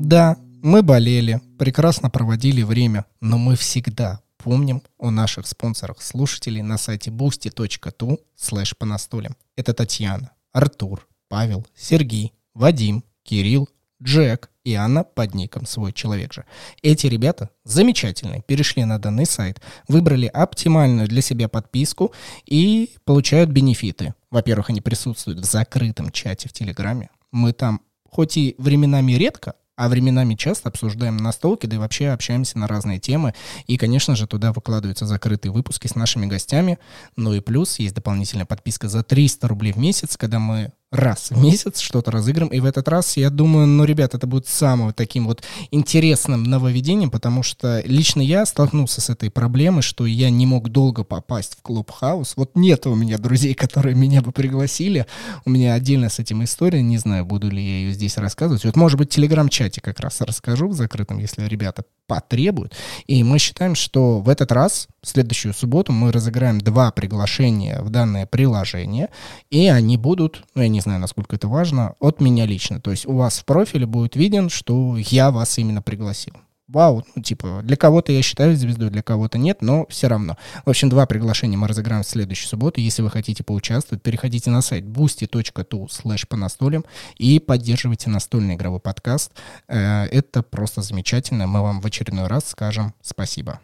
Да, 0.05 0.37
мы 0.61 0.83
болели, 0.83 1.41
прекрасно 1.57 2.11
проводили 2.11 2.61
время, 2.61 3.05
но 3.21 3.39
мы 3.39 3.55
всегда 3.55 4.21
помним 4.37 4.83
о 4.99 5.09
наших 5.09 5.47
спонсорах 5.47 5.99
слушателей 5.99 6.61
на 6.61 6.77
сайте 6.77 7.09
boosty.tu 7.09 8.19
слэш 8.35 8.77
по 8.77 8.85
настолям. 8.85 9.35
Это 9.55 9.73
Татьяна, 9.73 10.29
Артур, 10.51 11.07
Павел, 11.27 11.65
Сергей, 11.75 12.33
Вадим, 12.53 13.03
Кирилл, 13.23 13.67
Джек 13.99 14.51
и 14.63 14.75
Анна 14.75 15.03
под 15.03 15.33
ником 15.33 15.65
«Свой 15.65 15.91
человек 15.91 16.33
же». 16.33 16.45
Эти 16.83 17.07
ребята 17.07 17.49
замечательные, 17.63 18.43
перешли 18.43 18.85
на 18.85 18.99
данный 18.99 19.25
сайт, 19.25 19.59
выбрали 19.87 20.27
оптимальную 20.27 21.07
для 21.07 21.23
себя 21.23 21.49
подписку 21.49 22.13
и 22.45 22.91
получают 23.05 23.49
бенефиты. 23.49 24.13
Во-первых, 24.29 24.69
они 24.69 24.81
присутствуют 24.81 25.39
в 25.39 25.45
закрытом 25.45 26.11
чате 26.11 26.47
в 26.47 26.53
Телеграме. 26.53 27.09
Мы 27.31 27.53
там 27.53 27.81
хоть 28.07 28.37
и 28.37 28.53
временами 28.59 29.13
редко, 29.13 29.55
а 29.75 29.89
временами 29.89 30.35
часто 30.35 30.69
обсуждаем 30.69 31.17
настолки, 31.17 31.65
да 31.65 31.75
и 31.75 31.79
вообще 31.79 32.09
общаемся 32.09 32.57
на 32.57 32.67
разные 32.67 32.99
темы. 32.99 33.33
И, 33.67 33.77
конечно 33.77 34.15
же, 34.15 34.27
туда 34.27 34.53
выкладываются 34.53 35.05
закрытые 35.05 35.51
выпуски 35.51 35.87
с 35.87 35.95
нашими 35.95 36.25
гостями. 36.25 36.79
Ну 37.15 37.33
и 37.33 37.39
плюс 37.39 37.79
есть 37.79 37.95
дополнительная 37.95 38.45
подписка 38.45 38.87
за 38.87 39.03
300 39.03 39.47
рублей 39.47 39.73
в 39.73 39.77
месяц, 39.77 40.17
когда 40.17 40.39
мы 40.39 40.71
раз 40.95 41.29
в 41.29 41.41
месяц 41.41 41.79
что-то 41.79 42.11
разыграем. 42.11 42.51
И 42.51 42.59
в 42.59 42.65
этот 42.65 42.87
раз, 42.87 43.17
я 43.17 43.29
думаю, 43.29 43.67
ну, 43.67 43.83
ребят, 43.83 44.13
это 44.15 44.27
будет 44.27 44.47
самым 44.47 44.93
таким 44.93 45.27
вот 45.27 45.43
интересным 45.71 46.43
нововведением, 46.43 47.11
потому 47.11 47.43
что 47.43 47.81
лично 47.85 48.21
я 48.21 48.45
столкнулся 48.45 49.01
с 49.01 49.09
этой 49.09 49.29
проблемой, 49.29 49.81
что 49.81 50.05
я 50.05 50.29
не 50.29 50.45
мог 50.45 50.69
долго 50.69 51.03
попасть 51.03 51.57
в 51.57 51.61
клуб-хаус. 51.61 52.33
Вот 52.35 52.51
нет 52.55 52.87
у 52.87 52.95
меня 52.95 53.17
друзей, 53.17 53.53
которые 53.53 53.95
меня 53.95 54.21
бы 54.21 54.31
пригласили. 54.31 55.05
У 55.45 55.49
меня 55.49 55.73
отдельно 55.73 56.09
с 56.09 56.19
этим 56.19 56.43
история, 56.43 56.81
не 56.81 56.97
знаю, 56.97 57.25
буду 57.25 57.49
ли 57.49 57.61
я 57.63 57.77
ее 57.79 57.93
здесь 57.93 58.17
рассказывать. 58.17 58.65
Вот, 58.65 58.75
может 58.75 58.97
быть, 58.97 59.11
в 59.11 59.15
телеграм-чате 59.15 59.81
как 59.81 59.99
раз 59.99 60.21
расскажу 60.21 60.69
в 60.69 60.73
закрытом, 60.73 61.19
если 61.19 61.45
ребята 61.47 61.83
потребуют. 62.07 62.73
И 63.07 63.23
мы 63.23 63.39
считаем, 63.39 63.75
что 63.75 64.19
в 64.19 64.29
этот 64.29 64.51
раз, 64.51 64.87
следующую 65.07 65.53
субботу, 65.53 65.91
мы 65.91 66.11
разыграем 66.11 66.59
два 66.59 66.91
приглашения 66.91 67.81
в 67.81 67.89
данное 67.89 68.25
приложение, 68.25 69.09
и 69.49 69.67
они 69.67 69.97
будут, 69.97 70.43
ну, 70.55 70.61
я 70.61 70.67
не 70.67 70.81
знаю, 70.81 70.99
насколько 70.99 71.35
это 71.35 71.47
важно, 71.47 71.95
от 71.99 72.21
меня 72.21 72.45
лично. 72.45 72.81
То 72.81 72.91
есть 72.91 73.05
у 73.05 73.15
вас 73.15 73.39
в 73.39 73.45
профиле 73.45 73.85
будет 73.85 74.15
виден, 74.15 74.49
что 74.49 74.97
я 74.97 75.31
вас 75.31 75.57
именно 75.57 75.81
пригласил. 75.81 76.33
Вау, 76.67 77.05
ну, 77.15 77.21
типа, 77.21 77.61
для 77.63 77.77
кого-то 77.77 78.11
я 78.11 78.23
считаю 78.23 78.55
звездой, 78.55 78.89
для 78.89 79.03
кого-то 79.03 79.37
нет, 79.37 79.61
но 79.61 79.85
все 79.87 80.07
равно. 80.07 80.35
В 80.65 80.69
общем, 80.71 80.89
два 80.89 81.05
приглашения 81.05 81.57
мы 81.57 81.67
разыграем 81.67 82.01
в 82.01 82.07
следующую 82.07 82.47
субботу. 82.49 82.81
Если 82.81 83.03
вы 83.03 83.11
хотите 83.11 83.43
поучаствовать, 83.43 84.01
переходите 84.01 84.49
на 84.49 84.61
сайт 84.61 84.83
boosty.tu 84.83 85.87
slash 85.87 86.25
по 86.27 86.35
настолям 86.35 86.83
и 87.17 87.39
поддерживайте 87.39 88.09
настольный 88.09 88.55
игровой 88.55 88.79
подкаст. 88.79 89.31
Э, 89.67 90.05
это 90.05 90.41
просто 90.41 90.81
замечательно. 90.81 91.45
Мы 91.45 91.61
вам 91.61 91.81
в 91.81 91.85
очередной 91.85 92.25
раз 92.25 92.45
скажем 92.45 92.95
спасибо. 93.01 93.59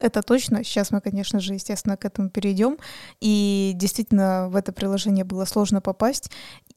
Это 0.00 0.22
точно. 0.22 0.62
Сейчас 0.62 0.92
мы, 0.92 1.00
конечно 1.00 1.40
же, 1.40 1.54
естественно, 1.54 1.96
к 1.96 2.04
этому 2.04 2.30
перейдем. 2.30 2.78
И 3.20 3.72
действительно, 3.74 4.48
в 4.48 4.54
это 4.54 4.72
приложение 4.72 5.24
было 5.24 5.44
сложно 5.44 5.80
попасть. 5.80 6.30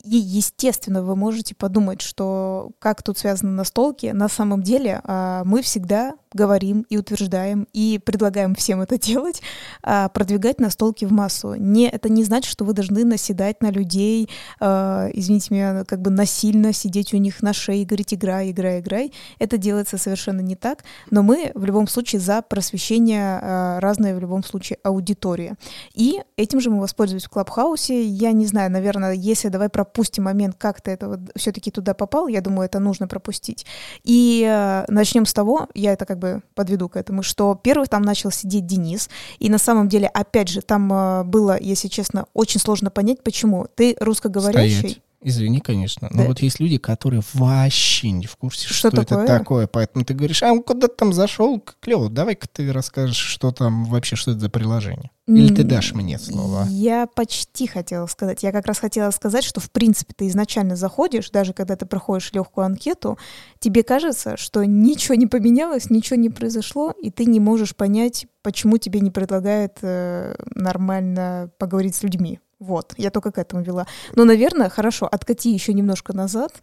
И, 0.03 0.15
естественно, 0.15 1.03
вы 1.03 1.15
можете 1.15 1.53
подумать, 1.53 2.01
что 2.01 2.71
как 2.79 3.03
тут 3.03 3.19
связано 3.19 3.51
настолки. 3.51 4.07
На 4.07 4.27
самом 4.27 4.63
деле 4.63 5.01
а, 5.03 5.43
мы 5.45 5.61
всегда 5.61 6.15
говорим 6.33 6.85
и 6.89 6.97
утверждаем, 6.97 7.67
и 7.73 7.99
предлагаем 8.03 8.55
всем 8.55 8.81
это 8.81 8.97
делать, 8.97 9.41
а, 9.83 10.09
продвигать 10.09 10.59
настолки 10.59 11.05
в 11.05 11.11
массу. 11.11 11.55
Не, 11.55 11.89
это 11.89 12.09
не 12.09 12.23
значит, 12.23 12.51
что 12.51 12.65
вы 12.65 12.73
должны 12.73 13.03
наседать 13.03 13.61
на 13.61 13.69
людей, 13.69 14.29
а, 14.59 15.09
извините 15.13 15.53
меня, 15.53 15.83
как 15.85 16.01
бы 16.01 16.09
насильно 16.09 16.73
сидеть 16.73 17.13
у 17.13 17.17
них 17.17 17.41
на 17.41 17.53
шее 17.53 17.81
и 17.81 17.85
говорить 17.85 18.13
«играй, 18.13 18.51
играй, 18.51 18.79
играй». 18.79 19.13
Это 19.39 19.57
делается 19.57 19.97
совершенно 19.97 20.41
не 20.41 20.55
так, 20.55 20.83
но 21.09 21.23
мы 21.23 21.51
в 21.53 21.65
любом 21.65 21.87
случае 21.87 22.21
за 22.21 22.41
просвещение 22.41 23.39
а, 23.41 23.79
разной 23.79 24.13
в 24.13 24.19
любом 24.19 24.43
случае 24.43 24.79
аудитории. 24.83 25.55
И 25.93 26.21
этим 26.37 26.61
же 26.61 26.69
мы 26.69 26.79
воспользуемся 26.79 27.27
в 27.27 27.31
Клабхаусе. 27.31 28.03
Я 28.03 28.31
не 28.31 28.45
знаю, 28.45 28.71
наверное, 28.71 29.13
если 29.13 29.49
давай 29.49 29.69
пропустим 29.69 30.23
момент, 30.25 30.55
как 30.57 30.81
ты 30.81 30.91
это 30.91 31.09
вот 31.09 31.19
все-таки 31.35 31.71
туда 31.71 31.93
попал, 31.93 32.27
я 32.27 32.41
думаю, 32.41 32.65
это 32.65 32.79
нужно 32.79 33.07
пропустить. 33.07 33.65
И 34.03 34.83
начнем 34.87 35.25
с 35.25 35.33
того, 35.33 35.67
я 35.73 35.93
это 35.93 36.05
как 36.05 36.20
бы 36.21 36.41
подведу 36.55 36.87
к 36.87 36.95
этому, 36.95 37.23
что 37.23 37.59
первый 37.61 37.87
там 37.87 38.03
начал 38.03 38.31
сидеть 38.31 38.65
Денис, 38.65 39.09
и 39.39 39.49
на 39.49 39.57
самом 39.57 39.89
деле, 39.89 40.07
опять 40.07 40.47
же, 40.47 40.61
там 40.61 40.91
э, 40.93 41.23
было, 41.23 41.57
если 41.59 41.89
честно, 41.89 42.27
очень 42.33 42.61
сложно 42.61 42.89
понять, 42.91 43.23
почему. 43.23 43.67
Ты 43.75 43.97
русскоговорящий. 43.99 44.77
Стоять. 44.77 45.01
Извини, 45.23 45.59
конечно. 45.59 46.09
Но 46.11 46.23
да. 46.23 46.27
вот 46.29 46.39
есть 46.39 46.59
люди, 46.59 46.77
которые 46.77 47.21
вообще 47.33 48.09
не 48.11 48.25
в 48.25 48.35
курсе, 48.37 48.65
что, 48.65 48.73
что 48.73 48.89
такое? 48.89 49.23
это 49.23 49.37
такое. 49.37 49.67
Поэтому 49.67 50.03
ты 50.03 50.15
говоришь, 50.15 50.41
а 50.41 50.51
он 50.51 50.63
куда 50.63 50.87
там 50.87 51.13
зашел, 51.13 51.63
клево, 51.79 52.09
давай-ка 52.09 52.47
ты 52.47 52.71
расскажешь, 52.73 53.17
что 53.17 53.51
там 53.51 53.85
вообще, 53.85 54.15
что 54.15 54.31
это 54.31 54.39
за 54.39 54.49
приложение. 54.49 55.11
Или 55.27 55.53
ты 55.53 55.63
дашь 55.63 55.93
мне 55.93 56.17
слово? 56.17 56.65
Я 56.69 57.07
почти 57.07 57.67
хотела 57.67 58.07
сказать. 58.07 58.43
Я 58.43 58.51
как 58.51 58.65
раз 58.65 58.79
хотела 58.79 59.11
сказать, 59.11 59.43
что 59.43 59.59
в 59.61 59.69
принципе 59.71 60.13
ты 60.15 60.27
изначально 60.27 60.75
заходишь, 60.75 61.29
даже 61.29 61.53
когда 61.53 61.75
ты 61.75 61.85
проходишь 61.85 62.33
легкую 62.33 62.65
анкету, 62.65 63.17
тебе 63.59 63.83
кажется, 63.83 64.37
что 64.37 64.63
ничего 64.65 65.15
не 65.15 65.27
поменялось, 65.27 65.89
ничего 65.89 66.17
не 66.17 66.29
произошло, 66.29 66.91
и 66.91 67.11
ты 67.11 67.25
не 67.25 67.39
можешь 67.39 67.75
понять, 67.75 68.25
почему 68.41 68.77
тебе 68.77 68.99
не 68.99 69.11
предлагают 69.11 69.77
э, 69.83 70.35
нормально 70.55 71.51
поговорить 71.57 71.95
с 71.95 72.03
людьми. 72.03 72.39
Вот, 72.61 72.93
я 72.97 73.09
только 73.09 73.31
к 73.31 73.39
этому 73.39 73.63
вела. 73.63 73.87
Но, 74.15 74.23
наверное, 74.23 74.69
хорошо, 74.69 75.07
откати 75.07 75.49
еще 75.51 75.73
немножко 75.73 76.13
назад, 76.13 76.53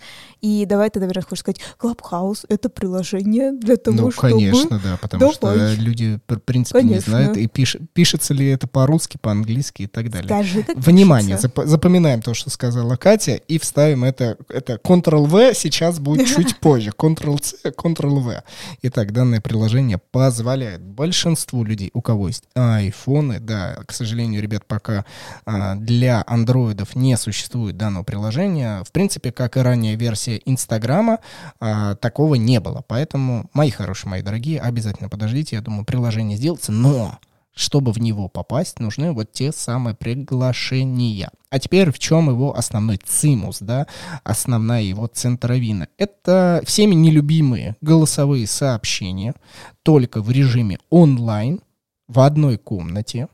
и 0.41 0.65
давай 0.65 0.91
ты, 0.91 1.01
наверное, 1.01 1.25
хочешь 1.25 1.41
сказать, 1.41 1.61
Clubhouse— 1.77 2.45
это 2.49 2.69
приложение 2.69 3.51
для 3.51 3.77
того, 3.77 3.97
ну, 3.97 4.11
чтобы... 4.13 4.29
Ну, 4.29 4.39
конечно, 4.39 4.79
да, 4.79 4.97
потому 4.97 5.33
давай. 5.41 5.75
что 5.75 5.83
люди, 5.83 6.21
в 6.29 6.39
принципе, 6.39 6.79
конечно. 6.79 6.95
не 6.95 7.01
знают, 7.01 7.37
и 7.37 7.49
пиш... 7.49 7.77
пишется 7.95 8.33
ли 8.33 8.47
это 8.47 8.69
по-русски, 8.69 9.19
по-английски 9.21 9.83
и 9.83 9.87
так 9.89 10.09
далее. 10.11 10.29
Скажи, 10.29 10.63
как 10.63 10.77
Внимание, 10.77 11.37
зап... 11.37 11.59
запоминаем 11.65 12.23
то, 12.23 12.33
что 12.33 12.49
сказала 12.51 12.95
Катя, 12.95 13.35
и 13.35 13.59
вставим 13.59 14.05
это, 14.05 14.37
это 14.49 14.75
Ctrl-V 14.75 15.55
сейчас 15.55 15.99
будет 15.99 16.29
чуть 16.37 16.59
позже, 16.59 16.93
Ctrl-C, 16.97 17.71
Ctrl-V. 17.71 18.45
Итак, 18.83 19.13
данное 19.13 19.41
приложение 19.41 19.99
позволяет 20.13 20.81
большинству 20.81 21.65
людей, 21.65 21.91
у 21.93 22.03
кого 22.03 22.29
есть 22.29 22.45
айфоны, 22.55 23.41
да, 23.41 23.81
к 23.85 23.93
сожалению, 23.93 24.41
ребят, 24.41 24.65
пока 24.65 25.05
а, 25.45 25.75
для 25.89 26.23
андроидов 26.27 26.95
не 26.95 27.17
существует 27.17 27.79
данного 27.79 28.05
приложения. 28.05 28.85
В 28.85 28.93
принципе, 28.93 29.33
как 29.33 29.57
и 29.57 29.61
ранняя 29.61 29.97
версия 29.97 30.39
Инстаграма, 30.45 31.21
а, 31.61 31.95
такого 31.95 32.35
не 32.35 32.61
было. 32.61 32.85
Поэтому, 32.87 33.49
мои 33.55 33.71
хорошие, 33.71 34.11
мои 34.11 34.21
дорогие, 34.21 34.61
обязательно 34.61 35.09
подождите. 35.09 35.57
Я 35.57 35.63
думаю, 35.63 35.87
приложение 35.87 36.37
сделается. 36.37 36.73
Но 36.73 37.19
чтобы 37.55 37.93
в 37.93 38.01
него 38.01 38.29
попасть, 38.29 38.81
нужны 38.81 39.13
вот 39.13 39.33
те 39.33 39.51
самые 39.51 39.95
приглашения. 39.95 41.31
А 41.49 41.59
теперь 41.59 41.91
в 41.91 41.99
чем 41.99 42.29
его 42.29 42.55
основной 42.55 42.99
цимус, 42.99 43.61
да, 43.61 43.87
основная 44.25 44.83
его 44.83 45.07
центровина? 45.07 45.89
Это 45.97 46.63
всеми 46.67 46.95
нелюбимые 46.97 47.77
голосовые 47.81 48.47
сообщения, 48.47 49.35
только 49.83 50.21
в 50.21 50.31
режиме 50.31 50.81
онлайн, 50.91 51.63
в 52.09 52.21
одной 52.21 52.59
комнате, 52.59 53.29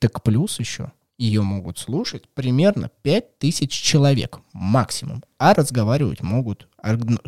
так 0.00 0.24
плюс 0.24 0.58
еще 0.58 0.90
ее 1.20 1.42
могут 1.42 1.78
слушать 1.78 2.26
примерно 2.32 2.90
5000 3.02 3.70
человек 3.70 4.40
максимум, 4.54 5.22
а 5.38 5.52
разговаривать 5.52 6.22
могут, 6.22 6.66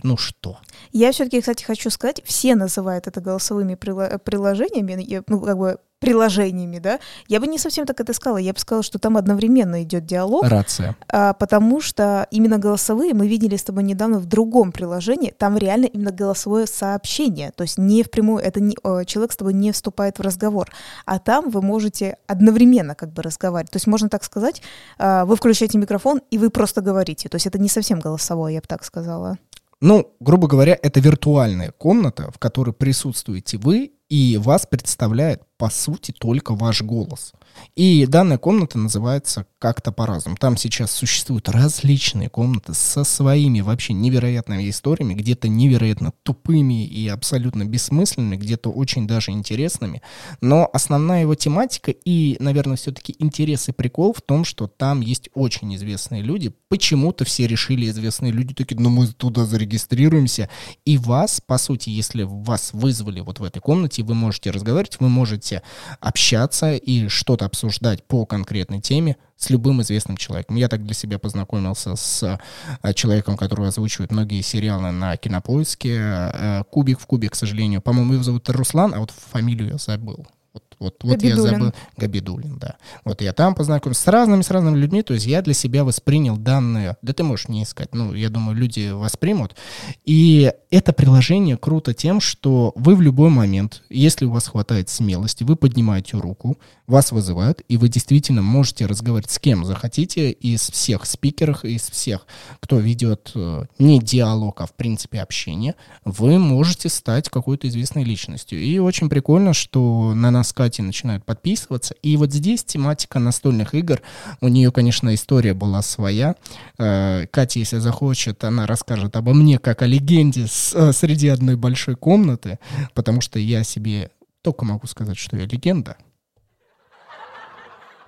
ну 0.02 0.16
что? 0.16 0.58
Я 0.92 1.12
все-таки, 1.12 1.40
кстати, 1.40 1.62
хочу 1.62 1.90
сказать, 1.90 2.22
все 2.24 2.54
называют 2.54 3.06
это 3.06 3.20
голосовыми 3.20 3.74
приложениями, 3.74 5.22
ну, 5.28 5.40
как 5.40 5.58
бы 5.58 5.78
приложениями, 6.02 6.80
да, 6.80 6.98
я 7.28 7.40
бы 7.40 7.46
не 7.46 7.58
совсем 7.58 7.86
так 7.86 8.00
это 8.00 8.12
сказала. 8.12 8.38
Я 8.38 8.52
бы 8.52 8.58
сказала, 8.58 8.82
что 8.82 8.98
там 8.98 9.16
одновременно 9.16 9.82
идет 9.82 10.04
диалог. 10.04 10.44
Рация. 10.44 10.96
А, 11.08 11.32
потому 11.32 11.80
что 11.80 12.26
именно 12.30 12.58
голосовые 12.58 13.14
мы 13.14 13.28
видели 13.28 13.56
с 13.56 13.62
тобой 13.62 13.84
недавно 13.84 14.18
в 14.18 14.26
другом 14.26 14.72
приложении. 14.72 15.32
Там 15.38 15.56
реально 15.56 15.86
именно 15.86 16.10
голосовое 16.10 16.66
сообщение. 16.66 17.52
То 17.52 17.62
есть 17.62 17.78
не 17.78 18.02
впрямую, 18.02 18.42
это 18.42 18.60
не, 18.60 18.74
человек 19.06 19.32
с 19.32 19.36
тобой 19.36 19.54
не 19.54 19.70
вступает 19.70 20.18
в 20.18 20.22
разговор. 20.22 20.68
А 21.06 21.18
там 21.20 21.50
вы 21.50 21.62
можете 21.62 22.16
одновременно 22.26 22.94
как 22.94 23.12
бы 23.12 23.22
разговаривать. 23.22 23.70
То 23.70 23.76
есть 23.76 23.86
можно 23.86 24.08
так 24.08 24.24
сказать, 24.24 24.60
а, 24.98 25.24
вы 25.24 25.36
включаете 25.36 25.78
микрофон, 25.78 26.20
и 26.30 26.38
вы 26.38 26.50
просто 26.50 26.80
говорите. 26.80 27.28
То 27.28 27.36
есть 27.36 27.46
это 27.46 27.60
не 27.60 27.68
совсем 27.68 28.00
голосовое, 28.00 28.54
я 28.54 28.60
бы 28.60 28.66
так 28.66 28.84
сказала. 28.84 29.38
Ну, 29.82 30.14
грубо 30.20 30.46
говоря, 30.46 30.78
это 30.80 31.00
виртуальная 31.00 31.72
комната, 31.72 32.30
в 32.30 32.38
которой 32.38 32.72
присутствуете 32.72 33.58
вы 33.58 33.90
и 34.08 34.36
вас 34.36 34.64
представляет, 34.64 35.42
по 35.56 35.70
сути, 35.70 36.12
только 36.12 36.54
ваш 36.54 36.82
голос. 36.82 37.32
И 37.74 38.04
данная 38.06 38.38
комната 38.38 38.76
называется 38.76 39.46
как-то 39.58 39.92
по-разному. 39.92 40.36
Там 40.36 40.56
сейчас 40.56 40.90
существуют 40.90 41.48
различные 41.48 42.28
комнаты 42.28 42.74
со 42.74 43.04
своими 43.04 43.60
вообще 43.60 43.92
невероятными 43.92 44.68
историями, 44.68 45.14
где-то 45.14 45.48
невероятно 45.48 46.12
тупыми 46.22 46.84
и 46.84 47.08
абсолютно 47.08 47.64
бессмысленными, 47.64 48.36
где-то 48.36 48.70
очень 48.70 49.06
даже 49.06 49.30
интересными. 49.30 50.02
Но 50.40 50.68
основная 50.72 51.22
его 51.22 51.34
тематика 51.34 51.92
и, 51.92 52.36
наверное, 52.40 52.76
все-таки 52.76 53.14
интерес 53.18 53.68
и 53.68 53.72
прикол 53.72 54.12
в 54.12 54.20
том, 54.20 54.44
что 54.44 54.66
там 54.66 55.00
есть 55.00 55.30
очень 55.32 55.74
известные 55.76 56.22
люди. 56.22 56.52
Почему-то 56.68 57.24
все 57.24 57.46
решили 57.46 57.88
известные 57.88 58.32
люди 58.32 58.54
такие, 58.54 58.80
ну 58.80 58.90
мы 58.90 59.06
туда 59.06 59.46
зарегистрируемся. 59.46 60.50
И 60.84 60.98
вас, 60.98 61.40
по 61.40 61.56
сути, 61.56 61.88
если 61.90 62.24
вас 62.24 62.70
вызвали 62.72 63.20
вот 63.20 63.40
в 63.40 63.44
этой 63.44 63.60
комнате, 63.60 64.02
вы 64.02 64.14
можете 64.14 64.50
разговаривать, 64.50 64.98
вы 65.00 65.08
можете 65.08 65.62
общаться 66.00 66.74
и 66.74 67.08
что-то 67.08 67.41
обсуждать 67.44 68.04
по 68.04 68.26
конкретной 68.26 68.80
теме 68.80 69.16
с 69.36 69.50
любым 69.50 69.82
известным 69.82 70.16
человеком. 70.16 70.56
Я 70.56 70.68
так 70.68 70.84
для 70.84 70.94
себя 70.94 71.18
познакомился 71.18 71.96
с 71.96 72.38
э, 72.82 72.94
человеком, 72.94 73.36
который 73.36 73.68
озвучивает 73.68 74.12
многие 74.12 74.40
сериалы 74.42 74.90
на 74.90 75.16
Кинопоиске. 75.16 75.96
Э, 75.98 76.62
Кубик 76.70 77.00
в 77.00 77.06
кубе, 77.06 77.28
к 77.28 77.34
сожалению. 77.34 77.82
По-моему, 77.82 78.14
его 78.14 78.22
зовут 78.22 78.48
Руслан, 78.48 78.94
а 78.94 79.00
вот 79.00 79.10
фамилию 79.10 79.70
я 79.70 79.78
забыл. 79.78 80.26
Вот, 80.52 80.64
вот, 80.78 80.96
вот 81.02 81.22
я 81.22 81.36
забыл. 81.36 81.72
Габидулин, 81.96 82.58
да. 82.58 82.76
Вот 83.04 83.22
я 83.22 83.32
там 83.32 83.54
познакомился 83.54 84.02
с 84.02 84.06
разными, 84.06 84.42
с 84.42 84.50
разными 84.50 84.76
людьми. 84.76 85.02
То 85.02 85.14
есть 85.14 85.26
я 85.26 85.40
для 85.42 85.54
себя 85.54 85.84
воспринял 85.84 86.36
данные. 86.36 86.96
Да 87.02 87.12
ты 87.12 87.22
можешь 87.22 87.48
не 87.48 87.62
искать. 87.62 87.94
Ну, 87.94 88.12
я 88.14 88.28
думаю, 88.28 88.56
люди 88.56 88.90
воспримут. 88.90 89.56
И 90.04 90.52
это 90.70 90.92
приложение 90.92 91.56
круто 91.56 91.94
тем, 91.94 92.20
что 92.20 92.72
вы 92.76 92.96
в 92.96 93.00
любой 93.00 93.30
момент, 93.30 93.82
если 93.88 94.24
у 94.24 94.30
вас 94.30 94.48
хватает 94.48 94.88
смелости, 94.88 95.44
вы 95.44 95.56
поднимаете 95.56 96.18
руку, 96.18 96.58
вас 96.86 97.12
вызывают, 97.12 97.62
и 97.68 97.76
вы 97.76 97.88
действительно 97.88 98.42
можете 98.42 98.86
разговаривать 98.86 99.30
с 99.30 99.38
кем 99.38 99.64
захотите 99.64 100.30
из 100.30 100.60
всех 100.70 101.06
спикеров, 101.06 101.64
из 101.64 101.82
всех, 101.82 102.26
кто 102.60 102.78
ведет 102.78 103.32
э, 103.34 103.64
не 103.78 104.00
диалог, 104.00 104.60
а 104.60 104.66
в 104.66 104.74
принципе 104.74 105.20
общение, 105.20 105.74
вы 106.04 106.38
можете 106.38 106.88
стать 106.88 107.28
какой-то 107.28 107.68
известной 107.68 108.04
личностью. 108.04 108.60
И 108.60 108.78
очень 108.78 109.08
прикольно, 109.08 109.54
что 109.54 110.12
на 110.14 110.30
нас 110.30 110.41
Катя 110.50 110.82
начинают 110.82 111.24
подписываться. 111.26 111.94
И 112.02 112.16
вот 112.16 112.32
здесь 112.32 112.64
тематика 112.64 113.18
настольных 113.18 113.74
игр, 113.74 114.00
у 114.40 114.48
нее, 114.48 114.72
конечно, 114.72 115.14
история 115.14 115.52
была 115.52 115.82
своя. 115.82 116.36
Э, 116.78 117.26
Катя, 117.30 117.58
если 117.58 117.78
захочет, 117.78 118.42
она 118.44 118.66
расскажет 118.66 119.14
обо 119.16 119.34
мне 119.34 119.58
как 119.58 119.82
о 119.82 119.86
легенде 119.86 120.46
с, 120.46 120.74
э, 120.74 120.92
среди 120.92 121.28
одной 121.28 121.56
большой 121.56 121.96
комнаты, 121.96 122.58
потому 122.94 123.20
что 123.20 123.38
я 123.38 123.62
себе 123.62 124.10
только 124.40 124.64
могу 124.64 124.86
сказать, 124.86 125.18
что 125.18 125.36
я 125.36 125.44
легенда. 125.44 125.96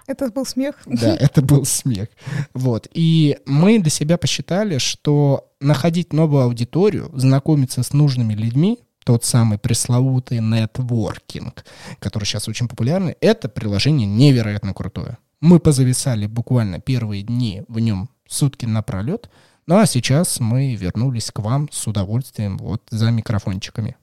Это 0.07 0.31
был 0.31 0.45
смех? 0.45 0.77
Да, 0.87 1.17
это 1.21 1.43
был 1.43 1.65
смех. 1.65 2.09
Вот. 2.53 2.89
И 2.93 3.39
мы 3.47 3.79
для 3.79 3.91
себя 3.91 4.19
посчитали, 4.19 4.79
что 4.79 5.51
находить 5.61 6.13
новую 6.13 6.43
аудиторию, 6.43 7.11
знакомиться 7.15 7.83
с 7.83 7.93
нужными 7.93 8.35
людьми, 8.35 8.81
тот 9.05 9.25
самый 9.25 9.59
пресловутый 9.59 10.41
нетворкинг, 10.41 11.65
который 11.99 12.25
сейчас 12.25 12.49
очень 12.49 12.69
популярный, 12.69 13.17
это 13.21 13.49
приложение 13.49 14.07
невероятно 14.07 14.75
крутое. 14.75 15.19
Мы 15.41 15.61
позависали 15.61 16.27
буквально 16.27 16.81
первые 16.81 17.23
дни 17.23 17.63
в 17.69 17.79
нем 17.79 18.09
сутки 18.27 18.65
напролет, 18.65 19.31
ну 19.67 19.79
а 19.79 19.87
сейчас 19.87 20.41
мы 20.41 20.75
вернулись 20.75 21.31
к 21.31 21.39
вам 21.39 21.69
с 21.71 21.87
удовольствием 21.87 22.59
вот 22.59 22.83
за 22.91 23.11
микрофончиками. 23.11 23.97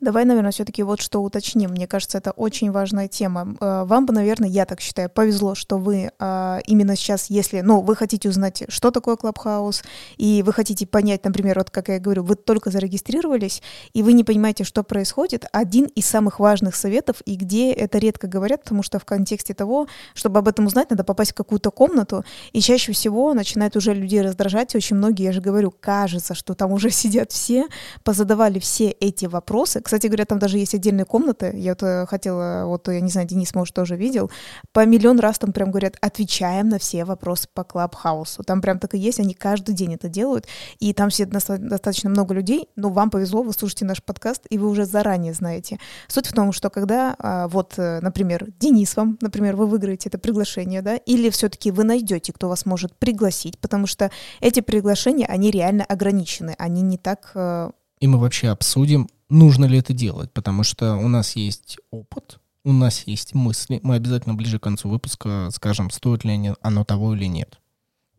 Давай, 0.00 0.24
наверное, 0.24 0.52
все-таки 0.52 0.82
вот 0.82 1.00
что 1.00 1.22
уточним. 1.22 1.70
Мне 1.70 1.86
кажется, 1.86 2.18
это 2.18 2.32
очень 2.32 2.70
важная 2.70 3.08
тема. 3.08 3.56
Э, 3.60 3.84
вам 3.84 4.06
бы, 4.06 4.12
наверное, 4.12 4.48
я 4.48 4.66
так 4.66 4.80
считаю, 4.80 5.10
повезло, 5.10 5.54
что 5.54 5.78
вы 5.78 6.10
а, 6.18 6.60
именно 6.66 6.96
сейчас, 6.96 7.30
если, 7.30 7.60
ну, 7.60 7.80
вы 7.80 7.96
хотите 7.96 8.28
узнать, 8.28 8.64
что 8.68 8.90
такое 8.90 9.16
Клабхаус, 9.16 9.82
и 10.16 10.42
вы 10.44 10.52
хотите 10.52 10.86
понять, 10.86 11.24
например, 11.24 11.58
вот 11.58 11.70
как 11.70 11.88
я 11.88 11.98
говорю, 11.98 12.24
вы 12.24 12.36
только 12.36 12.70
зарегистрировались, 12.70 13.62
и 13.92 14.02
вы 14.02 14.12
не 14.12 14.24
понимаете, 14.24 14.64
что 14.64 14.82
происходит, 14.82 15.46
один 15.52 15.86
из 15.86 16.06
самых 16.06 16.40
важных 16.40 16.76
советов, 16.76 17.22
и 17.26 17.36
где 17.36 17.72
это 17.72 17.98
редко 17.98 18.26
говорят, 18.26 18.62
потому 18.62 18.82
что 18.82 18.98
в 18.98 19.04
контексте 19.04 19.54
того, 19.54 19.88
чтобы 20.14 20.38
об 20.38 20.48
этом 20.48 20.66
узнать, 20.66 20.90
надо 20.90 21.04
попасть 21.04 21.32
в 21.32 21.34
какую-то 21.34 21.70
комнату, 21.70 22.24
и 22.52 22.60
чаще 22.60 22.92
всего 22.92 23.34
начинает 23.34 23.76
уже 23.76 23.94
людей 23.94 24.22
раздражать, 24.22 24.74
очень 24.74 24.96
многие, 24.96 25.24
я 25.24 25.32
же 25.32 25.40
говорю, 25.40 25.72
кажется, 25.78 26.34
что 26.34 26.54
там 26.54 26.72
уже 26.72 26.90
сидят 26.90 27.32
все, 27.32 27.66
позадавали 28.04 28.58
все 28.58 28.90
эти 28.90 29.26
вопросы, 29.26 29.55
вопросы. 29.56 29.80
Кстати 29.80 30.06
говоря, 30.06 30.26
там 30.26 30.38
даже 30.38 30.58
есть 30.58 30.74
отдельные 30.74 31.06
комнаты. 31.06 31.52
Я 31.54 31.72
вот 31.72 31.82
э, 31.82 32.06
хотела, 32.06 32.64
вот 32.66 32.88
я 32.88 33.00
не 33.00 33.10
знаю, 33.10 33.26
Денис, 33.26 33.54
может, 33.54 33.74
тоже 33.74 33.96
видел. 33.96 34.30
По 34.72 34.84
миллион 34.84 35.18
раз 35.18 35.38
там 35.38 35.52
прям 35.52 35.70
говорят, 35.70 35.96
отвечаем 36.02 36.68
на 36.68 36.78
все 36.78 37.04
вопросы 37.04 37.48
по 37.54 37.64
Клабхаусу. 37.64 38.42
Там 38.42 38.60
прям 38.60 38.78
так 38.78 38.94
и 38.94 38.98
есть, 38.98 39.18
они 39.18 39.32
каждый 39.32 39.74
день 39.74 39.94
это 39.94 40.08
делают. 40.08 40.46
И 40.78 40.92
там 40.92 41.10
сидит 41.10 41.30
достаточно 41.30 42.10
много 42.10 42.34
людей, 42.34 42.68
но 42.76 42.90
вам 42.90 43.10
повезло, 43.10 43.42
вы 43.42 43.52
слушаете 43.54 43.86
наш 43.86 44.02
подкаст, 44.02 44.42
и 44.50 44.58
вы 44.58 44.68
уже 44.68 44.84
заранее 44.84 45.32
знаете. 45.32 45.78
Суть 46.08 46.26
в 46.26 46.34
том, 46.34 46.52
что 46.52 46.68
когда 46.68 47.16
а, 47.18 47.48
вот, 47.48 47.74
э, 47.78 48.00
например, 48.02 48.48
Денис 48.60 48.94
вам, 48.96 49.16
например, 49.22 49.56
вы 49.56 49.66
выиграете 49.66 50.10
это 50.10 50.18
приглашение, 50.18 50.82
да, 50.82 50.96
или 50.96 51.30
все-таки 51.30 51.70
вы 51.70 51.84
найдете, 51.84 52.32
кто 52.32 52.48
вас 52.48 52.66
может 52.66 52.94
пригласить, 52.96 53.58
потому 53.58 53.86
что 53.86 54.10
эти 54.40 54.60
приглашения, 54.60 55.26
они 55.26 55.50
реально 55.50 55.84
ограничены, 55.84 56.54
они 56.58 56.82
не 56.82 56.98
так 56.98 57.30
э, 57.34 57.70
и 58.00 58.06
мы 58.06 58.18
вообще 58.18 58.48
обсудим, 58.48 59.08
нужно 59.28 59.64
ли 59.64 59.78
это 59.78 59.92
делать, 59.92 60.32
потому 60.32 60.62
что 60.62 60.96
у 60.96 61.08
нас 61.08 61.36
есть 61.36 61.78
опыт, 61.90 62.38
у 62.64 62.72
нас 62.72 63.04
есть 63.06 63.34
мысли, 63.34 63.80
мы 63.82 63.94
обязательно 63.96 64.34
ближе 64.34 64.58
к 64.58 64.62
концу 64.62 64.88
выпуска 64.88 65.48
скажем, 65.52 65.90
стоит 65.90 66.24
ли 66.24 66.52
оно 66.60 66.84
того 66.84 67.14
или 67.14 67.26
нет. 67.26 67.58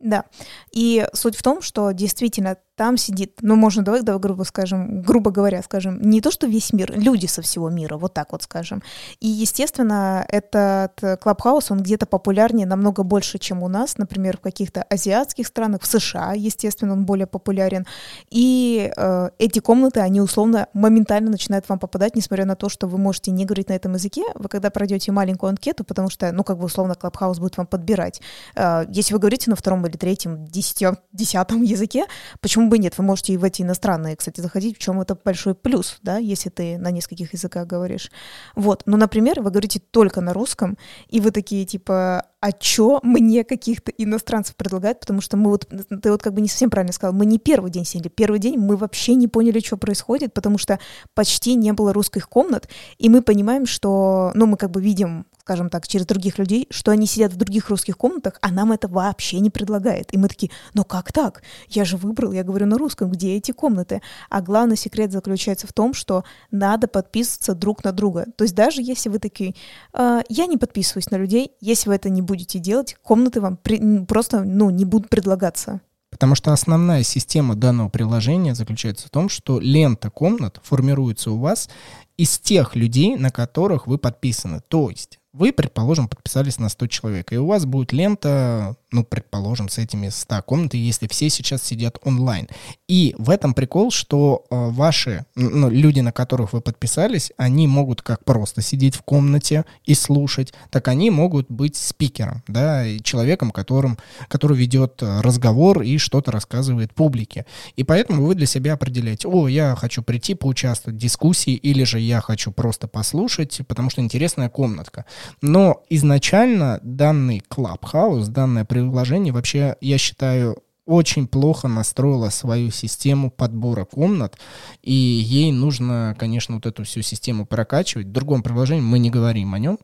Да. 0.00 0.24
И 0.72 1.06
суть 1.12 1.36
в 1.36 1.42
том, 1.42 1.60
что 1.60 1.90
действительно 1.90 2.56
там 2.78 2.96
сидит, 2.96 3.40
ну, 3.42 3.56
можно 3.56 3.82
давай, 3.82 4.02
давай 4.02 4.20
грубо 4.20 4.44
скажем, 4.44 5.02
грубо 5.02 5.32
говоря, 5.32 5.62
скажем, 5.62 6.00
не 6.00 6.20
то, 6.20 6.30
что 6.30 6.46
весь 6.46 6.72
мир, 6.72 6.92
люди 6.96 7.26
со 7.26 7.42
всего 7.42 7.68
мира, 7.70 7.96
вот 7.96 8.14
так 8.14 8.30
вот 8.30 8.44
скажем. 8.44 8.82
И, 9.18 9.26
естественно, 9.26 10.24
этот 10.28 11.20
Клабхаус, 11.20 11.72
он 11.72 11.82
где-то 11.82 12.06
популярнее 12.06 12.66
намного 12.66 13.02
больше, 13.02 13.38
чем 13.38 13.64
у 13.64 13.68
нас, 13.68 13.98
например, 13.98 14.36
в 14.36 14.40
каких-то 14.40 14.84
азиатских 14.84 15.48
странах, 15.48 15.82
в 15.82 15.86
США, 15.86 16.34
естественно, 16.34 16.92
он 16.92 17.04
более 17.04 17.26
популярен. 17.26 17.84
И 18.30 18.92
э, 18.96 19.30
эти 19.38 19.58
комнаты, 19.58 19.98
они 19.98 20.20
условно 20.20 20.68
моментально 20.72 21.30
начинают 21.30 21.68
вам 21.68 21.80
попадать, 21.80 22.14
несмотря 22.14 22.44
на 22.44 22.54
то, 22.54 22.68
что 22.68 22.86
вы 22.86 22.96
можете 22.98 23.32
не 23.32 23.44
говорить 23.44 23.70
на 23.70 23.74
этом 23.74 23.94
языке, 23.94 24.22
вы 24.36 24.48
когда 24.48 24.70
пройдете 24.70 25.10
маленькую 25.10 25.50
анкету, 25.50 25.82
потому 25.82 26.10
что, 26.10 26.30
ну, 26.30 26.44
как 26.44 26.58
бы 26.58 26.66
условно 26.66 26.94
Клабхаус 26.94 27.40
будет 27.40 27.56
вам 27.56 27.66
подбирать. 27.66 28.20
Э, 28.54 28.84
если 28.88 29.14
вы 29.14 29.18
говорите 29.18 29.50
на 29.50 29.56
втором 29.56 29.84
или 29.84 29.96
третьем, 29.96 30.46
десятом, 30.46 30.98
десятом 31.12 31.62
языке, 31.62 32.06
почему 32.40 32.67
бы 32.68 32.78
нет? 32.78 32.96
Вы 32.98 33.04
можете 33.04 33.32
и 33.32 33.36
в 33.36 33.44
эти 33.44 33.62
иностранные, 33.62 34.16
кстати, 34.16 34.40
заходить, 34.40 34.76
в 34.76 34.80
чем 34.80 35.00
это 35.00 35.14
большой 35.14 35.54
плюс, 35.54 35.98
да, 36.02 36.18
если 36.18 36.50
ты 36.50 36.78
на 36.78 36.90
нескольких 36.90 37.32
языках 37.32 37.66
говоришь. 37.66 38.10
Вот. 38.54 38.82
Но, 38.86 38.96
например, 38.96 39.40
вы 39.40 39.50
говорите 39.50 39.80
только 39.80 40.20
на 40.20 40.32
русском, 40.32 40.78
и 41.08 41.20
вы 41.20 41.30
такие, 41.30 41.64
типа, 41.64 42.26
а 42.40 42.52
чё 42.52 43.00
мне 43.02 43.44
каких-то 43.44 43.90
иностранцев 43.90 44.54
предлагают, 44.56 45.00
потому 45.00 45.20
что 45.20 45.36
мы 45.36 45.50
вот, 45.50 45.68
ты 46.02 46.10
вот 46.10 46.22
как 46.22 46.34
бы 46.34 46.40
не 46.40 46.48
совсем 46.48 46.70
правильно 46.70 46.92
сказал, 46.92 47.14
мы 47.14 47.26
не 47.26 47.38
первый 47.38 47.70
день 47.70 47.84
сидели, 47.84 48.08
первый 48.08 48.38
день 48.38 48.58
мы 48.58 48.76
вообще 48.76 49.14
не 49.14 49.28
поняли, 49.28 49.60
что 49.60 49.76
происходит, 49.76 50.32
потому 50.32 50.58
что 50.58 50.78
почти 51.14 51.54
не 51.54 51.72
было 51.72 51.92
русских 51.92 52.28
комнат, 52.28 52.68
и 52.98 53.08
мы 53.08 53.22
понимаем, 53.22 53.66
что, 53.66 54.30
ну, 54.34 54.46
мы 54.46 54.56
как 54.56 54.70
бы 54.70 54.80
видим 54.80 55.26
скажем 55.48 55.70
так, 55.70 55.88
через 55.88 56.04
других 56.04 56.38
людей, 56.38 56.66
что 56.68 56.90
они 56.90 57.06
сидят 57.06 57.32
в 57.32 57.36
других 57.36 57.70
русских 57.70 57.96
комнатах, 57.96 58.34
а 58.42 58.50
нам 58.50 58.70
это 58.70 58.86
вообще 58.86 59.40
не 59.40 59.48
предлагает. 59.48 60.12
И 60.12 60.18
мы 60.18 60.28
такие, 60.28 60.52
ну 60.74 60.84
как 60.84 61.10
так? 61.10 61.42
Я 61.68 61.86
же 61.86 61.96
выбрал, 61.96 62.32
я 62.32 62.44
говорю 62.44 62.66
на 62.66 62.76
русском, 62.76 63.10
где 63.10 63.34
эти 63.34 63.52
комнаты? 63.52 64.02
А 64.28 64.42
главный 64.42 64.76
секрет 64.76 65.10
заключается 65.10 65.66
в 65.66 65.72
том, 65.72 65.94
что 65.94 66.24
надо 66.50 66.86
подписываться 66.86 67.54
друг 67.54 67.82
на 67.82 67.92
друга. 67.92 68.26
То 68.36 68.44
есть 68.44 68.54
даже 68.54 68.82
если 68.82 69.08
вы 69.08 69.18
такие, 69.20 69.54
э, 69.94 70.20
я 70.28 70.44
не 70.44 70.58
подписываюсь 70.58 71.10
на 71.10 71.16
людей, 71.16 71.52
если 71.62 71.88
вы 71.88 71.94
это 71.94 72.10
не 72.10 72.20
будете 72.28 72.58
делать, 72.58 72.96
комнаты 73.02 73.40
вам 73.40 73.56
при, 73.56 74.04
просто 74.04 74.44
ну, 74.44 74.70
не 74.70 74.84
будут 74.84 75.08
предлагаться. 75.08 75.80
Потому 76.10 76.34
что 76.34 76.52
основная 76.52 77.02
система 77.02 77.54
данного 77.54 77.88
приложения 77.88 78.54
заключается 78.54 79.08
в 79.08 79.10
том, 79.10 79.28
что 79.28 79.60
лента 79.60 80.10
комнат 80.10 80.60
формируется 80.62 81.30
у 81.30 81.38
вас 81.38 81.68
из 82.16 82.38
тех 82.38 82.76
людей, 82.76 83.16
на 83.16 83.30
которых 83.30 83.86
вы 83.86 83.98
подписаны. 83.98 84.60
То 84.68 84.90
есть 84.90 85.18
вы, 85.32 85.52
предположим, 85.52 86.08
подписались 86.08 86.58
на 86.58 86.68
100 86.68 86.86
человек, 86.88 87.32
и 87.32 87.36
у 87.36 87.46
вас 87.46 87.64
будет 87.64 87.92
лента 87.92 88.76
ну, 88.90 89.04
предположим, 89.04 89.68
с 89.68 89.78
этими 89.78 90.08
100 90.08 90.42
комнат, 90.42 90.74
если 90.74 91.08
все 91.08 91.28
сейчас 91.28 91.62
сидят 91.62 91.98
онлайн. 92.02 92.48
И 92.88 93.14
в 93.18 93.30
этом 93.30 93.52
прикол, 93.52 93.90
что 93.90 94.44
э, 94.50 94.68
ваши, 94.70 95.26
ну, 95.34 95.68
люди, 95.68 96.00
на 96.00 96.12
которых 96.12 96.54
вы 96.54 96.60
подписались, 96.60 97.32
они 97.36 97.66
могут 97.66 98.00
как 98.00 98.24
просто 98.24 98.62
сидеть 98.62 98.94
в 98.94 99.02
комнате 99.02 99.64
и 99.84 99.94
слушать, 99.94 100.54
так 100.70 100.88
они 100.88 101.10
могут 101.10 101.50
быть 101.50 101.76
спикером, 101.76 102.42
да, 102.48 102.86
и 102.86 103.00
человеком, 103.02 103.50
которым, 103.50 103.98
который 104.28 104.56
ведет 104.56 105.02
э, 105.02 105.20
разговор 105.20 105.82
и 105.82 105.98
что-то 105.98 106.32
рассказывает 106.32 106.94
публике. 106.94 107.44
И 107.76 107.84
поэтому 107.84 108.24
вы 108.24 108.34
для 108.34 108.46
себя 108.46 108.72
определяете, 108.72 109.28
о, 109.28 109.48
я 109.48 109.76
хочу 109.76 110.02
прийти 110.02 110.34
поучаствовать 110.34 110.96
в 110.96 111.02
дискуссии, 111.02 111.52
или 111.52 111.84
же 111.84 112.00
я 112.00 112.20
хочу 112.22 112.52
просто 112.52 112.88
послушать, 112.88 113.60
потому 113.68 113.90
что 113.90 114.00
интересная 114.00 114.48
комнатка. 114.48 115.04
Но 115.42 115.82
изначально 115.90 116.80
данный 116.82 117.42
Clubhouse, 117.50 118.28
данное 118.28 118.64
приложение 118.80 119.32
вообще, 119.32 119.76
я 119.80 119.98
считаю, 119.98 120.62
очень 120.88 121.28
плохо 121.28 121.68
настроила 121.68 122.30
свою 122.30 122.70
систему 122.70 123.30
подбора 123.30 123.84
комнат, 123.84 124.38
и 124.82 124.92
ей 124.92 125.52
нужно, 125.52 126.16
конечно, 126.18 126.54
вот 126.54 126.64
эту 126.64 126.84
всю 126.84 127.02
систему 127.02 127.44
прокачивать. 127.44 128.06
В 128.06 128.12
другом 128.12 128.42
приложении 128.42 128.80
мы 128.80 128.98
не 128.98 129.10
говорим 129.10 129.52
о 129.52 129.58
нем 129.58 129.78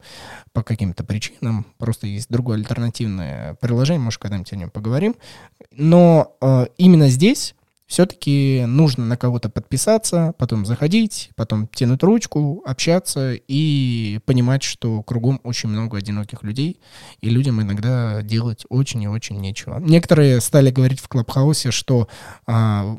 по 0.54 0.62
каким-то 0.62 1.04
причинам, 1.04 1.66
просто 1.76 2.07
есть 2.07 2.28
другое 2.30 2.57
альтернативное 2.57 3.52
приложение, 3.61 4.00
может, 4.00 4.18
когда-нибудь 4.18 4.52
о 4.54 4.57
нем 4.57 4.70
поговорим. 4.70 5.14
Но 5.72 6.37
э, 6.40 6.68
именно 6.78 7.11
здесь 7.11 7.54
все-таки 7.87 8.64
нужно 8.66 9.05
на 9.05 9.16
кого-то 9.16 9.51
подписаться, 9.51 10.35
потом 10.38 10.64
заходить, 10.66 11.31
потом 11.37 11.68
тянуть 11.68 12.03
ручку, 12.03 12.62
общаться 12.64 13.35
и 13.35 14.20
понимать, 14.25 14.62
что 14.62 15.03
кругом 15.03 15.40
очень 15.44 15.68
много 15.68 15.99
одиноких 15.99 16.42
людей, 16.42 16.81
и 17.20 17.29
людям 17.29 17.61
иногда 17.61 18.23
делать 18.23 18.64
очень 18.68 19.03
и 19.03 19.09
очень 19.09 19.38
нечего. 19.40 19.79
Некоторые 19.79 20.40
стали 20.40 20.70
говорить 20.70 21.01
в 21.01 21.09
Клабхаусе, 21.09 21.70
что 21.70 22.09
а, 22.47 22.97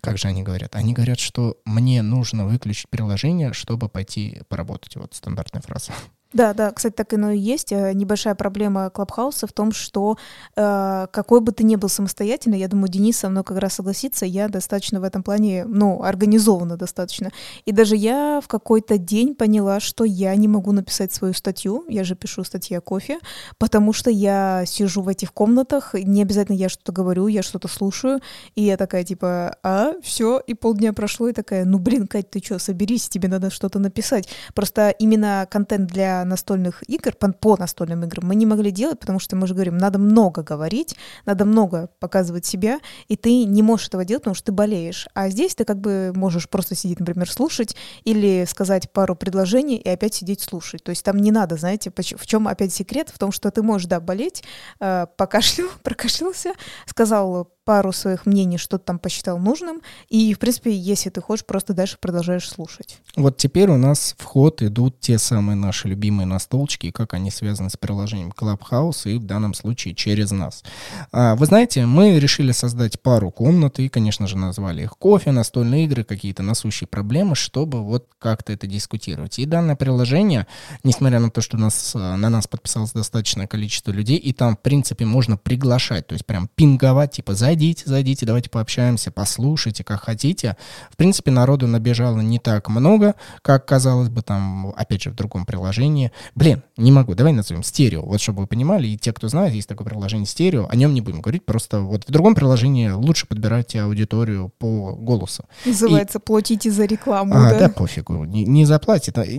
как 0.00 0.18
же 0.18 0.28
они 0.28 0.42
говорят? 0.42 0.74
Они 0.74 0.92
говорят, 0.92 1.20
что 1.20 1.56
мне 1.64 2.02
нужно 2.02 2.46
выключить 2.46 2.88
приложение, 2.88 3.52
чтобы 3.52 3.88
пойти 3.88 4.42
поработать. 4.48 4.96
Вот 4.96 5.14
стандартная 5.14 5.62
фраза. 5.62 5.92
Да, 6.32 6.54
да, 6.54 6.70
кстати, 6.70 6.94
так 6.94 7.12
оно 7.12 7.30
и 7.30 7.38
есть. 7.38 7.72
Э, 7.72 7.92
небольшая 7.92 8.34
проблема 8.34 8.90
Клабхауса 8.90 9.46
в 9.46 9.52
том, 9.52 9.72
что 9.72 10.16
э, 10.56 11.06
какой 11.10 11.40
бы 11.40 11.52
ты 11.52 11.64
ни 11.64 11.76
был 11.76 11.88
самостоятельный, 11.88 12.58
я 12.58 12.68
думаю, 12.68 12.88
Денис 12.88 13.18
со 13.18 13.28
мной 13.28 13.44
как 13.44 13.58
раз 13.58 13.74
согласится, 13.74 14.24
я 14.24 14.48
достаточно 14.48 15.00
в 15.00 15.04
этом 15.04 15.22
плане, 15.22 15.64
ну, 15.66 16.02
организована 16.02 16.76
достаточно. 16.76 17.30
И 17.66 17.72
даже 17.72 17.96
я 17.96 18.40
в 18.42 18.48
какой-то 18.48 18.96
день 18.96 19.34
поняла, 19.34 19.80
что 19.80 20.04
я 20.04 20.34
не 20.36 20.48
могу 20.48 20.72
написать 20.72 21.12
свою 21.12 21.34
статью, 21.34 21.84
я 21.88 22.04
же 22.04 22.14
пишу 22.14 22.44
статьи 22.44 22.76
о 22.76 22.80
кофе, 22.80 23.18
потому 23.58 23.92
что 23.92 24.10
я 24.10 24.64
сижу 24.66 25.02
в 25.02 25.08
этих 25.08 25.34
комнатах, 25.34 25.94
не 25.94 26.22
обязательно 26.22 26.56
я 26.56 26.68
что-то 26.68 26.92
говорю, 26.92 27.26
я 27.26 27.42
что-то 27.42 27.68
слушаю, 27.68 28.20
и 28.54 28.62
я 28.62 28.76
такая 28.76 29.04
типа, 29.04 29.56
а, 29.62 29.92
все, 30.02 30.40
и 30.46 30.54
полдня 30.54 30.92
прошло, 30.92 31.28
и 31.28 31.32
такая, 31.32 31.64
ну, 31.64 31.78
блин, 31.78 32.06
Кать, 32.06 32.30
ты 32.30 32.40
что, 32.42 32.58
соберись, 32.58 33.08
тебе 33.08 33.28
надо 33.28 33.50
что-то 33.50 33.78
написать. 33.78 34.28
Просто 34.54 34.90
именно 34.90 35.46
контент 35.50 35.90
для 35.90 36.21
настольных 36.24 36.82
игр, 36.88 37.12
по, 37.12 37.32
по 37.32 37.56
настольным 37.56 38.04
играм, 38.04 38.26
мы 38.26 38.34
не 38.34 38.46
могли 38.46 38.70
делать, 38.70 38.98
потому 38.98 39.18
что 39.18 39.36
мы 39.36 39.46
же 39.46 39.54
говорим, 39.54 39.78
надо 39.78 39.98
много 39.98 40.42
говорить, 40.42 40.96
надо 41.26 41.44
много 41.44 41.88
показывать 41.98 42.46
себя, 42.46 42.80
и 43.08 43.16
ты 43.16 43.44
не 43.44 43.62
можешь 43.62 43.88
этого 43.88 44.04
делать, 44.04 44.22
потому 44.22 44.34
что 44.34 44.46
ты 44.46 44.52
болеешь. 44.52 45.08
А 45.14 45.28
здесь 45.28 45.54
ты 45.54 45.64
как 45.64 45.80
бы 45.80 46.12
можешь 46.14 46.48
просто 46.48 46.74
сидеть, 46.74 47.00
например, 47.00 47.30
слушать 47.30 47.76
или 48.04 48.44
сказать 48.48 48.90
пару 48.92 49.16
предложений 49.16 49.78
и 49.78 49.88
опять 49.88 50.14
сидеть 50.14 50.40
слушать. 50.40 50.82
То 50.84 50.90
есть 50.90 51.04
там 51.04 51.18
не 51.18 51.30
надо, 51.30 51.56
знаете, 51.56 51.90
в 51.90 52.26
чем 52.26 52.48
опять 52.48 52.72
секрет? 52.72 53.10
В 53.12 53.18
том, 53.18 53.32
что 53.32 53.50
ты 53.50 53.62
можешь, 53.62 53.86
да, 53.86 54.00
болеть, 54.00 54.42
э, 54.80 55.06
покашлял, 55.16 55.68
прокашлялся, 55.82 56.52
сказал 56.86 57.52
пару 57.64 57.92
своих 57.92 58.26
мнений, 58.26 58.58
что 58.58 58.78
ты 58.78 58.84
там 58.84 58.98
посчитал 58.98 59.38
нужным, 59.38 59.82
и, 60.08 60.34
в 60.34 60.38
принципе, 60.38 60.76
если 60.76 61.10
ты 61.10 61.20
хочешь, 61.20 61.44
просто 61.46 61.74
дальше 61.74 61.96
продолжаешь 62.00 62.48
слушать. 62.48 62.98
Вот 63.16 63.36
теперь 63.36 63.70
у 63.70 63.76
нас 63.76 64.14
в 64.18 64.24
ход 64.24 64.62
идут 64.62 64.98
те 65.00 65.18
самые 65.18 65.56
наши 65.56 65.88
любимые 65.88 66.26
настолочки, 66.26 66.90
как 66.90 67.14
они 67.14 67.30
связаны 67.30 67.70
с 67.70 67.76
приложением 67.76 68.32
Clubhouse 68.36 69.10
и 69.10 69.18
в 69.18 69.24
данном 69.24 69.54
случае 69.54 69.94
через 69.94 70.32
нас. 70.32 70.64
А, 71.12 71.36
вы 71.36 71.46
знаете, 71.46 71.86
мы 71.86 72.18
решили 72.18 72.52
создать 72.52 73.00
пару 73.00 73.30
комнат 73.30 73.78
и, 73.78 73.88
конечно 73.88 74.26
же, 74.26 74.36
назвали 74.36 74.82
их 74.82 74.96
кофе, 74.98 75.30
настольные 75.30 75.84
игры, 75.84 76.04
какие-то 76.04 76.42
насущие 76.42 76.88
проблемы, 76.88 77.36
чтобы 77.36 77.82
вот 77.82 78.08
как-то 78.18 78.52
это 78.52 78.66
дискутировать. 78.66 79.38
И 79.38 79.46
данное 79.46 79.76
приложение, 79.76 80.46
несмотря 80.82 81.20
на 81.20 81.30
то, 81.30 81.40
что 81.40 81.56
нас, 81.56 81.94
на 81.94 82.16
нас 82.16 82.46
подписалось 82.46 82.92
достаточное 82.92 83.46
количество 83.46 83.92
людей, 83.92 84.16
и 84.16 84.32
там, 84.32 84.56
в 84.56 84.60
принципе, 84.60 85.04
можно 85.04 85.36
приглашать, 85.36 86.06
то 86.08 86.14
есть 86.14 86.26
прям 86.26 86.48
пинговать, 86.54 87.12
типа, 87.12 87.34
за 87.34 87.51
зайдите, 87.52 87.82
зайдите, 87.86 88.24
давайте 88.24 88.48
пообщаемся, 88.48 89.10
послушайте, 89.10 89.84
как 89.84 90.00
хотите. 90.04 90.56
В 90.90 90.96
принципе, 90.96 91.30
народу 91.30 91.66
набежало 91.66 92.20
не 92.20 92.38
так 92.38 92.68
много, 92.70 93.14
как 93.42 93.66
казалось 93.66 94.08
бы 94.08 94.22
там, 94.22 94.72
опять 94.74 95.02
же, 95.02 95.10
в 95.10 95.14
другом 95.14 95.44
приложении. 95.44 96.12
Блин, 96.34 96.62
не 96.78 96.90
могу, 96.92 97.14
давай 97.14 97.34
назовем 97.34 97.62
стерео, 97.62 98.02
вот 98.02 98.22
чтобы 98.22 98.42
вы 98.42 98.46
понимали, 98.46 98.88
и 98.88 98.96
те, 98.96 99.12
кто 99.12 99.28
знает, 99.28 99.52
есть 99.52 99.68
такое 99.68 99.86
приложение 99.86 100.26
стерео, 100.26 100.66
о 100.70 100.76
нем 100.76 100.94
не 100.94 101.02
будем 101.02 101.20
говорить, 101.20 101.44
просто 101.44 101.80
вот 101.80 102.04
в 102.08 102.10
другом 102.10 102.34
приложении 102.34 102.88
лучше 102.88 103.26
подбирать 103.26 103.76
аудиторию 103.76 104.50
по 104.58 104.94
голосу. 104.94 105.44
Называется 105.66 106.18
и... 106.18 106.22
«Платите 106.22 106.70
за 106.70 106.86
рекламу», 106.86 107.34
а, 107.34 107.50
да? 107.50 107.58
Да, 107.58 107.68
пофигу, 107.68 108.24
не, 108.24 108.44
не 108.44 108.64
заплатит, 108.64 109.18
это, 109.18 109.30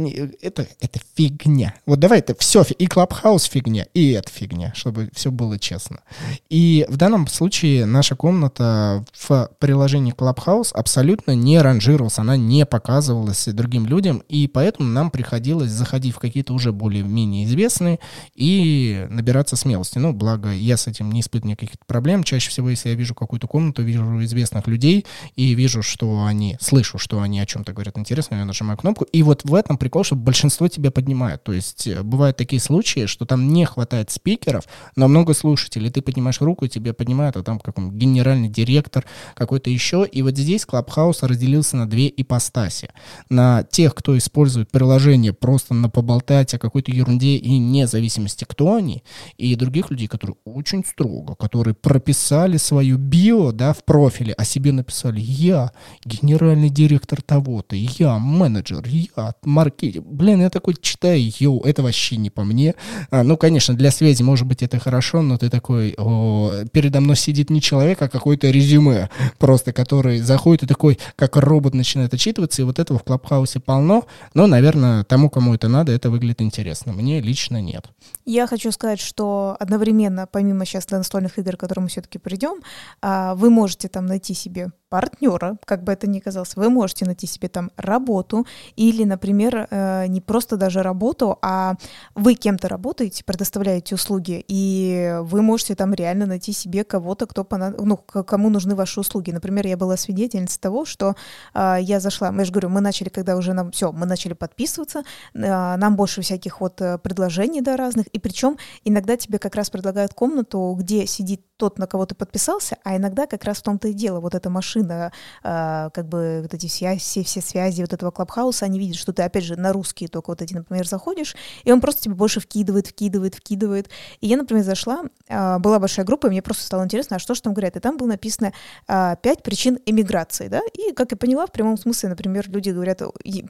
это, 0.42 0.68
это 0.80 1.00
фигня. 1.16 1.74
Вот 1.88 2.00
давай 2.00 2.20
это 2.20 2.36
все, 2.38 2.64
и 2.78 2.86
Clubhouse 2.86 3.50
фигня, 3.50 3.88
и 3.96 4.12
это 4.12 4.30
фигня, 4.32 4.72
чтобы 4.76 5.10
все 5.14 5.32
было 5.32 5.58
честно. 5.58 6.02
И 6.50 6.86
в 6.90 6.98
данном 6.98 7.28
случае 7.28 7.86
наш 7.86 8.03
наша 8.04 8.18
комната 8.18 9.06
в 9.14 9.50
приложении 9.60 10.14
Clubhouse 10.14 10.74
абсолютно 10.74 11.36
не 11.36 11.62
ранжировалась, 11.62 12.20
она 12.20 12.36
не 12.36 12.66
показывалась 12.66 13.46
другим 13.46 13.86
людям, 13.86 14.22
и 14.28 14.48
поэтому 14.48 14.90
нам 14.90 15.10
приходилось 15.10 15.72
заходить 15.72 16.14
в 16.14 16.20
какие-то 16.20 16.54
уже 16.54 16.74
более-менее 16.74 17.46
известные 17.46 18.02
и 18.36 19.08
набираться 19.10 19.56
смелости. 19.56 20.00
Ну, 20.00 20.12
благо, 20.12 20.52
я 20.52 20.76
с 20.76 20.88
этим 20.88 21.14
не 21.14 21.22
испытываю 21.22 21.52
никаких 21.52 21.78
проблем. 21.88 22.26
Чаще 22.26 22.50
всего, 22.50 22.70
если 22.70 22.90
я 22.90 22.96
вижу 22.96 23.16
какую-то 23.16 23.48
комнату, 23.48 23.84
вижу 23.84 24.22
известных 24.26 24.68
людей 24.68 25.06
и 25.38 25.56
вижу, 25.56 25.82
что 25.82 26.26
они, 26.26 26.58
слышу, 26.60 26.98
что 26.98 27.22
они 27.22 27.40
о 27.40 27.46
чем-то 27.46 27.72
говорят 27.72 27.98
интересно, 27.98 28.36
я 28.36 28.44
нажимаю 28.44 28.78
кнопку. 28.78 29.06
И 29.06 29.24
вот 29.24 29.46
в 29.46 29.56
этом 29.56 29.78
прикол, 29.78 30.04
что 30.04 30.18
большинство 30.18 30.68
тебя 30.68 30.92
поднимает. 30.92 31.42
То 31.46 31.54
есть 31.54 31.88
э, 31.88 32.04
бывают 32.04 32.36
такие 32.36 32.60
случаи, 32.60 33.06
что 33.06 33.26
там 33.26 33.48
не 33.48 33.64
хватает 33.64 34.12
спикеров, 34.12 34.66
но 34.98 35.08
много 35.08 35.34
слушателей. 35.34 35.90
Ты 35.90 36.02
поднимаешь 36.02 36.42
руку, 36.42 36.66
и 36.66 36.70
тебе 36.70 36.92
поднимают, 36.92 37.38
а 37.38 37.44
там 37.44 37.62
каком 37.64 37.93
генеральный 37.94 38.50
директор, 38.50 39.06
какой-то 39.36 39.70
еще. 39.70 40.06
И 40.10 40.22
вот 40.22 40.38
здесь 40.38 40.66
Clubhouse 40.66 41.26
разделился 41.26 41.78
на 41.78 41.90
две 41.90 42.12
ипостаси. 42.16 42.90
На 43.30 43.64
тех, 43.64 43.96
кто 43.96 44.18
использует 44.18 44.72
приложение 44.72 45.34
просто 45.34 45.74
на 45.74 45.90
поболтать 45.90 46.54
о 46.54 46.60
какой-то 46.60 46.92
ерунде 46.92 47.38
и 47.38 47.58
независимости, 47.58 48.46
кто 48.48 48.76
они, 48.76 49.04
и 49.38 49.56
других 49.56 49.92
людей, 49.92 50.08
которые 50.08 50.38
очень 50.46 50.84
строго, 50.86 51.36
которые 51.36 51.76
прописали 51.76 52.58
свою 52.58 52.98
био, 52.98 53.52
да, 53.52 53.74
в 53.74 53.84
профиле, 53.84 54.34
о 54.34 54.46
себе 54.46 54.72
написали 54.72 55.20
«Я 55.20 55.72
генеральный 56.06 56.70
директор 56.70 57.22
того-то», 57.22 57.76
«Я 57.76 58.18
менеджер», 58.18 58.86
«Я 58.86 59.36
маркетинг». 59.44 60.06
Блин, 60.06 60.42
я 60.42 60.50
такой 60.50 60.76
читаю, 60.80 61.32
йоу, 61.40 61.62
это 61.62 61.84
вообще 61.84 62.18
не 62.18 62.30
по 62.30 62.44
мне. 62.44 62.76
А, 63.12 63.24
ну, 63.24 63.38
конечно, 63.38 63.76
для 63.76 63.92
связи, 63.92 64.24
может 64.24 64.48
быть, 64.48 64.64
это 64.64 64.80
хорошо, 64.80 65.22
но 65.22 65.38
ты 65.38 65.50
такой, 65.50 65.94
о, 65.98 66.66
передо 66.72 67.02
мной 67.02 67.16
сидит 67.16 67.50
не 67.50 67.62
человек, 67.62 67.83
человека 67.84 68.08
какое-то 68.08 68.50
резюме, 68.50 69.10
просто 69.38 69.74
который 69.74 70.20
заходит 70.20 70.64
и 70.64 70.68
такой, 70.68 70.98
как 71.16 71.36
робот 71.36 71.74
начинает 71.74 72.14
отчитываться, 72.14 72.62
и 72.62 72.66
вот 72.66 72.80
этого 72.80 72.98
в 72.98 73.04
Клабхаусе 73.04 73.60
полно, 73.60 74.06
но, 74.34 74.48
наверное, 74.48 75.04
тому, 75.04 75.30
кому 75.30 75.54
это 75.54 75.68
надо, 75.68 75.92
это 75.92 76.10
выглядит 76.10 76.42
интересно. 76.42 76.94
Мне 76.94 77.20
лично 77.20 77.62
нет. 77.62 77.88
Я 78.26 78.48
хочу 78.48 78.72
сказать, 78.72 79.02
что 79.02 79.58
одновременно, 79.60 80.28
помимо 80.32 80.66
сейчас 80.66 80.90
настольных 80.92 81.38
игр, 81.40 81.58
к 81.58 81.60
которым 81.60 81.84
мы 81.84 81.90
все-таки 81.90 82.20
придем, 82.20 82.62
а, 83.02 83.36
вы 83.36 83.50
можете 83.50 83.90
там 83.90 84.06
найти 84.06 84.34
себе 84.34 84.72
партнера, 84.94 85.58
как 85.66 85.84
бы 85.84 85.92
это 85.92 86.08
ни 86.08 86.20
казалось, 86.20 86.56
вы 86.56 86.70
можете 86.70 87.06
найти 87.06 87.26
себе 87.26 87.48
там 87.48 87.72
работу 87.78 88.46
или, 88.76 89.06
например, 89.06 89.68
э, 89.72 90.06
не 90.06 90.22
просто 90.22 90.56
даже 90.56 90.84
работу, 90.84 91.40
а 91.42 91.78
вы 92.14 92.36
кем-то 92.36 92.68
работаете, 92.68 93.24
предоставляете 93.24 93.96
услуги, 93.96 94.46
и 94.48 95.18
вы 95.22 95.42
можете 95.42 95.74
там 95.74 95.96
реально 95.96 96.28
найти 96.28 96.54
себе 96.54 96.84
кого-то, 96.84 97.26
кто 97.26 97.44
понад... 97.44 97.82
ну, 97.82 97.98
кому 97.98 98.52
нужны 98.52 98.76
ваши 98.76 99.00
услуги. 99.00 99.32
Например, 99.32 99.66
я 99.66 99.78
была 99.78 99.98
свидетельницей 99.98 100.62
того, 100.62 100.86
что 100.86 101.16
э, 101.56 101.78
я 101.82 102.00
зашла, 102.00 102.32
я 102.32 102.46
же 102.46 102.52
говорю, 102.52 102.70
мы 102.70 102.80
начали, 102.80 103.10
когда 103.10 103.36
уже 103.36 103.54
нам 103.54 103.72
все, 103.72 103.92
мы 103.92 104.06
начали 104.06 104.34
подписываться, 104.34 105.00
э, 105.34 105.40
нам 105.76 105.96
больше 105.96 106.22
всяких 106.22 106.62
вот 106.62 106.76
предложений 107.02 107.62
да, 107.62 107.78
разных, 107.78 108.06
и 108.14 108.20
причем 108.20 108.58
иногда 108.86 109.18
тебе 109.18 109.40
как 109.40 109.56
раз 109.56 109.72
предлагают 109.72 110.14
комнату, 110.14 110.76
где 110.78 111.08
сидит 111.08 111.42
тот, 111.58 111.80
на 111.80 111.88
кого 111.88 112.06
ты 112.06 112.14
подписался, 112.14 112.78
а 112.84 112.96
иногда 112.96 113.26
как 113.26 113.44
раз 113.44 113.58
в 113.58 113.64
том-то 113.64 113.88
и 113.88 113.94
дело, 113.94 114.20
вот 114.20 114.36
эта 114.36 114.52
машина 114.52 114.83
на 114.84 115.12
э, 115.44 115.90
как 115.94 116.08
бы 116.08 116.40
вот 116.44 116.54
эти 116.54 116.68
связи, 116.68 117.00
все, 117.00 117.24
все 117.24 117.42
связи 117.42 117.82
вот 117.82 117.94
этого 117.94 118.12
клабхауса, 118.12 118.66
они 118.66 118.80
видят, 118.80 118.98
что 118.98 119.14
ты, 119.14 119.24
опять 119.24 119.44
же, 119.44 119.56
на 119.56 119.74
русские 119.74 120.10
только 120.10 120.30
вот 120.32 120.42
эти, 120.42 120.54
например, 120.54 120.88
заходишь, 120.88 121.36
и 121.64 121.72
он 121.72 121.82
просто 121.82 122.04
тебе 122.04 122.16
больше 122.16 122.40
вкидывает, 122.40 122.88
вкидывает, 122.88 123.36
вкидывает. 123.36 123.90
И 124.22 124.28
я, 124.28 124.38
например, 124.38 124.64
зашла, 124.64 125.04
э, 125.28 125.60
была 125.60 125.80
большая 125.80 126.06
группа, 126.06 126.28
и 126.28 126.30
мне 126.30 126.42
просто 126.42 126.64
стало 126.64 126.84
интересно, 126.84 127.18
а 127.18 127.20
что 127.20 127.36
же 127.36 127.42
там 127.42 127.54
говорят? 127.54 127.76
И 127.76 127.80
там 127.80 127.98
было 127.98 128.08
написано 128.08 128.54
э, 128.88 129.16
«пять 129.22 129.44
причин 129.44 129.80
эмиграции», 129.86 130.48
да, 130.48 130.62
и, 130.74 130.94
как 130.94 131.12
я 131.12 131.18
поняла, 131.18 131.46
в 131.48 131.52
прямом 131.52 131.78
смысле, 131.78 132.10
например, 132.10 132.50
люди 132.50 132.70
говорят 132.70 133.02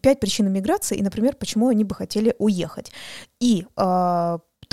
«пять 0.01 0.19
причин 0.19 0.47
эмиграции», 0.47 0.97
и, 0.97 1.03
например, 1.03 1.36
почему 1.36 1.69
они 1.69 1.84
бы 1.84 1.95
хотели 1.95 2.36
уехать. 2.39 2.91
И 3.39 3.65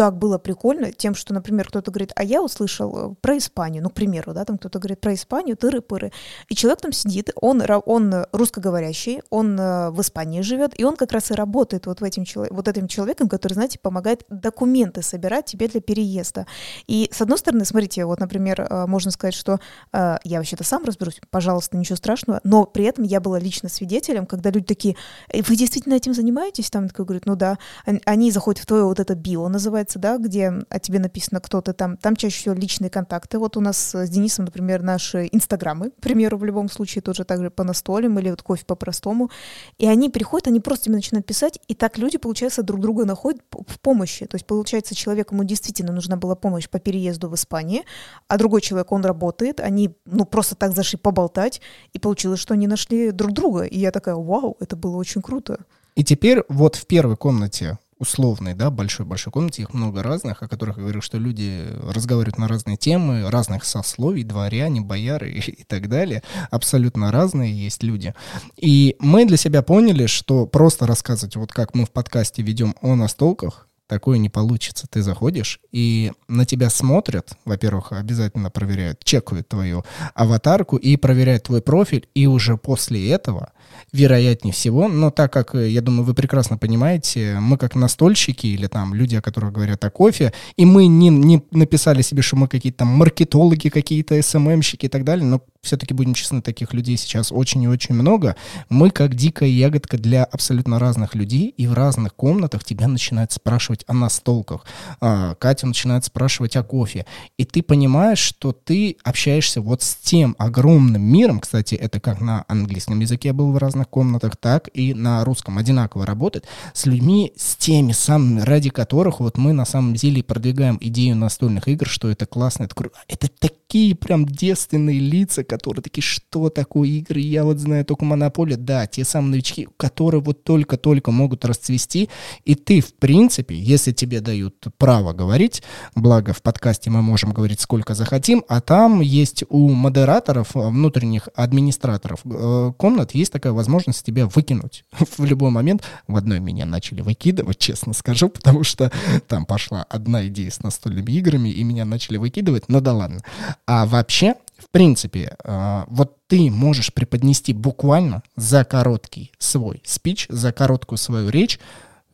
так 0.00 0.16
было 0.16 0.38
прикольно 0.38 0.92
тем, 0.92 1.14
что, 1.14 1.34
например, 1.34 1.68
кто-то 1.68 1.90
говорит, 1.90 2.12
а 2.16 2.24
я 2.24 2.42
услышал 2.42 3.12
э, 3.12 3.14
про 3.20 3.36
Испанию, 3.36 3.82
ну, 3.82 3.90
к 3.90 3.92
примеру, 3.92 4.32
да, 4.32 4.46
там 4.46 4.56
кто-то 4.56 4.78
говорит 4.78 4.98
про 4.98 5.12
Испанию, 5.12 5.58
тыры-пыры, 5.58 6.10
и 6.48 6.54
человек 6.54 6.80
там 6.80 6.90
сидит, 6.90 7.28
он, 7.34 7.62
он 7.84 8.24
русскоговорящий, 8.32 9.20
он 9.28 9.60
э, 9.60 9.90
в 9.90 10.00
Испании 10.00 10.40
живет, 10.40 10.72
и 10.80 10.84
он 10.84 10.96
как 10.96 11.12
раз 11.12 11.30
и 11.30 11.34
работает 11.34 11.84
вот, 11.84 12.00
в 12.00 12.04
этим, 12.04 12.24
вот 12.48 12.66
этим 12.66 12.88
человеком, 12.88 13.28
который, 13.28 13.52
знаете, 13.52 13.78
помогает 13.78 14.24
документы 14.30 15.02
собирать 15.02 15.44
тебе 15.44 15.68
для 15.68 15.82
переезда. 15.82 16.46
И, 16.86 17.10
с 17.12 17.20
одной 17.20 17.36
стороны, 17.36 17.66
смотрите, 17.66 18.06
вот, 18.06 18.20
например, 18.20 18.62
э, 18.62 18.86
можно 18.86 19.10
сказать, 19.10 19.34
что 19.34 19.60
я 19.92 20.38
вообще-то 20.38 20.64
сам 20.64 20.84
разберусь, 20.84 21.20
пожалуйста, 21.28 21.76
ничего 21.76 21.96
страшного, 21.96 22.40
но 22.42 22.64
при 22.64 22.84
этом 22.84 23.04
я 23.04 23.20
была 23.20 23.38
лично 23.38 23.68
свидетелем, 23.68 24.24
когда 24.24 24.48
люди 24.48 24.64
такие, 24.64 24.96
вы 25.30 25.56
действительно 25.56 25.92
этим 25.92 26.14
занимаетесь? 26.14 26.70
Там 26.70 26.88
такой 26.88 27.04
говорит, 27.04 27.26
ну 27.26 27.36
да, 27.36 27.58
они 28.06 28.30
заходят 28.30 28.62
в 28.62 28.66
твое 28.66 28.84
вот 28.84 28.98
это 28.98 29.14
био, 29.14 29.48
называется, 29.48 29.89
называется, 29.90 29.98
да, 29.98 30.18
где 30.18 30.52
о 30.68 30.78
тебе 30.78 30.98
написано 30.98 31.40
кто 31.40 31.60
то 31.60 31.72
там, 31.72 31.96
там 31.96 32.16
чаще 32.16 32.38
всего 32.38 32.54
личные 32.54 32.90
контакты. 32.90 33.38
Вот 33.38 33.56
у 33.56 33.60
нас 33.60 33.94
с 33.94 34.08
Денисом, 34.08 34.44
например, 34.44 34.82
наши 34.82 35.28
инстаграмы, 35.32 35.90
к 35.90 36.00
примеру, 36.00 36.36
в 36.36 36.44
любом 36.44 36.68
случае 36.68 37.02
тоже 37.02 37.24
так 37.24 37.40
же 37.40 37.50
по 37.50 37.64
настолям 37.64 38.18
или 38.18 38.30
вот 38.30 38.42
кофе 38.42 38.64
по-простому. 38.64 39.30
И 39.78 39.86
они 39.86 40.10
приходят, 40.10 40.48
они 40.48 40.60
просто 40.60 40.86
тебе 40.86 40.96
начинают 40.96 41.26
писать, 41.26 41.58
и 41.68 41.74
так 41.74 41.98
люди, 41.98 42.18
получается, 42.18 42.62
друг 42.62 42.80
друга 42.80 43.04
находят 43.04 43.42
в 43.52 43.78
помощи. 43.80 44.26
То 44.26 44.36
есть, 44.36 44.46
получается, 44.46 44.94
человек, 44.94 45.32
ему 45.32 45.44
действительно 45.44 45.92
нужна 45.92 46.16
была 46.16 46.34
помощь 46.34 46.68
по 46.68 46.78
переезду 46.78 47.28
в 47.28 47.34
Испанию, 47.34 47.82
а 48.28 48.38
другой 48.38 48.60
человек, 48.60 48.92
он 48.92 49.04
работает, 49.04 49.60
они, 49.60 49.90
ну, 50.04 50.24
просто 50.24 50.54
так 50.54 50.74
зашли 50.74 50.98
поболтать, 50.98 51.60
и 51.92 51.98
получилось, 51.98 52.40
что 52.40 52.54
они 52.54 52.66
нашли 52.66 53.10
друг 53.10 53.32
друга. 53.32 53.62
И 53.62 53.78
я 53.78 53.90
такая, 53.90 54.14
вау, 54.14 54.56
это 54.60 54.76
было 54.76 54.96
очень 54.96 55.22
круто. 55.22 55.58
И 55.96 56.04
теперь 56.04 56.42
вот 56.48 56.76
в 56.76 56.86
первой 56.86 57.16
комнате 57.16 57.78
условной, 58.00 58.54
да, 58.54 58.70
большой-большой 58.70 59.32
комнате, 59.32 59.62
их 59.62 59.74
много 59.74 60.02
разных, 60.02 60.42
о 60.42 60.48
которых 60.48 60.78
я 60.78 60.82
говорю, 60.82 61.02
что 61.02 61.18
люди 61.18 61.66
разговаривают 61.92 62.38
на 62.38 62.48
разные 62.48 62.76
темы, 62.76 63.30
разных 63.30 63.64
сословий, 63.64 64.24
дворяне, 64.24 64.80
бояры 64.80 65.30
и, 65.30 65.38
и 65.60 65.64
так 65.64 65.88
далее, 65.88 66.22
абсолютно 66.50 67.12
разные 67.12 67.52
есть 67.52 67.82
люди. 67.82 68.14
И 68.56 68.96
мы 68.98 69.26
для 69.26 69.36
себя 69.36 69.62
поняли, 69.62 70.06
что 70.06 70.46
просто 70.46 70.86
рассказывать, 70.86 71.36
вот 71.36 71.52
как 71.52 71.74
мы 71.74 71.84
в 71.84 71.90
подкасте 71.90 72.42
ведем 72.42 72.74
о 72.80 72.96
настолках, 72.96 73.68
такое 73.90 74.18
не 74.18 74.28
получится. 74.28 74.86
Ты 74.88 75.02
заходишь, 75.02 75.60
и 75.72 76.12
на 76.28 76.46
тебя 76.46 76.70
смотрят, 76.70 77.36
во-первых, 77.44 77.90
обязательно 77.90 78.48
проверяют, 78.48 79.02
чекают 79.02 79.48
твою 79.48 79.84
аватарку 80.14 80.76
и 80.76 80.96
проверяют 80.96 81.42
твой 81.42 81.60
профиль, 81.60 82.06
и 82.14 82.28
уже 82.28 82.56
после 82.56 83.10
этого 83.10 83.50
вероятнее 83.92 84.52
всего, 84.52 84.88
но 84.88 85.10
так 85.10 85.32
как, 85.32 85.54
э, 85.54 85.68
я 85.68 85.80
думаю, 85.80 86.04
вы 86.04 86.14
прекрасно 86.14 86.56
понимаете, 86.56 87.38
мы 87.40 87.56
как 87.56 87.74
настольщики 87.74 88.46
или 88.46 88.68
там 88.68 88.94
люди, 88.94 89.16
о 89.16 89.22
которых 89.22 89.52
говорят 89.52 89.84
о 89.84 89.90
кофе, 89.90 90.32
и 90.56 90.64
мы 90.64 90.86
не, 90.86 91.08
не 91.08 91.42
написали 91.50 92.02
себе, 92.02 92.22
что 92.22 92.36
мы 92.36 92.46
какие-то 92.46 92.78
там 92.78 92.88
маркетологи, 92.88 93.68
какие-то 93.68 94.20
СММщики 94.22 94.86
и 94.86 94.88
так 94.88 95.04
далее, 95.04 95.24
но 95.24 95.42
все-таки 95.62 95.92
будем 95.92 96.14
честны, 96.14 96.40
таких 96.40 96.72
людей 96.72 96.96
сейчас 96.96 97.30
очень 97.30 97.62
и 97.62 97.68
очень 97.68 97.94
много. 97.94 98.36
Мы 98.68 98.90
как 98.90 99.14
дикая 99.14 99.48
ягодка 99.50 99.98
для 99.98 100.24
абсолютно 100.24 100.78
разных 100.78 101.14
людей, 101.14 101.52
и 101.56 101.66
в 101.66 101.74
разных 101.74 102.14
комнатах 102.14 102.64
тебя 102.64 102.88
начинают 102.88 103.32
спрашивать 103.32 103.84
о 103.86 103.92
настолках. 103.92 104.64
А, 105.00 105.34
Катя 105.34 105.66
начинает 105.66 106.04
спрашивать 106.04 106.56
о 106.56 106.62
кофе. 106.62 107.04
И 107.36 107.44
ты 107.44 107.62
понимаешь, 107.62 108.18
что 108.18 108.52
ты 108.52 108.96
общаешься 109.04 109.60
вот 109.60 109.82
с 109.82 109.96
тем 109.96 110.34
огромным 110.38 111.02
миром, 111.02 111.40
кстати, 111.40 111.74
это 111.74 112.00
как 112.00 112.20
на 112.20 112.44
английском 112.48 112.98
языке 113.00 113.32
был 113.32 113.52
в 113.52 113.58
разных 113.58 113.88
комнатах, 113.88 114.36
так 114.36 114.70
и 114.72 114.94
на 114.94 115.24
русском 115.24 115.58
одинаково 115.58 116.06
работает, 116.06 116.46
с 116.72 116.86
людьми, 116.86 117.32
с 117.36 117.56
теми 117.56 117.92
самыми, 117.92 118.40
ради 118.40 118.70
которых 118.70 119.20
вот 119.20 119.36
мы 119.36 119.52
на 119.52 119.66
самом 119.66 119.94
деле 119.94 120.22
продвигаем 120.22 120.78
идею 120.80 121.16
настольных 121.16 121.68
игр, 121.68 121.86
что 121.86 122.08
это 122.08 122.24
классно, 122.24 122.64
это 122.64 122.74
круто. 122.74 122.98
Это 123.08 123.28
такие 123.28 123.94
прям 123.94 124.24
девственные 124.26 124.98
лица, 124.98 125.44
которые 125.50 125.82
такие, 125.82 126.04
что 126.04 126.48
такое 126.48 126.88
игры, 126.88 127.18
я 127.18 127.42
вот 127.44 127.58
знаю 127.58 127.84
только 127.84 128.04
Монополия, 128.04 128.56
да, 128.56 128.86
те 128.86 129.04
самые 129.04 129.32
новички, 129.32 129.66
которые 129.76 130.20
вот 130.20 130.44
только-только 130.44 131.10
могут 131.10 131.44
расцвести, 131.44 132.08
и 132.44 132.54
ты, 132.54 132.80
в 132.80 132.94
принципе, 132.94 133.56
если 133.58 133.90
тебе 133.90 134.20
дают 134.20 134.66
право 134.78 135.12
говорить, 135.12 135.64
благо 135.96 136.32
в 136.32 136.40
подкасте 136.40 136.88
мы 136.90 137.02
можем 137.02 137.32
говорить 137.32 137.58
сколько 137.58 137.94
захотим, 137.94 138.44
а 138.48 138.60
там 138.60 139.00
есть 139.00 139.42
у 139.48 139.70
модераторов, 139.70 140.50
внутренних 140.54 141.28
администраторов 141.34 142.20
э, 142.24 142.72
комнат, 142.76 143.12
есть 143.12 143.32
такая 143.32 143.52
возможность 143.52 144.06
тебя 144.06 144.26
выкинуть 144.26 144.84
в 145.18 145.24
любой 145.24 145.50
момент. 145.50 145.82
В 146.06 146.14
одной 146.14 146.38
меня 146.38 146.64
начали 146.64 147.00
выкидывать, 147.00 147.58
честно 147.58 147.92
скажу, 147.92 148.28
потому 148.28 148.62
что 148.62 148.92
там 149.26 149.46
пошла 149.46 149.84
одна 149.88 150.28
идея 150.28 150.52
с 150.52 150.62
настольными 150.62 151.10
играми, 151.10 151.48
и 151.48 151.64
меня 151.64 151.84
начали 151.84 152.18
выкидывать, 152.18 152.68
ну 152.68 152.80
да 152.80 152.92
ладно. 152.92 153.22
А 153.66 153.86
вообще, 153.86 154.36
принципе, 154.70 155.36
э, 155.42 155.84
вот 155.88 156.16
ты 156.26 156.50
можешь 156.50 156.92
преподнести 156.92 157.52
буквально 157.52 158.22
за 158.36 158.64
короткий 158.64 159.32
свой 159.38 159.82
спич, 159.84 160.26
за 160.28 160.52
короткую 160.52 160.98
свою 160.98 161.28
речь 161.28 161.58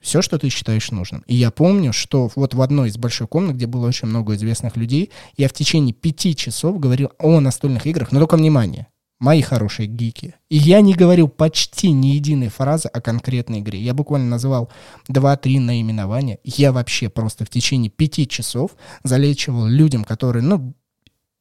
все, 0.01 0.23
что 0.23 0.39
ты 0.39 0.49
считаешь 0.51 0.91
нужным. 0.93 1.25
И 1.27 1.35
я 1.35 1.51
помню, 1.51 1.93
что 1.93 2.31
вот 2.37 2.55
в 2.55 2.63
одной 2.63 2.89
из 2.89 2.97
больших 2.97 3.29
комнат, 3.29 3.57
где 3.57 3.67
было 3.67 3.89
очень 3.89 4.07
много 4.07 4.37
известных 4.37 4.77
людей, 4.77 5.11
я 5.37 5.49
в 5.49 5.53
течение 5.53 5.93
пяти 5.93 6.37
часов 6.37 6.79
говорил 6.79 7.11
о 7.19 7.41
настольных 7.41 7.87
играх, 7.87 8.13
но 8.13 8.21
только 8.21 8.37
внимание, 8.37 8.87
мои 9.19 9.43
хорошие 9.43 9.89
гики. 9.89 10.35
И 10.49 10.57
я 10.57 10.81
не 10.81 10.95
говорил 10.95 11.29
почти 11.29 11.91
ни 11.91 12.09
единой 12.09 12.49
фразы 12.49 12.89
о 12.89 13.01
конкретной 13.01 13.61
игре. 13.61 13.81
Я 13.81 13.95
буквально 13.95 14.29
называл 14.29 14.71
2-3 15.09 15.59
наименования. 15.59 16.39
Я 16.45 16.73
вообще 16.73 17.09
просто 17.09 17.45
в 17.45 17.51
течение 17.51 17.91
пяти 17.91 18.29
часов 18.29 18.73
залечивал 19.03 19.67
людям, 19.67 20.05
которые, 20.05 20.43
ну, 20.43 20.75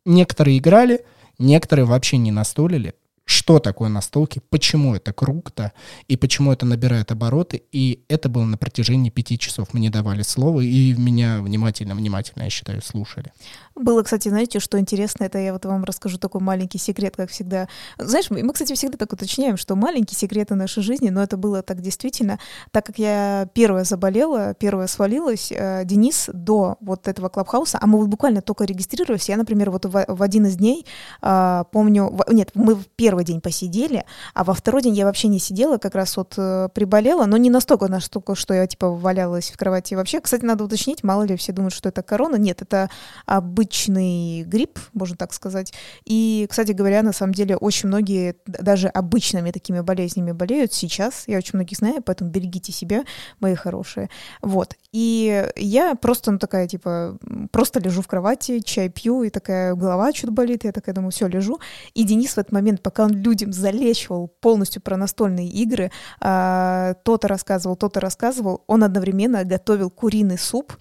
Некоторые 0.05 0.59
играли, 0.59 1.03
некоторые 1.39 1.85
вообще 1.85 2.17
не 2.17 2.31
настолили, 2.31 2.93
что 3.25 3.59
такое 3.59 3.89
настолки, 3.89 4.39
почему 4.49 4.95
это 4.95 5.11
круто 5.11 5.71
и 6.07 6.15
почему 6.15 6.51
это 6.51 6.65
набирает 6.65 7.11
обороты. 7.11 7.63
И 7.71 8.03
это 8.07 8.29
было 8.29 8.43
на 8.45 8.57
протяжении 8.57 9.09
пяти 9.09 9.39
часов. 9.39 9.73
Мне 9.73 9.89
давали 9.89 10.21
слово, 10.21 10.61
и 10.61 10.93
меня 10.93 11.41
внимательно-внимательно, 11.41 12.43
я 12.43 12.49
считаю, 12.49 12.81
слушали. 12.83 13.33
Было, 13.75 14.03
кстати, 14.03 14.29
знаете, 14.29 14.59
что 14.59 14.79
интересно, 14.79 15.23
это 15.25 15.37
я 15.39 15.53
вот 15.53 15.65
вам 15.65 15.83
расскажу 15.83 16.17
такой 16.17 16.39
маленький 16.39 16.77
секрет, 16.77 17.15
как 17.17 17.29
всегда. 17.29 17.67
Знаешь, 17.97 18.29
мы, 18.29 18.53
кстати, 18.53 18.73
всегда 18.73 18.97
так 18.97 19.11
уточняем, 19.11 19.57
что 19.57 19.75
маленькие 19.75 20.17
секреты 20.17 20.55
нашей 20.55 20.83
жизни, 20.83 21.09
но 21.09 21.21
это 21.21 21.35
было 21.35 21.61
так 21.63 21.81
действительно. 21.81 22.39
Так 22.71 22.85
как 22.85 22.99
я 22.99 23.49
первая 23.53 23.83
заболела, 23.83 24.53
первая 24.53 24.87
свалилась, 24.87 25.51
э, 25.51 25.83
Денис 25.83 26.29
до 26.31 26.77
вот 26.79 27.07
этого 27.07 27.29
клабхауса, 27.29 27.79
а 27.81 27.87
мы 27.87 27.97
вот 27.97 28.07
буквально 28.07 28.41
только 28.41 28.65
регистрировались, 28.65 29.29
я, 29.29 29.37
например, 29.37 29.71
вот 29.71 29.85
в, 29.85 30.21
один 30.21 30.45
из 30.45 30.55
дней 30.57 30.85
э, 31.21 31.63
помню, 31.71 32.17
нет, 32.29 32.51
мы 32.53 32.75
в 32.75 32.87
первый 32.95 33.14
день 33.23 33.41
посидели, 33.41 34.05
а 34.33 34.43
во 34.43 34.53
второй 34.53 34.81
день 34.81 34.95
я 34.95 35.05
вообще 35.05 35.27
не 35.27 35.39
сидела, 35.39 35.77
как 35.77 35.95
раз 35.95 36.17
вот 36.17 36.33
э, 36.37 36.69
приболела, 36.73 37.25
но 37.25 37.37
не 37.37 37.49
настолько, 37.49 37.87
настолько, 37.87 38.35
что 38.35 38.53
я 38.53 38.67
типа 38.67 38.89
валялась 38.89 39.51
в 39.51 39.57
кровати. 39.57 39.93
Вообще, 39.93 40.19
кстати, 40.19 40.43
надо 40.43 40.63
уточнить, 40.63 41.03
мало 41.03 41.23
ли 41.23 41.35
все 41.35 41.51
думают, 41.51 41.73
что 41.73 41.89
это 41.89 42.01
корона. 42.01 42.35
Нет, 42.35 42.61
это 42.61 42.89
обычный 43.25 44.43
грипп, 44.43 44.79
можно 44.93 45.15
так 45.15 45.33
сказать. 45.33 45.73
И, 46.05 46.47
кстати 46.49 46.71
говоря, 46.71 47.03
на 47.03 47.13
самом 47.13 47.33
деле 47.33 47.55
очень 47.57 47.87
многие 47.87 48.35
даже 48.45 48.87
обычными 48.87 49.51
такими 49.51 49.81
болезнями 49.81 50.31
болеют 50.31 50.73
сейчас. 50.73 51.23
Я 51.27 51.37
очень 51.37 51.51
многих 51.53 51.77
знаю, 51.77 52.01
поэтому 52.03 52.29
берегите 52.29 52.71
себя, 52.71 53.03
мои 53.39 53.55
хорошие. 53.55 54.09
Вот. 54.41 54.75
И 54.91 55.49
я 55.55 55.95
просто, 55.95 56.31
ну, 56.31 56.39
такая, 56.39 56.67
типа, 56.67 57.17
просто 57.51 57.79
лежу 57.79 58.01
в 58.01 58.07
кровати, 58.07 58.59
чай 58.59 58.89
пью, 58.89 59.23
и 59.23 59.29
такая 59.29 59.75
голова 59.75 60.13
что-то 60.13 60.33
болит, 60.33 60.63
я 60.63 60.71
такая 60.71 60.95
думаю, 60.95 61.11
все, 61.11 61.27
лежу. 61.27 61.59
И 61.93 62.03
Денис 62.03 62.33
в 62.33 62.37
этот 62.37 62.51
момент, 62.51 62.81
пока 62.81 63.04
он 63.05 63.13
людям 63.13 63.53
залечивал 63.53 64.27
полностью 64.27 64.81
про 64.81 64.97
настольные 64.97 65.47
игры, 65.47 65.91
а, 66.19 66.95
то-то 67.03 67.27
рассказывал, 67.27 67.75
то-то 67.75 67.99
рассказывал, 67.99 68.63
он 68.67 68.83
одновременно 68.83 69.43
готовил 69.43 69.89
куриный 69.89 70.37
суп, 70.37 70.73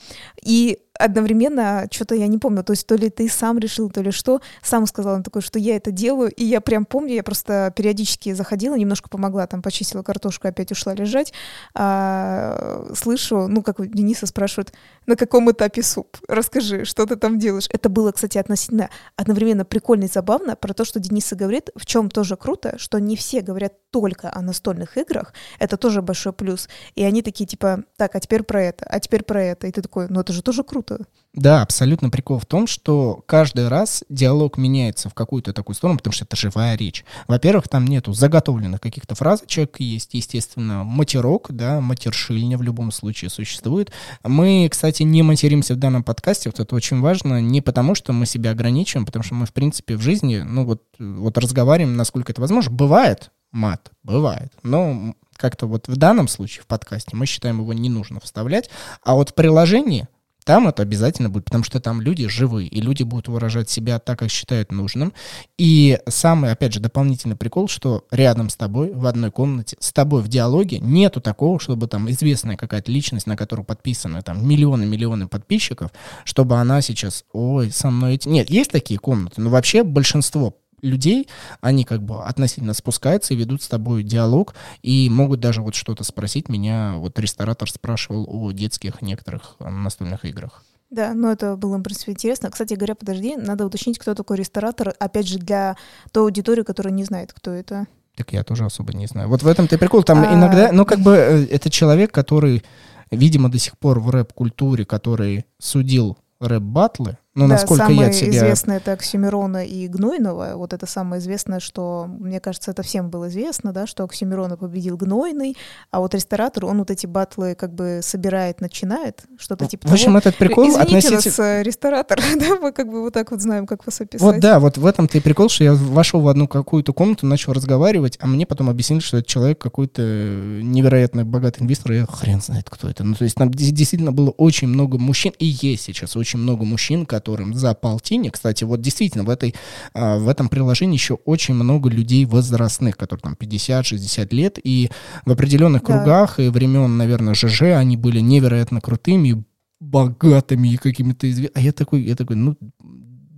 и 0.43 0.79
одновременно, 1.05 1.87
что-то 1.91 2.15
я 2.15 2.27
не 2.27 2.39
помню, 2.39 2.65
то 2.65 2.73
есть 2.73 2.87
то 2.87 2.95
ли 2.95 3.11
ты 3.11 3.29
сам 3.29 3.59
решил, 3.59 3.91
то 3.91 4.01
ли 4.01 4.11
что, 4.11 4.41
сам 4.63 4.87
сказал 4.87 5.17
он 5.17 5.23
такой, 5.23 5.43
что 5.43 5.59
я 5.59 5.77
это 5.77 5.91
делаю, 5.91 6.31
и 6.31 6.45
я 6.45 6.61
прям 6.61 6.87
помню, 6.87 7.15
я 7.15 7.23
просто 7.23 7.73
периодически 7.77 8.33
заходила, 8.33 8.75
немножко 8.75 9.11
помогла, 9.11 9.47
там 9.47 9.61
почистила 9.61 10.03
картошку, 10.03 10.49
опять 10.49 10.73
ушла 10.73 10.95
лежать, 10.95 11.33
а, 11.75 12.87
слышу, 12.95 13.49
ну, 13.49 13.63
как 13.63 13.87
Дениса 13.95 14.27
спрашивают, 14.27 14.73
на 15.07 15.17
каком 15.17 15.51
этапе 15.51 15.83
суп? 15.83 16.17
Расскажи, 16.27 16.85
что 16.87 17.05
ты 17.05 17.17
там 17.17 17.39
делаешь? 17.39 17.69
Это 17.71 17.89
было, 17.91 18.13
кстати, 18.13 18.39
относительно 18.39 18.89
одновременно 19.17 19.65
прикольно 19.65 20.05
и 20.05 20.09
забавно 20.09 20.57
про 20.57 20.73
то, 20.73 20.85
что 20.85 21.01
Дениса 21.01 21.37
говорит, 21.37 21.71
в 21.77 21.85
чем 21.85 22.09
тоже 22.09 22.37
круто, 22.37 22.79
что 22.79 22.99
не 22.99 23.17
все 23.17 23.43
говорят 23.43 23.75
только 23.91 24.33
о 24.35 24.41
настольных 24.41 24.97
играх, 24.97 25.35
это 25.59 25.77
тоже 25.77 26.03
большой 26.03 26.33
плюс. 26.33 26.69
И 26.95 27.05
они 27.05 27.23
такие, 27.23 27.47
типа, 27.47 27.85
так, 27.97 28.15
а 28.17 28.21
теперь 28.21 28.43
про 28.43 28.63
это, 28.63 28.87
а 28.89 28.99
теперь 28.99 29.23
про 29.23 29.43
это. 29.43 29.67
И 29.67 29.71
ты 29.71 29.83
такой, 29.83 30.09
ну 30.09 30.21
это 30.21 30.33
же 30.33 30.43
тоже 30.43 30.65
круто. 30.65 30.94
Да, 31.35 31.63
абсолютно 31.63 32.11
прикол 32.11 32.39
в 32.39 32.47
том, 32.47 32.69
что 32.69 33.25
каждый 33.27 33.67
раз 33.67 34.05
диалог 34.09 34.57
меняется 34.57 35.09
в 35.09 35.15
какую-то 35.15 35.53
такую 35.53 35.75
сторону, 35.75 35.99
потому 35.99 36.13
что 36.13 36.25
это 36.25 36.37
живая 36.37 36.77
речь. 36.77 37.05
Во-первых, 37.27 37.69
там 37.69 37.87
нету 37.87 38.13
заготовленных 38.13 38.81
каких-то 38.81 39.17
фразочек, 39.17 39.81
есть, 39.81 40.15
естественно, 40.15 40.85
матерок, 40.85 41.49
да, 41.51 41.81
матершильня 41.81 42.57
в 42.57 42.63
любом 42.63 42.93
случае 42.93 43.31
существует. 43.31 43.91
Мы, 44.23 44.69
кстати, 44.71 45.03
не 45.03 45.25
материмся 45.25 45.75
в 45.75 45.79
данном 45.79 46.05
подкасте, 46.05 46.51
вот 46.51 46.61
это 46.61 46.73
очень 46.77 47.01
важно, 47.01 47.41
не 47.41 47.61
потому 47.61 47.97
что 47.97 48.13
мы 48.13 48.27
себя 48.27 48.53
ограничиваем, 48.53 49.05
потому 49.05 49.25
что 49.25 49.35
мы, 49.35 49.47
в 49.47 49.53
принципе, 49.53 49.97
в 49.97 50.03
жизни, 50.03 50.39
ну 50.39 50.65
вот, 50.65 50.83
вот 51.01 51.37
разговариваем, 51.37 51.97
насколько 51.97 52.31
это 52.31 52.41
возможно. 52.41 52.71
Бывает 52.71 53.33
мат, 53.51 53.91
бывает, 54.03 54.53
но 54.63 55.15
как-то 55.37 55.67
вот 55.67 55.89
в 55.89 55.97
данном 55.97 56.29
случае 56.29 56.63
в 56.63 56.67
подкасте 56.67 57.17
мы 57.17 57.27
считаем 57.27 57.61
его 57.61 57.73
не 57.73 57.89
нужно 57.89 58.21
вставлять, 58.21 58.71
а 59.03 59.15
вот 59.15 59.31
в 59.31 59.35
приложении 59.35 60.09
там 60.45 60.69
это 60.69 60.83
обязательно 60.83 61.31
будет, 61.31 61.47
потому 61.47 61.65
что 61.65 61.81
там 61.81 62.01
люди 62.01 62.29
живые, 62.29 62.69
и 62.69 62.81
люди 62.81 63.03
будут 63.03 63.29
выражать 63.29 63.71
себя 63.71 63.99
так, 63.99 64.19
как 64.19 64.31
считают 64.31 64.73
нужным. 64.73 65.13
И 65.59 65.99
самый, 66.07 66.53
опять 66.53 66.75
же, 66.75 66.81
дополнительный 66.81 67.37
прикол, 67.37 67.69
что 67.69 68.07
рядом 68.11 68.51
с 68.51 68.57
тобой, 68.57 68.93
в 68.93 69.07
одной 69.07 69.31
комнате, 69.31 69.77
с 69.81 69.93
тобой 69.93 70.23
в 70.23 70.29
диалоге 70.29 70.79
нету 70.79 71.21
такого, 71.21 71.59
чтобы 71.59 71.89
там 71.89 72.11
известная 72.11 72.57
какая-то 72.57 72.93
личность, 72.93 73.27
на 73.27 73.37
которую 73.37 73.65
подписаны 73.65 74.23
там 74.23 74.47
миллионы-миллионы 74.47 75.29
подписчиков, 75.29 75.91
чтобы 76.25 76.57
она 76.57 76.83
сейчас, 76.83 77.25
ой, 77.33 77.71
со 77.71 77.91
мной 77.91 78.15
эти... 78.15 78.29
Нет, 78.29 78.51
есть 78.51 78.71
такие 78.71 79.01
комнаты, 79.01 79.41
но 79.41 79.51
вообще 79.51 79.83
большинство 79.83 80.55
людей, 80.85 81.29
они 81.61 81.85
как 81.85 82.03
бы 82.03 82.23
относительно 82.25 82.75
спускаются 82.75 83.35
и 83.35 83.37
ведут 83.37 83.63
с 83.63 83.69
тобой 83.69 84.03
диалог, 84.03 84.55
и 84.83 85.09
могут 85.11 85.41
даже 85.41 85.63
вот 85.63 85.75
что-то 85.75 86.05
спросить. 86.05 86.49
Меня 86.49 86.95
вот 86.97 87.19
ресторатор 87.19 87.71
спрашивал 87.71 88.27
о 88.29 88.53
детских 88.53 89.03
некоторых 89.03 89.57
э, 89.59 89.69
настольных 89.69 90.25
играх. 90.25 90.63
Да, 90.91 91.13
ну 91.15 91.29
это 91.29 91.57
было, 91.57 91.79
в 91.79 91.83
принципе, 91.83 92.13
интересно. 92.13 92.51
Кстати 92.51 92.75
говоря, 92.75 92.95
подожди, 92.95 93.37
надо 93.37 93.67
уточнить, 93.67 93.99
кто 93.99 94.15
такой 94.15 94.37
ресторатор, 94.37 94.95
опять 95.01 95.27
же, 95.27 95.39
для 95.39 95.77
той 96.13 96.25
аудитории, 96.25 96.63
которая 96.63 96.93
не 96.93 97.05
знает, 97.05 97.33
кто 97.33 97.51
это. 97.51 97.87
Так 98.17 98.33
я 98.33 98.45
тоже 98.45 98.65
особо 98.65 98.93
не 98.93 99.07
знаю. 99.07 99.29
Вот 99.29 99.43
в 99.43 99.47
этом-то 99.47 99.77
прикол. 99.77 100.05
Там 100.05 100.23
а... 100.23 100.35
иногда, 100.35 100.71
ну 100.71 100.85
как 100.85 101.01
бы 101.01 101.13
э, 101.17 101.47
это 101.47 101.69
человек, 101.71 102.13
который, 102.13 102.63
видимо, 103.11 103.51
до 103.51 103.59
сих 103.59 103.77
пор 103.79 103.99
в 103.99 104.11
рэп-культуре, 104.11 104.85
который 104.85 105.47
судил 105.59 106.17
рэп-батлы, 106.41 107.19
ну, 107.35 107.49
да, 107.49 107.55
насколько 107.55 107.87
самое 107.87 108.07
я 108.07 108.13
тебя... 108.13 108.31
известное 108.31 108.77
это 108.77 108.93
Оксимирона 108.93 109.65
и 109.65 109.89
Гнойного. 109.89 110.53
Вот 110.55 110.73
это 110.73 110.87
самое 110.87 111.21
известное, 111.21 111.59
что, 111.59 112.07
мне 112.07 112.39
кажется, 112.39 112.71
это 112.71 112.85
всем 112.85 113.11
было 113.11 113.29
известно, 113.29 113.73
да, 113.73 113.89
что 113.89 114.05
Оксимирона 114.05 114.57
победил 114.57 114.97
Гнойный, 114.97 115.57
а 115.91 115.99
вот 115.99 116.15
ресторатор, 116.15 116.65
он 116.67 116.79
вот 116.79 116.93
эти 116.93 117.07
батлы 117.07 117.57
как 117.57 117.75
бы 117.75 118.01
собирает, 118.03 118.61
начинает, 118.61 119.25
что-то 119.37 119.67
типа 119.67 119.89
В 119.89 119.93
общем, 119.93 120.07
того. 120.07 120.19
этот 120.19 120.37
прикол 120.37 120.69
Извините 120.69 121.09
относительно... 121.09 121.17
нас, 121.17 121.39
э, 121.41 121.63
ресторатор, 121.65 122.21
да, 122.37 122.57
мы 122.61 122.71
как 122.71 122.89
бы 122.89 123.03
вот 123.03 123.15
так 123.15 123.33
вот 123.33 123.41
знаем, 123.41 123.67
как 123.67 123.85
вас 123.85 124.01
описать. 124.01 124.21
Вот 124.21 124.39
да, 124.39 124.61
вот 124.61 124.79
в 124.79 124.87
этом-то 124.87 125.19
и 125.19 125.21
прикол, 125.21 125.49
что 125.49 125.65
я 125.65 125.75
вошел 125.75 126.21
в 126.21 126.29
одну 126.29 126.47
какую-то 126.47 126.93
комнату, 126.93 127.27
начал 127.27 127.53
разговаривать, 127.53 128.17
а 128.21 128.29
мне 128.29 128.47
потом 128.47 128.71
объяснили, 128.71 129.01
что 129.01 129.17
это 129.17 129.29
человек 129.29 129.59
какой-то 129.59 130.03
невероятно 130.03 131.25
богатый 131.25 131.63
инвестор, 131.63 131.93
и 131.93 131.97
я 131.97 132.07
хрен 132.07 132.41
знает, 132.41 132.71
кто 132.71 132.89
это. 132.89 133.03
Ну, 133.03 133.17
то 133.17 133.25
есть 133.25 133.35
там 133.35 133.51
действительно 133.51 134.13
было 134.13 134.31
очень 134.31 134.69
много 134.69 134.99
мужчин, 134.99 135.33
и 135.41 135.47
есть 135.47 135.83
сейчас 135.83 136.17
очень 136.17 136.39
много 136.39 136.65
мужчин, 136.65 137.07
которые 137.07 137.24
которым 137.25 137.55
за 137.55 137.75
полтинник, 137.75 138.35
кстати, 138.35 138.65
вот 138.65 138.83
действительно 138.83 139.25
в, 139.25 139.31
этой, 139.31 139.55
а, 139.95 140.19
в 140.19 140.29
этом 140.29 140.49
приложении 140.51 140.95
еще 140.95 141.15
очень 141.15 141.55
много 141.55 141.89
людей 141.89 142.27
возрастных, 142.27 142.99
которые 142.99 143.23
там 143.23 143.37
50-60 143.41 144.35
лет, 144.35 144.59
и 144.63 144.91
в 145.25 145.33
определенных 145.33 145.83
да. 145.83 145.87
кругах 145.87 146.39
и 146.39 146.49
времен, 146.49 146.99
наверное, 146.99 147.35
ЖЖ 147.35 147.63
они 147.63 147.97
были 147.97 148.21
невероятно 148.21 148.83
крутыми, 148.83 149.43
богатыми 149.81 150.69
и 150.69 150.77
какими-то 150.77 151.31
известными. 151.31 151.53
А 151.55 151.61
я 151.61 151.73
такой, 151.73 152.03
я 152.03 152.15
такой, 152.15 152.37
ну, 152.37 152.57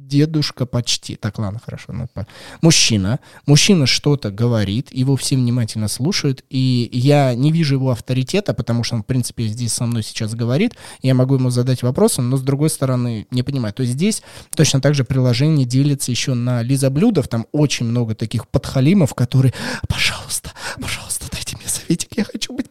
дедушка 0.07 0.67
почти. 0.67 1.17
Так, 1.17 1.39
ладно, 1.39 1.61
хорошо. 1.65 1.93
Ну, 1.93 2.09
по... 2.13 2.27
Мужчина. 2.61 3.21
Мужчина 3.47 3.87
что-то 3.87 4.31
говорит, 4.31 4.93
его 4.93 5.17
все 5.17 5.37
внимательно 5.37 5.89
слушают, 5.89 6.45
и 6.51 6.89
я 6.93 7.35
не 7.35 7.53
вижу 7.53 7.75
его 7.75 7.91
авторитета, 7.91 8.55
потому 8.55 8.85
что 8.85 8.97
он, 8.97 9.03
в 9.03 9.07
принципе, 9.07 9.47
здесь 9.47 9.73
со 9.73 9.87
мной 9.87 10.03
сейчас 10.03 10.35
говорит. 10.35 10.75
Я 11.03 11.15
могу 11.15 11.35
ему 11.35 11.51
задать 11.51 11.83
вопросы, 11.83 12.23
но, 12.23 12.37
с 12.37 12.43
другой 12.43 12.71
стороны, 12.71 13.27
не 13.31 13.43
понимаю. 13.43 13.75
То 13.75 13.83
есть 13.83 13.95
здесь 13.95 14.23
точно 14.55 14.81
так 14.81 14.95
же 14.95 15.05
приложение 15.05 15.67
делится 15.67 16.11
еще 16.11 16.35
на 16.35 16.63
лизоблюдов. 16.63 17.29
Там 17.29 17.47
очень 17.53 17.87
много 17.87 18.15
таких 18.15 18.49
подхалимов, 18.49 19.15
которые, 19.15 19.53
пожалуйста, 19.89 20.53
пожалуйста, 20.81 21.27
дайте 21.33 21.57
мне 21.57 21.67
советик, 21.69 22.11
я 22.17 22.25
хочу 22.25 22.53
быть 22.55 22.66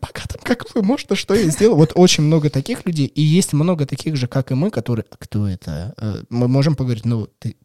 как 0.46 0.74
вы, 0.74 0.84
можно, 0.84 1.16
что 1.16 1.34
я 1.34 1.50
сделал? 1.50 1.76
Вот 1.76 1.92
очень 1.96 2.24
много 2.24 2.50
таких 2.50 2.86
людей, 2.86 3.08
и 3.08 3.22
есть 3.22 3.54
много 3.54 3.86
таких 3.86 4.16
же, 4.16 4.28
как 4.28 4.52
и 4.52 4.56
мы, 4.56 4.70
которые, 4.70 5.06
кто 5.10 5.48
это? 5.48 5.94
Э, 5.98 6.24
мы 6.30 6.48
можем 6.48 6.76
поговорить, 6.76 7.06
ну, 7.06 7.28
ты 7.40 7.56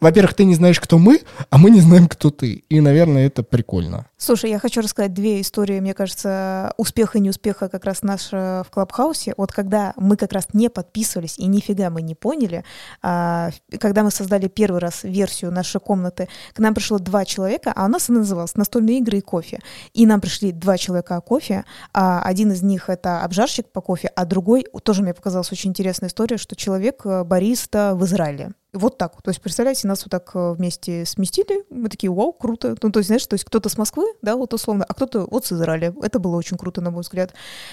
во-первых, 0.00 0.34
ты 0.34 0.44
не 0.44 0.54
знаешь, 0.54 0.80
кто 0.80 0.98
мы, 0.98 1.20
а 1.50 1.58
мы 1.58 1.70
не 1.70 1.80
знаем, 1.80 2.08
кто 2.08 2.30
ты. 2.30 2.64
И, 2.68 2.80
наверное, 2.80 3.26
это 3.26 3.42
прикольно. 3.42 4.06
Слушай, 4.16 4.50
я 4.50 4.58
хочу 4.58 4.80
рассказать 4.80 5.12
две 5.12 5.40
истории, 5.40 5.80
мне 5.80 5.92
кажется, 5.92 6.72
успеха 6.78 7.18
и 7.18 7.20
неуспеха 7.20 7.68
как 7.68 7.84
раз 7.84 8.02
наша 8.02 8.64
в 8.66 8.70
Клабхаусе. 8.70 9.34
Вот 9.36 9.52
когда 9.52 9.92
мы 9.96 10.16
как 10.16 10.32
раз 10.32 10.48
не 10.52 10.70
подписывались 10.70 11.38
и 11.38 11.46
нифига 11.46 11.90
мы 11.90 12.02
не 12.02 12.14
поняли, 12.14 12.64
а, 13.02 13.50
когда 13.78 14.02
мы 14.02 14.10
создали 14.10 14.48
первый 14.48 14.80
раз 14.80 15.04
версию 15.04 15.52
нашей 15.52 15.80
комнаты, 15.80 16.28
к 16.52 16.58
нам 16.58 16.74
пришло 16.74 16.98
два 16.98 17.24
человека, 17.24 17.72
а 17.74 17.84
у 17.84 17.88
нас 17.88 18.08
она 18.08 18.20
называлась 18.20 18.54
«Настольные 18.54 18.98
игры 18.98 19.18
и 19.18 19.20
кофе». 19.20 19.60
И 19.92 20.06
нам 20.06 20.20
пришли 20.20 20.52
два 20.52 20.78
человека 20.78 21.16
о 21.16 21.20
кофе, 21.20 21.64
а 21.92 22.22
один 22.22 22.52
из 22.52 22.62
них— 22.62 22.84
это 22.88 23.22
обжарщик 23.24 23.70
по 23.72 23.80
кофе, 23.80 24.08
а 24.14 24.24
другой, 24.24 24.66
тоже 24.82 25.02
мне 25.02 25.14
показалась 25.14 25.52
очень 25.52 25.70
интересная 25.70 26.08
история, 26.08 26.38
что 26.38 26.56
человек 26.56 27.04
э, 27.04 27.24
бариста 27.24 27.94
в 27.94 28.04
Израиле. 28.04 28.52
Вот 28.74 28.98
так. 28.98 29.22
То 29.22 29.30
есть, 29.30 29.40
представляете, 29.40 29.86
нас 29.86 30.04
вот 30.04 30.10
так 30.10 30.30
э, 30.34 30.52
вместе 30.52 31.06
сместили. 31.06 31.64
Мы 31.70 31.88
такие, 31.88 32.10
вау, 32.10 32.32
круто. 32.32 32.76
Ну, 32.82 32.90
то 32.90 32.98
есть, 32.98 33.06
знаешь, 33.06 33.26
то 33.26 33.34
есть 33.34 33.44
кто-то 33.44 33.68
с 33.68 33.78
Москвы, 33.78 34.04
да, 34.20 34.36
вот 34.36 34.52
условно, 34.52 34.84
а 34.88 34.94
кто-то 34.94 35.26
вот 35.30 35.46
с 35.46 35.52
Израиля. 35.52 35.94
Это 36.02 36.18
было 36.18 36.36
очень 36.36 36.56
круто, 36.56 36.80
на 36.80 36.90
мой 36.90 37.02
взгляд. 37.02 37.32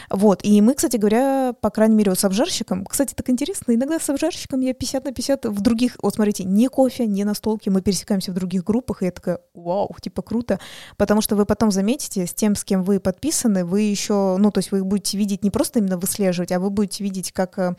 Вот. 0.10 0.41
И 0.43 0.62
мы, 0.62 0.76
кстати 0.76 0.97
говоря, 0.97 1.54
по 1.60 1.72
крайней 1.72 1.95
мере, 1.95 2.12
вот 2.12 2.20
с 2.20 2.26
обжарщиком, 2.26 2.86
кстати, 2.86 3.14
так 3.14 3.30
интересно, 3.30 3.74
иногда 3.74 3.99
с 3.99 4.10
обжарщиком 4.10 4.62
я 4.62 4.74
50 4.74 5.06
на 5.06 5.12
50 5.12 5.45
в 5.45 5.62
других, 5.62 5.97
вот 6.02 6.16
смотрите, 6.16 6.43
не 6.43 6.68
кофе, 6.68 7.08
не 7.08 7.24
настолки, 7.24 7.70
мы 7.70 7.82
пересекаемся 7.82 8.32
в 8.32 8.36
других 8.36 8.64
группах, 8.64 9.02
и 9.02 9.06
я 9.06 9.12
такая, 9.12 9.39
вау, 9.54 9.95
типа 9.99 10.22
круто, 10.22 10.60
потому 10.97 11.22
что 11.22 11.36
вы 11.36 11.45
потом 11.45 11.72
заметите, 11.72 12.28
с 12.28 12.34
тем, 12.34 12.56
с 12.56 12.64
кем 12.64 12.84
вы 12.84 12.99
подписаны, 12.99 13.66
вы 13.66 13.82
еще, 13.82 14.38
ну, 14.38 14.52
то 14.52 14.60
есть 14.60 14.72
вы 14.72 14.84
будете 14.84 15.18
видеть 15.18 15.43
не 15.43 15.49
просто 15.49 15.80
именно 15.80 15.97
выслеживать, 15.97 16.52
а 16.52 16.60
вы 16.60 16.70
будете 16.70 17.04
видеть, 17.04 17.32
как 17.32 17.58
э, 17.58 17.76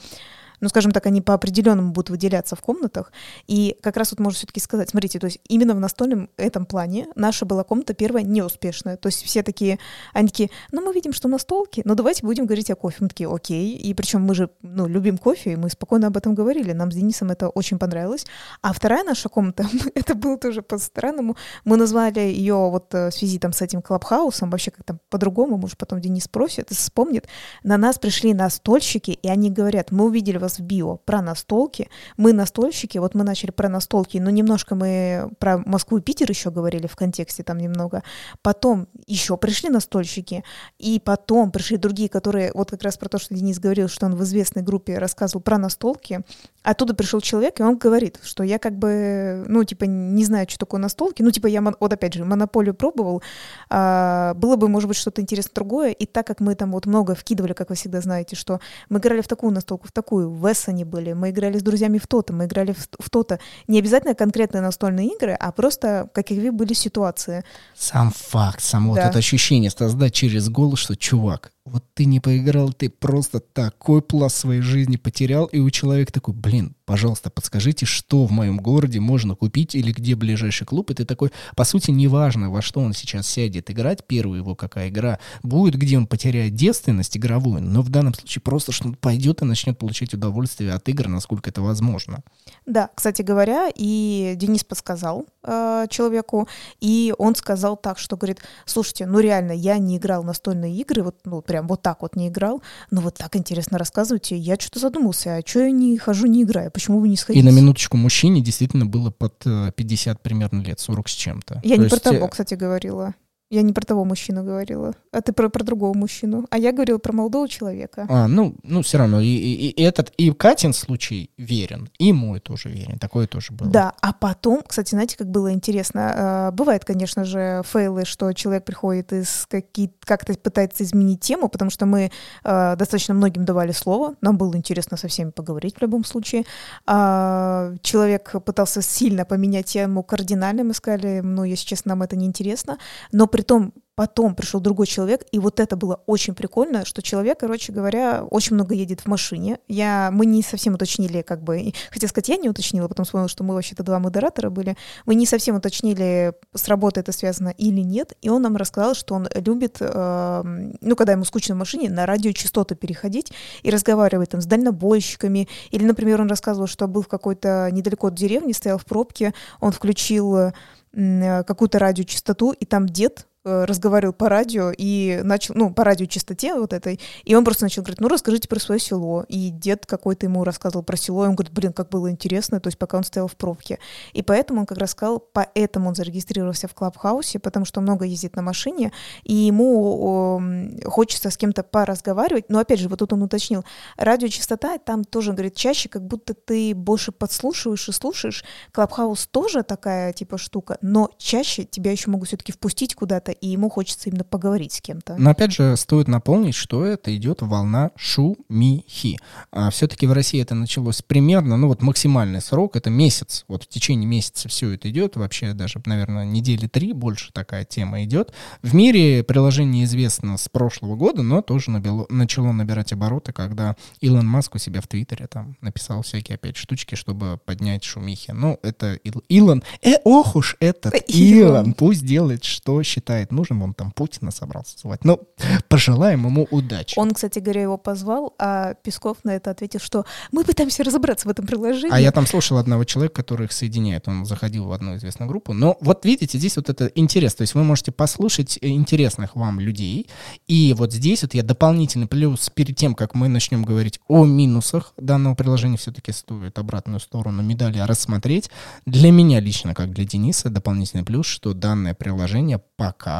ну, 0.63 0.69
скажем 0.69 0.93
так, 0.93 1.05
они 1.07 1.21
по 1.21 1.35
определенному 1.35 1.91
будут 1.91 2.11
выделяться 2.11 2.55
в 2.55 2.63
комнатах. 2.63 3.13
И 3.49 3.77
как 3.83 3.97
раз 3.97 4.13
вот 4.13 4.21
можно 4.21 4.39
все-таки 4.39 4.61
сказать, 4.61 4.91
смотрите, 4.91 5.19
то 5.19 5.27
есть 5.27 5.41
именно 5.49 5.75
в 5.75 5.81
настольном 5.81 6.31
этом 6.37 6.67
плане 6.67 7.09
наша 7.17 7.45
была 7.45 7.65
комната 7.65 7.95
первая 7.95 8.23
неуспешная. 8.23 8.97
То 8.97 9.09
есть 9.09 9.25
все 9.25 9.43
такие, 9.43 9.81
они 10.15 10.29
такие, 10.29 10.51
ну, 10.71 10.81
мы 10.81 10.95
видим, 10.95 11.13
что 11.13 11.29
настолки, 11.29 11.83
но 11.85 11.97
давайте 11.97 12.25
будем 12.25 12.47
говорить 12.47 12.71
о 12.71 12.77
кофе. 12.77 12.99
Мы 13.01 13.09
такие, 13.09 13.29
окей. 13.29 13.77
И 13.77 13.93
причем 13.93 14.23
мы 14.23 14.37
же, 14.37 14.51
ну, 14.63 14.87
любим 14.87 15.19
кофе, 15.19 15.55
и 15.55 15.57
мы 15.57 15.69
спокойно 15.69 16.07
об 16.07 16.17
этом 16.17 16.35
говорили. 16.35 16.73
Нам 16.73 16.93
с 16.93 16.95
Денисом 16.95 17.31
это 17.33 17.49
очень 17.49 17.79
понравилось. 17.79 18.25
А 18.61 18.73
вторая 18.73 19.03
наша 19.03 19.29
комната, 19.29 19.67
это 19.97 20.15
было 20.15 20.39
тоже 20.39 20.63
по-странному. 20.63 21.37
Мы 21.65 21.77
назвали 21.77 22.21
ее 22.21 22.55
вот 22.71 22.95
э, 22.95 23.11
в 23.11 23.15
связи 23.15 23.41
там 23.41 23.53
с 23.53 23.63
этим 23.63 23.83
клабхаусом, 23.83 24.51
вообще 24.51 24.71
как-то 24.71 24.99
по-другому, 25.11 25.57
может, 25.57 25.77
потом 25.77 26.01
Денис 26.01 26.25
спросит, 26.25 26.71
вспомнит. 26.71 27.27
На 27.65 27.77
нас 27.77 27.99
пришли 27.99 28.33
настольщики, 28.33 29.11
и 29.11 29.29
они 29.29 29.51
говорят, 29.51 29.91
мы 29.91 30.05
увидели 30.05 30.39
вас 30.39 30.52
в 30.59 30.63
био 30.63 30.97
про 30.97 31.23
настолки. 31.23 31.89
Мы 32.17 32.33
настольщики, 32.33 32.99
вот 32.99 33.15
мы 33.15 33.25
начали 33.25 33.51
про 33.51 33.69
настолки, 33.69 34.19
но 34.19 34.31
немножко 34.31 34.75
мы 34.75 35.31
про 35.39 35.59
Москву 35.59 35.99
и 35.99 36.01
Питер 36.01 36.29
еще 36.31 36.51
говорили 36.51 36.87
в 36.87 36.97
контексте 36.97 37.43
там 37.43 37.59
немного. 37.59 38.03
Потом 38.43 38.89
еще 39.07 39.37
пришли 39.37 39.69
настольщики, 39.71 40.45
и 40.79 41.01
потом 41.05 41.51
пришли 41.51 41.77
другие, 41.77 42.09
которые, 42.09 42.53
вот 42.55 42.71
как 42.71 42.83
раз 42.83 42.97
про 42.97 43.09
то, 43.09 43.19
что 43.19 43.35
Денис 43.35 43.59
говорил, 43.59 43.89
что 43.89 44.07
он 44.07 44.15
в 44.15 44.23
известной 44.23 44.63
группе 44.63 44.99
рассказывал 44.99 45.43
про 45.43 45.59
настолки. 45.59 46.21
Оттуда 46.63 46.95
пришел 46.95 47.21
человек, 47.21 47.59
и 47.59 47.63
он 47.63 47.77
говорит, 47.77 48.21
что 48.23 48.43
я 48.45 48.59
как 48.59 48.79
бы, 48.79 49.45
ну, 49.49 49.65
типа, 49.65 49.85
не 49.85 50.25
знаю, 50.25 50.47
что 50.49 50.59
такое 50.59 50.81
настолки. 50.81 51.23
Ну, 51.23 51.31
типа, 51.31 51.49
я, 51.49 51.61
вот 51.61 51.93
опять 51.93 52.15
же, 52.15 52.25
монополию 52.25 52.75
пробовал. 52.75 53.23
А, 53.69 54.35
было 54.35 54.57
бы, 54.57 54.69
может 54.69 54.89
быть, 54.89 54.97
что-то 54.97 55.21
интересное 55.21 55.55
другое. 55.55 55.91
И 55.91 56.07
так 56.07 56.27
как 56.27 56.41
мы 56.41 56.55
там 56.55 56.73
вот 56.73 56.87
много 56.87 57.15
вкидывали, 57.15 57.53
как 57.53 57.71
вы 57.71 57.75
всегда 57.75 58.01
знаете, 58.01 58.37
что 58.37 58.61
мы 58.89 58.99
играли 58.99 59.23
в 59.23 59.29
такую 59.29 59.53
настолку, 59.53 59.89
в 59.89 59.93
такую, 59.93 60.31
в 60.31 60.53
Эссоне 60.53 60.85
были, 60.85 61.13
мы 61.13 61.31
играли 61.31 61.59
с 61.59 61.63
друзьями 61.63 61.99
в 61.99 62.07
то-то, 62.07 62.33
мы 62.33 62.45
играли 62.45 62.73
в, 62.73 62.89
в 62.99 63.11
то-то. 63.11 63.41
Не 63.67 63.79
обязательно 63.79 64.15
конкретные 64.15 64.61
настольные 64.61 65.09
игры, 65.09 65.33
а 65.33 65.51
просто 65.53 66.09
какие 66.13 66.51
были 66.51 66.75
ситуации. 66.75 67.45
Сам 67.77 68.13
факт, 68.15 68.63
само 68.63 68.95
да. 68.95 69.03
вот 69.03 69.11
это 69.11 69.19
ощущение 69.19 69.71
создать 69.71 70.15
через 70.15 70.49
голос, 70.49 70.79
что, 70.79 70.97
чувак, 70.97 71.52
вот 71.65 71.85
ты 71.95 72.07
не 72.07 72.19
поиграл, 72.19 72.73
ты 72.73 72.91
просто 72.91 73.39
такой 73.39 74.03
пласт 74.03 74.37
своей 74.37 74.63
жизни 74.63 74.97
потерял, 74.97 75.47
и 75.47 75.61
у 75.61 75.71
человека 75.71 76.13
такой, 76.13 76.35
блин, 76.35 76.75
пожалуйста, 76.85 77.31
подскажите, 77.31 77.87
что 77.87 78.27
в 78.27 78.33
моем 78.33 78.59
городе 78.59 78.99
можно 78.99 79.37
купить 79.37 79.77
или 79.77 79.93
где 79.93 80.17
ближайший 80.17 80.67
клуб, 80.67 80.91
и 80.91 80.95
ты 80.95 81.05
такой, 81.05 81.31
по 81.55 81.65
сути, 81.65 81.93
неважно, 81.93 82.51
во 82.51 82.63
что 82.63 82.81
он 82.81 82.95
сейчас 82.95 83.29
сядет 83.29 83.71
играть, 83.71 84.05
первая 84.07 84.41
его 84.41 84.57
какая 84.57 84.89
игра 84.89 85.21
будет, 85.45 85.77
где 85.77 85.97
он 85.97 86.07
потеряет 86.07 86.55
девственность 86.55 87.17
игровую, 87.17 87.63
но 87.63 87.83
в 87.83 87.91
данном 87.91 88.15
случае 88.15 88.43
просто, 88.43 88.73
что 88.73 88.89
он 88.89 88.95
пойдет 88.95 89.43
и 89.43 89.45
начнет 89.45 89.79
получать 89.79 90.15
удовольствие 90.15 90.73
от 90.73 90.89
игр, 90.89 91.07
насколько 91.07 91.51
это 91.51 91.63
возможно. 91.63 92.23
Да, 92.67 92.91
кстати 92.95 93.23
говоря, 93.23 93.71
и 93.75 94.35
Денис 94.37 94.65
подсказал 94.65 95.27
э, 95.45 95.87
человеку, 95.91 96.49
и 96.81 97.15
он 97.19 97.37
сказал 97.37 97.77
так, 97.77 97.99
что 97.99 98.17
говорит, 98.17 98.41
слушайте, 98.65 99.07
ну 99.07 99.21
реально, 99.21 99.53
я 99.53 99.79
не 99.79 99.99
играл 99.99 100.25
настольные 100.25 100.75
игры, 100.77 101.05
вот, 101.05 101.17
ну, 101.25 101.41
прям 101.53 101.67
вот 101.67 101.83
так 101.83 102.01
вот 102.01 102.17
не 102.17 102.29
играл, 102.29 102.63
но 102.91 103.03
вот 103.03 103.17
так 103.19 103.37
интересно 103.37 103.77
рассказываете, 103.77 104.39
я 104.39 104.55
что-то 104.59 104.79
задумался, 104.79 105.37
а 105.37 105.43
что 105.47 105.61
я 105.61 105.71
не 105.71 105.99
хожу, 105.99 106.27
не 106.27 106.45
играю, 106.45 106.71
почему 106.71 106.99
вы 106.99 107.11
не 107.11 107.17
сходите? 107.19 107.47
И 107.47 107.47
на 107.47 107.55
минуточку 107.55 107.99
мужчине 107.99 108.41
действительно 108.41 108.87
было 108.87 109.11
под 109.11 109.35
50 109.45 110.17
э, 110.17 110.21
примерно 110.23 110.63
лет, 110.63 110.81
40 110.81 111.09
с 111.11 111.13
чем-то. 111.13 111.61
Я 111.63 111.75
То 111.75 111.77
не 111.77 111.89
есть... 111.89 111.91
про 111.91 112.11
того, 112.11 112.25
э, 112.25 112.29
кстати, 112.31 112.55
говорила. 112.55 113.15
Я 113.53 113.61
не 113.61 113.75
про 113.75 113.85
того 113.85 114.07
мужчину 114.07 114.45
говорила, 114.45 114.95
а 115.13 115.21
ты 115.21 115.35
про, 115.35 115.51
про 115.51 115.63
другого 115.63 115.93
мужчину. 115.95 116.47
А 116.49 116.57
я 116.57 116.73
говорила 116.73 116.97
про 116.97 117.13
молодого 117.13 117.47
человека. 117.51 118.07
А, 118.09 118.27
ну, 118.27 118.55
ну 118.63 118.81
все 118.81 118.97
равно. 118.97 119.21
И, 119.21 119.27
и, 119.27 119.69
и 119.69 119.83
этот, 119.83 120.11
и 120.17 120.33
Катин 120.33 120.73
случай 120.73 121.31
верен, 121.37 121.91
и 121.99 122.15
мой 122.15 122.41
тоже 122.41 122.71
верен. 122.71 122.99
Такое 122.99 123.27
тоже 123.27 123.53
было. 123.53 123.69
Да, 123.69 123.93
а 124.01 124.15
потом, 124.15 124.63
кстати, 124.67 124.95
знаете, 124.95 125.19
как 125.19 125.31
было 125.31 125.53
интересно? 125.53 126.49
Э, 126.49 126.51
бывает, 126.51 126.87
конечно 126.87 127.27
же, 127.27 127.61
фейлы, 127.71 128.07
что 128.07 128.33
человек 128.33 128.65
приходит 128.65 129.13
из 129.13 129.47
какие 129.51 129.93
как-то 130.01 130.33
пытается 130.33 130.83
изменить 130.85 131.21
тему, 131.21 131.51
потому 131.51 131.71
что 131.71 131.85
мы 131.85 132.11
э, 132.45 132.77
достаточно 132.77 133.13
многим 133.13 133.45
давали 133.45 133.73
слово. 133.73 134.15
Нам 134.23 134.39
было 134.39 134.57
интересно 134.57 134.97
со 134.97 135.09
всеми 135.09 135.29
поговорить 135.29 135.77
в 135.77 135.83
любом 135.83 136.07
случае. 136.07 136.45
А, 136.87 137.75
человек 137.83 138.33
пытался 138.47 138.81
сильно 138.81 139.27
поменять 139.27 139.67
тему 139.67 140.03
кардинально. 140.03 140.65
Мы 140.65 140.73
сказали, 140.73 141.21
ну, 141.21 141.45
если 141.45 141.67
честно, 141.67 141.91
нам 141.91 142.03
это 142.03 142.17
не 142.17 142.25
интересно. 142.25 142.79
Но 143.13 143.27
при 143.27 143.42
Притом 143.43 143.75
потом 143.97 144.37
пришел 144.37 144.61
другой 144.61 144.87
человек, 144.87 145.27
и 145.33 145.41
вот 145.41 145.59
это 145.59 145.75
было 145.75 146.01
очень 146.07 146.33
прикольно, 146.33 146.85
что 146.85 147.03
человек, 147.03 147.41
короче 147.41 147.73
говоря, 147.73 148.23
очень 148.23 148.55
много 148.55 148.73
едет 148.73 149.01
в 149.01 149.07
машине. 149.09 149.59
Я, 149.67 150.11
мы 150.13 150.27
не 150.27 150.45
совсем 150.45 150.75
уточнили, 150.75 151.23
как 151.23 151.43
бы, 151.43 151.73
хотя 151.91 152.07
сказать, 152.07 152.29
я 152.29 152.37
не 152.37 152.49
уточнила, 152.49 152.87
потом 152.87 153.05
вспомнила, 153.05 153.29
что 153.29 153.43
мы 153.43 153.55
вообще-то 153.55 153.83
два 153.83 153.99
модератора 153.99 154.49
были. 154.49 154.77
Мы 155.07 155.17
не 155.17 155.27
совсем 155.27 155.57
уточнили, 155.57 156.35
с 156.55 156.69
работой 156.69 157.01
это 157.01 157.11
связано 157.11 157.49
или 157.49 157.81
нет, 157.81 158.17
и 158.23 158.29
он 158.29 158.43
нам 158.43 158.57
рассказал, 158.57 158.95
что 158.95 159.17
он 159.17 159.27
любит, 159.35 159.79
э, 159.81 160.43
ну, 160.81 160.95
когда 160.95 161.15
ему 161.15 161.25
скучно 161.25 161.57
в 161.57 161.59
машине, 161.59 161.91
на 161.91 162.07
радиочастоты 162.07 162.77
переходить 162.77 163.33
и 163.65 163.71
разговаривать 163.71 164.31
там 164.31 164.41
с 164.41 164.47
дальнобойщиками, 164.47 165.49
или, 165.73 165.85
например, 165.85 166.21
он 166.21 166.29
рассказывал, 166.29 166.69
что 166.69 166.87
был 166.87 167.03
в 167.03 167.09
какой-то 167.09 167.69
недалеко 167.73 168.07
от 168.07 168.15
деревни, 168.15 168.53
стоял 168.53 168.79
в 168.79 168.87
пробке, 168.87 169.35
он 169.61 169.73
включил 169.73 170.53
Э, 170.95 171.43
какую-то 171.45 171.79
радиочастоту, 171.79 172.51
и 172.51 172.67
там 172.67 172.87
дед 172.87 173.27
разговаривал 173.45 174.13
по 174.13 174.29
радио 174.29 174.73
и 174.77 175.21
начал, 175.25 175.55
ну, 175.55 175.73
по 175.73 175.85
радиочастоте 175.85 176.55
вот 176.55 176.73
этой, 176.73 177.01
и 177.25 177.35
он 177.35 177.45
просто 177.45 177.65
начал 177.65 177.83
говорить, 177.83 178.01
ну, 178.01 178.09
расскажите 178.09 178.49
про 178.49 178.61
свое 178.61 178.81
село. 178.81 179.25
И 179.29 179.51
дед 179.51 179.87
какой-то 179.87 180.27
ему 180.27 180.45
рассказывал 180.45 180.85
про 180.85 180.97
село, 180.97 181.25
и 181.25 181.29
он 181.29 181.35
говорит, 181.35 181.53
блин, 181.53 181.73
как 181.73 181.89
было 181.89 182.11
интересно, 182.11 182.61
то 182.61 182.69
есть 182.69 182.79
пока 182.79 182.99
он 182.99 183.05
стоял 183.05 183.27
в 183.27 183.37
пробке. 183.37 183.79
И 184.13 184.23
поэтому 184.23 184.61
он 184.61 184.67
как 184.67 184.79
раз 184.79 184.91
сказал, 184.91 185.19
поэтому 185.19 185.89
он 185.89 185.95
зарегистрировался 185.95 186.69
в 186.69 186.75
Клабхаусе, 186.75 187.39
потому 187.39 187.65
что 187.65 187.81
много 187.81 188.05
ездит 188.05 188.37
на 188.37 188.43
машине, 188.43 188.93
и 189.25 189.35
ему 189.35 189.99
о, 190.01 190.43
хочется 190.85 191.31
с 191.31 191.37
кем-то 191.37 191.63
поразговаривать. 191.63 192.49
Но 192.49 192.61
опять 192.61 192.79
же, 192.79 192.89
вот 192.89 193.01
тут 193.01 193.13
он 193.13 193.23
уточнил, 193.23 193.65
радиочастота 193.97 194.79
там 194.79 195.05
тоже, 195.05 195.33
говорит, 195.33 195.57
чаще 195.57 195.89
как 195.89 196.07
будто 196.07 196.35
ты 196.35 196.75
больше 196.75 197.11
подслушиваешь 197.13 197.89
и 197.89 197.93
слушаешь. 197.93 198.45
Клабхаус 198.73 199.27
тоже 199.27 199.63
такая 199.63 200.13
типа 200.13 200.39
штука, 200.39 200.79
но 200.81 201.11
чаще 201.19 201.65
тебя 201.65 201.91
еще 201.91 202.11
могут 202.11 202.29
все-таки 202.29 202.53
впустить 202.53 202.95
куда-то 202.95 203.32
и 203.33 203.49
ему 203.49 203.69
хочется 203.69 204.11
именно 204.11 204.25
поговорить 204.25 204.75
с 204.75 204.81
кем-то. 204.81 205.17
Но 205.19 205.31
опять 205.31 205.53
же, 205.53 205.77
стоит 205.77 206.09
напомнить, 206.09 206.55
что 206.55 206.85
это 206.85 207.15
идет 207.17 207.43
волна 207.43 207.91
шумихи. 207.97 209.19
А 209.51 209.71
все-таки 209.71 210.07
в 210.07 210.13
России 210.13 210.41
это 210.41 210.55
началось 210.55 211.03
примерно, 211.03 211.57
ну 211.57 211.69
вот 211.69 211.83
максимальный 211.83 212.41
срок, 212.41 212.77
это 212.77 212.91
месяц. 212.91 213.45
Вот 213.49 213.65
в 213.65 213.69
течение 213.69 214.07
месяца 214.07 214.49
все 214.49 214.71
это 214.73 214.91
идет, 214.91 215.17
вообще 215.17 215.53
даже, 215.53 215.81
наверное, 215.87 216.25
недели 216.25 216.67
три 216.67 216.93
больше 216.93 217.33
такая 217.33 217.65
тема 217.65 218.05
идет. 218.05 218.33
В 218.63 218.75
мире 218.75 219.23
приложение 219.23 219.85
известно 219.85 220.37
с 220.37 220.49
прошлого 220.49 220.97
года, 220.97 221.23
но 221.23 221.43
тоже 221.43 221.71
набило, 221.71 222.07
начало 222.09 222.53
набирать 222.53 222.93
обороты, 222.93 223.33
когда 223.33 223.77
Илон 224.01 224.27
Маск 224.27 224.55
у 224.55 224.59
себя 224.59 224.81
в 224.81 224.89
Твиттере 224.89 225.27
там 225.27 225.57
написал 225.61 226.03
всякие 226.03 226.37
опять 226.37 226.57
штучки, 226.57 226.95
чтобы 226.95 227.39
поднять 227.45 227.85
шумихи. 227.85 228.33
Ну, 228.33 228.59
это 228.63 228.95
Ил... 228.95 229.23
Илон, 229.29 229.63
э, 229.83 229.95
ох 230.05 230.37
уж 230.37 230.57
этот 230.61 230.95
Илон, 231.09 231.75
пусть 231.75 232.05
делает, 232.05 232.45
что 232.45 232.83
считает 232.83 233.22
считает 233.23 233.33
нужным, 233.33 233.63
он 233.63 233.75
там 233.75 233.91
Путина 233.91 234.31
собрался 234.31 234.79
звать. 234.79 235.05
Ну, 235.05 235.21
пожелаем 235.69 236.27
ему 236.27 236.47
удачи. 236.51 236.99
Он, 236.99 237.13
кстати 237.13 237.39
говоря, 237.39 237.63
его 237.63 237.79
позвал, 237.79 238.35
а 238.39 238.75
Песков 238.75 239.19
на 239.25 239.31
это 239.31 239.51
ответил, 239.51 239.81
что 239.81 240.05
мы 240.33 240.45
пытаемся 240.45 240.85
разобраться 240.85 241.29
в 241.29 241.31
этом 241.31 241.47
приложении. 241.47 241.95
А 241.95 242.01
я 242.01 242.13
там 242.13 242.27
слушал 242.27 242.59
одного 242.59 242.85
человека, 242.85 243.15
который 243.23 243.47
их 243.47 243.53
соединяет. 243.53 244.09
Он 244.09 244.25
заходил 244.25 244.65
в 244.67 244.73
одну 244.73 244.97
известную 244.97 245.29
группу. 245.29 245.53
Но 245.53 245.77
вот 245.81 246.05
видите, 246.05 246.39
здесь 246.39 246.57
вот 246.57 246.69
это 246.69 246.87
интересно. 246.95 247.39
То 247.39 247.43
есть 247.43 247.55
вы 247.55 247.65
можете 247.65 247.93
послушать 247.93 248.59
интересных 248.61 249.37
вам 249.37 249.61
людей. 249.61 250.09
И 250.49 250.75
вот 250.77 250.93
здесь 250.93 251.23
вот 251.23 251.35
я 251.35 251.43
дополнительный 251.43 252.07
плюс 252.07 252.51
перед 252.51 252.77
тем, 252.77 252.95
как 252.95 253.15
мы 253.15 253.29
начнем 253.29 253.65
говорить 253.65 254.01
о 254.09 254.25
минусах 254.25 254.93
данного 254.97 255.35
приложения, 255.35 255.77
все-таки 255.77 256.13
стоит 256.13 256.59
обратную 256.59 257.01
сторону 257.01 257.43
медали 257.43 257.79
рассмотреть. 257.79 258.51
Для 258.87 259.11
меня 259.11 259.41
лично, 259.41 259.75
как 259.75 259.93
для 259.93 260.05
Дениса, 260.05 260.51
дополнительный 260.51 261.05
плюс, 261.05 261.27
что 261.27 261.55
данное 261.55 261.95
приложение 261.95 262.61
пока 262.77 263.12